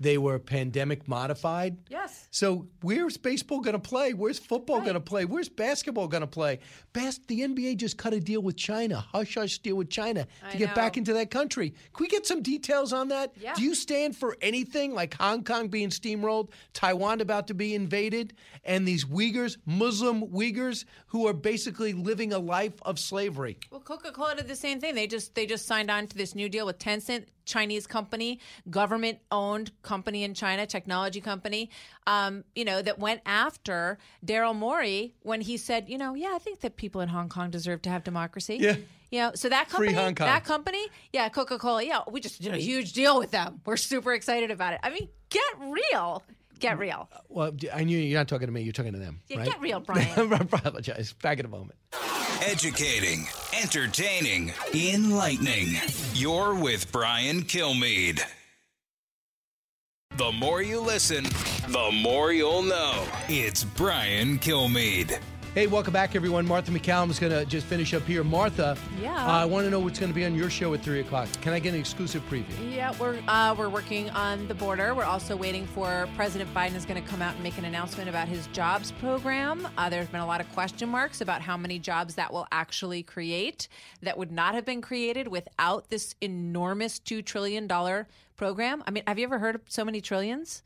[0.00, 1.76] they were pandemic modified?
[1.88, 2.28] Yes.
[2.30, 4.12] So where's baseball going to play?
[4.12, 5.24] Where's football going to play?
[5.24, 6.58] Where's basketball going to play?
[6.92, 10.56] Bas- the NBA just cut a deal with China, hush hush deal with China to
[10.56, 11.70] I get back into that country.
[11.70, 13.32] Can we get some details on that?
[13.40, 13.54] Yeah.
[13.54, 18.34] Do you stand for anything like Hong Kong being steamrolled, Taiwan about to be invaded,
[18.64, 23.58] and these Uyghurs, Muslim Uyghurs, who are basically living a life of slavery?
[23.70, 24.94] Well, Coca Cola did the same thing.
[24.94, 27.26] They just they just signed on to this new deal with Tencent.
[27.44, 28.40] Chinese company,
[28.70, 31.70] government owned company in China, technology company,
[32.06, 36.38] um, you know, that went after Daryl Morey when he said, you know, yeah, I
[36.38, 38.56] think that people in Hong Kong deserve to have democracy.
[38.60, 38.76] Yeah.
[39.10, 42.58] You know, so that company, that company, yeah, Coca Cola, yeah, we just did a
[42.58, 43.60] huge deal with them.
[43.64, 44.80] We're super excited about it.
[44.82, 46.24] I mean, get real.
[46.58, 47.08] Get real.
[47.28, 48.62] Well, I knew you're not talking to me.
[48.62, 49.20] You're talking to them.
[49.28, 49.46] Yeah, right?
[49.46, 50.32] get real, Brian.
[50.32, 51.12] I apologize.
[51.12, 51.78] Back in a moment.
[52.46, 53.26] Educating,
[53.62, 55.78] entertaining, enlightening.
[56.12, 58.20] You're with Brian Kilmeade.
[60.18, 61.24] The more you listen,
[61.68, 63.06] the more you'll know.
[63.28, 65.18] It's Brian Kilmeade.
[65.54, 66.48] Hey, welcome back, everyone.
[66.48, 68.24] Martha MacCallum is going to just finish up here.
[68.24, 69.14] Martha, Yeah.
[69.24, 71.28] uh, I want to know what's going to be on your show at 3 o'clock.
[71.42, 72.74] Can I get an exclusive preview?
[72.74, 74.96] Yeah, we're uh, we're working on the border.
[74.96, 78.08] We're also waiting for President Biden is going to come out and make an announcement
[78.08, 79.68] about his jobs program.
[79.78, 83.04] Uh, there's been a lot of question marks about how many jobs that will actually
[83.04, 83.68] create
[84.02, 88.82] that would not have been created without this enormous two trillion dollar program.
[88.88, 90.64] I mean, have you ever heard of so many trillions?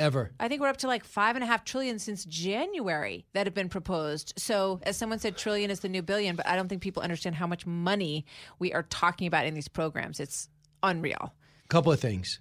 [0.00, 0.32] Ever.
[0.40, 3.52] I think we're up to like five and a half trillion since January that have
[3.52, 4.32] been proposed.
[4.38, 7.36] So, as someone said, trillion is the new billion, but I don't think people understand
[7.36, 8.24] how much money
[8.58, 10.18] we are talking about in these programs.
[10.18, 10.48] It's
[10.82, 11.34] unreal.
[11.68, 12.40] couple of things.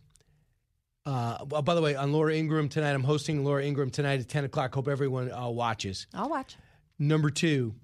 [1.06, 4.30] Uh, well, by the way, on Laura Ingraham tonight, I'm hosting Laura Ingraham tonight at
[4.30, 4.74] 10 o'clock.
[4.74, 6.08] Hope everyone uh, watches.
[6.14, 6.56] I'll watch.
[6.98, 7.76] Number two,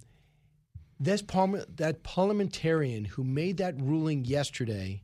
[1.00, 5.04] this parliament, that parliamentarian who made that ruling yesterday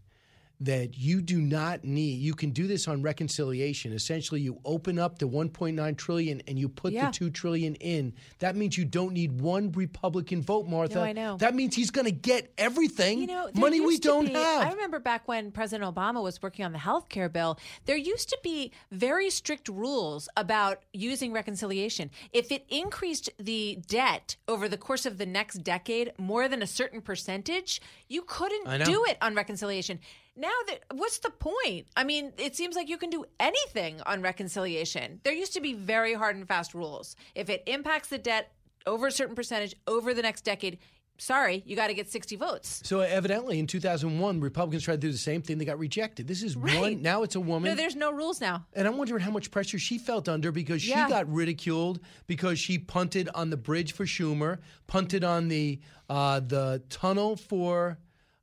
[0.62, 3.94] that you do not need, you can do this on reconciliation.
[3.94, 7.08] Essentially, you open up the 1.9 trillion and you put Yeah.
[7.08, 8.14] the 2 trillion in.
[8.40, 10.96] That means you don't need one Republican vote, Martha.
[10.96, 11.38] No, I know.
[11.38, 13.22] That means he's going to get everything.
[13.22, 14.68] You know, money we don't be- have.
[14.68, 18.30] I remember back when President Obama was working on the health care bill, there used
[18.30, 22.12] to be very strict rules about using reconciliation.
[22.34, 26.68] If it increased the debt over the course of the next decade more than a
[26.68, 30.00] certain percentage, you couldn't do it on reconciliation.
[30.36, 31.88] Now that what's the point?
[31.96, 35.20] I mean, it seems like you can do anything on reconciliation.
[35.24, 37.16] There used to be very hard and fast rules.
[37.36, 38.52] If it impacts the debt
[38.86, 40.80] over a certain percentage over the next decade,
[41.18, 42.82] sorry, you got to get 60 votes.
[42.86, 45.58] So evidently, in 2001, Republicans tried to do the same thing.
[45.58, 46.28] They got rejected.
[46.28, 47.02] This is one.
[47.02, 47.70] Now it's a woman.
[47.70, 48.66] No, there's no rules now.
[48.74, 51.10] and I'm wondering how much pressure she felt under because she Yeah.
[51.10, 55.80] got ridiculed because she punted on the bridge for Schumer, punted on the
[56.10, 57.98] uh, the tunnel for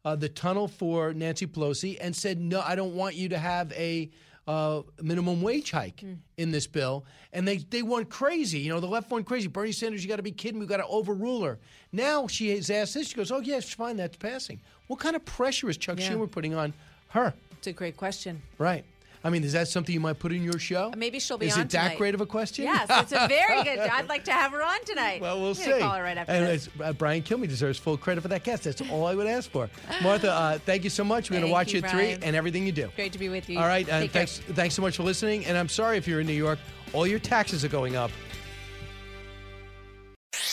[0.08, 3.72] uh, the tunnel for Nancy Pelosi, and said, "No, I don't want you to have
[3.72, 4.10] a."
[4.46, 6.14] Uh, minimum wage hike Hmm.
[6.38, 7.04] in this bill,
[7.34, 8.60] and they they went crazy.
[8.60, 9.46] You know, the left went crazy.
[9.46, 10.58] Bernie Sanders, you got to be kidding!
[10.58, 11.58] We've got to overrule her.
[11.92, 13.08] Now she has asked this.
[13.08, 16.10] She goes, "Oh yes, fine, that's passing." What kind of pressure is Chuck Yeah.
[16.10, 16.72] Schumer putting on
[17.08, 17.34] her?
[17.58, 18.40] It's a great question.
[18.56, 18.86] Right.
[19.24, 20.92] I mean, is that something you might put in your show?
[20.96, 22.64] Maybe she'll be is on it that great of a question?
[22.64, 23.78] Yes, it's a very good.
[23.78, 25.20] I'd like to have her on tonight.
[25.20, 25.78] Well, we'll see.
[25.78, 26.68] Call her right after and this.
[26.82, 28.64] uh, Brian Kilmeade deserves full credit for that guest.
[28.64, 29.68] That's all I would ask for.
[30.02, 31.30] Martha, uh, thank you so much.
[31.30, 32.90] We're going to watch you, at three and everything you do.
[32.96, 33.58] Great to be with you.
[33.58, 33.88] All right.
[33.88, 34.26] And Take care.
[34.26, 35.44] thanks, thanks so much for listening.
[35.46, 36.58] And I'm sorry if you're in New York,
[36.92, 38.10] all your taxes are going up.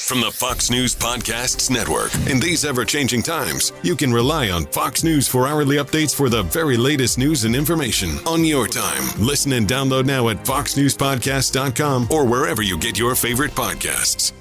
[0.06, 2.14] From the Fox News Podcasts Network.
[2.30, 6.30] In these ever changing times, you can rely on Fox News for hourly updates for
[6.30, 9.03] the very latest news and information on your time.
[9.19, 14.32] Listen and download now at foxnewspodcast.com or wherever you get your favorite podcasts.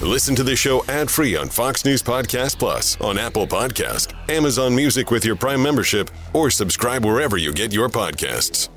[0.00, 4.74] Listen to the show ad free on Fox News Podcast Plus, on Apple Podcast, Amazon
[4.74, 8.70] Music with your Prime membership, or subscribe wherever you get your podcasts.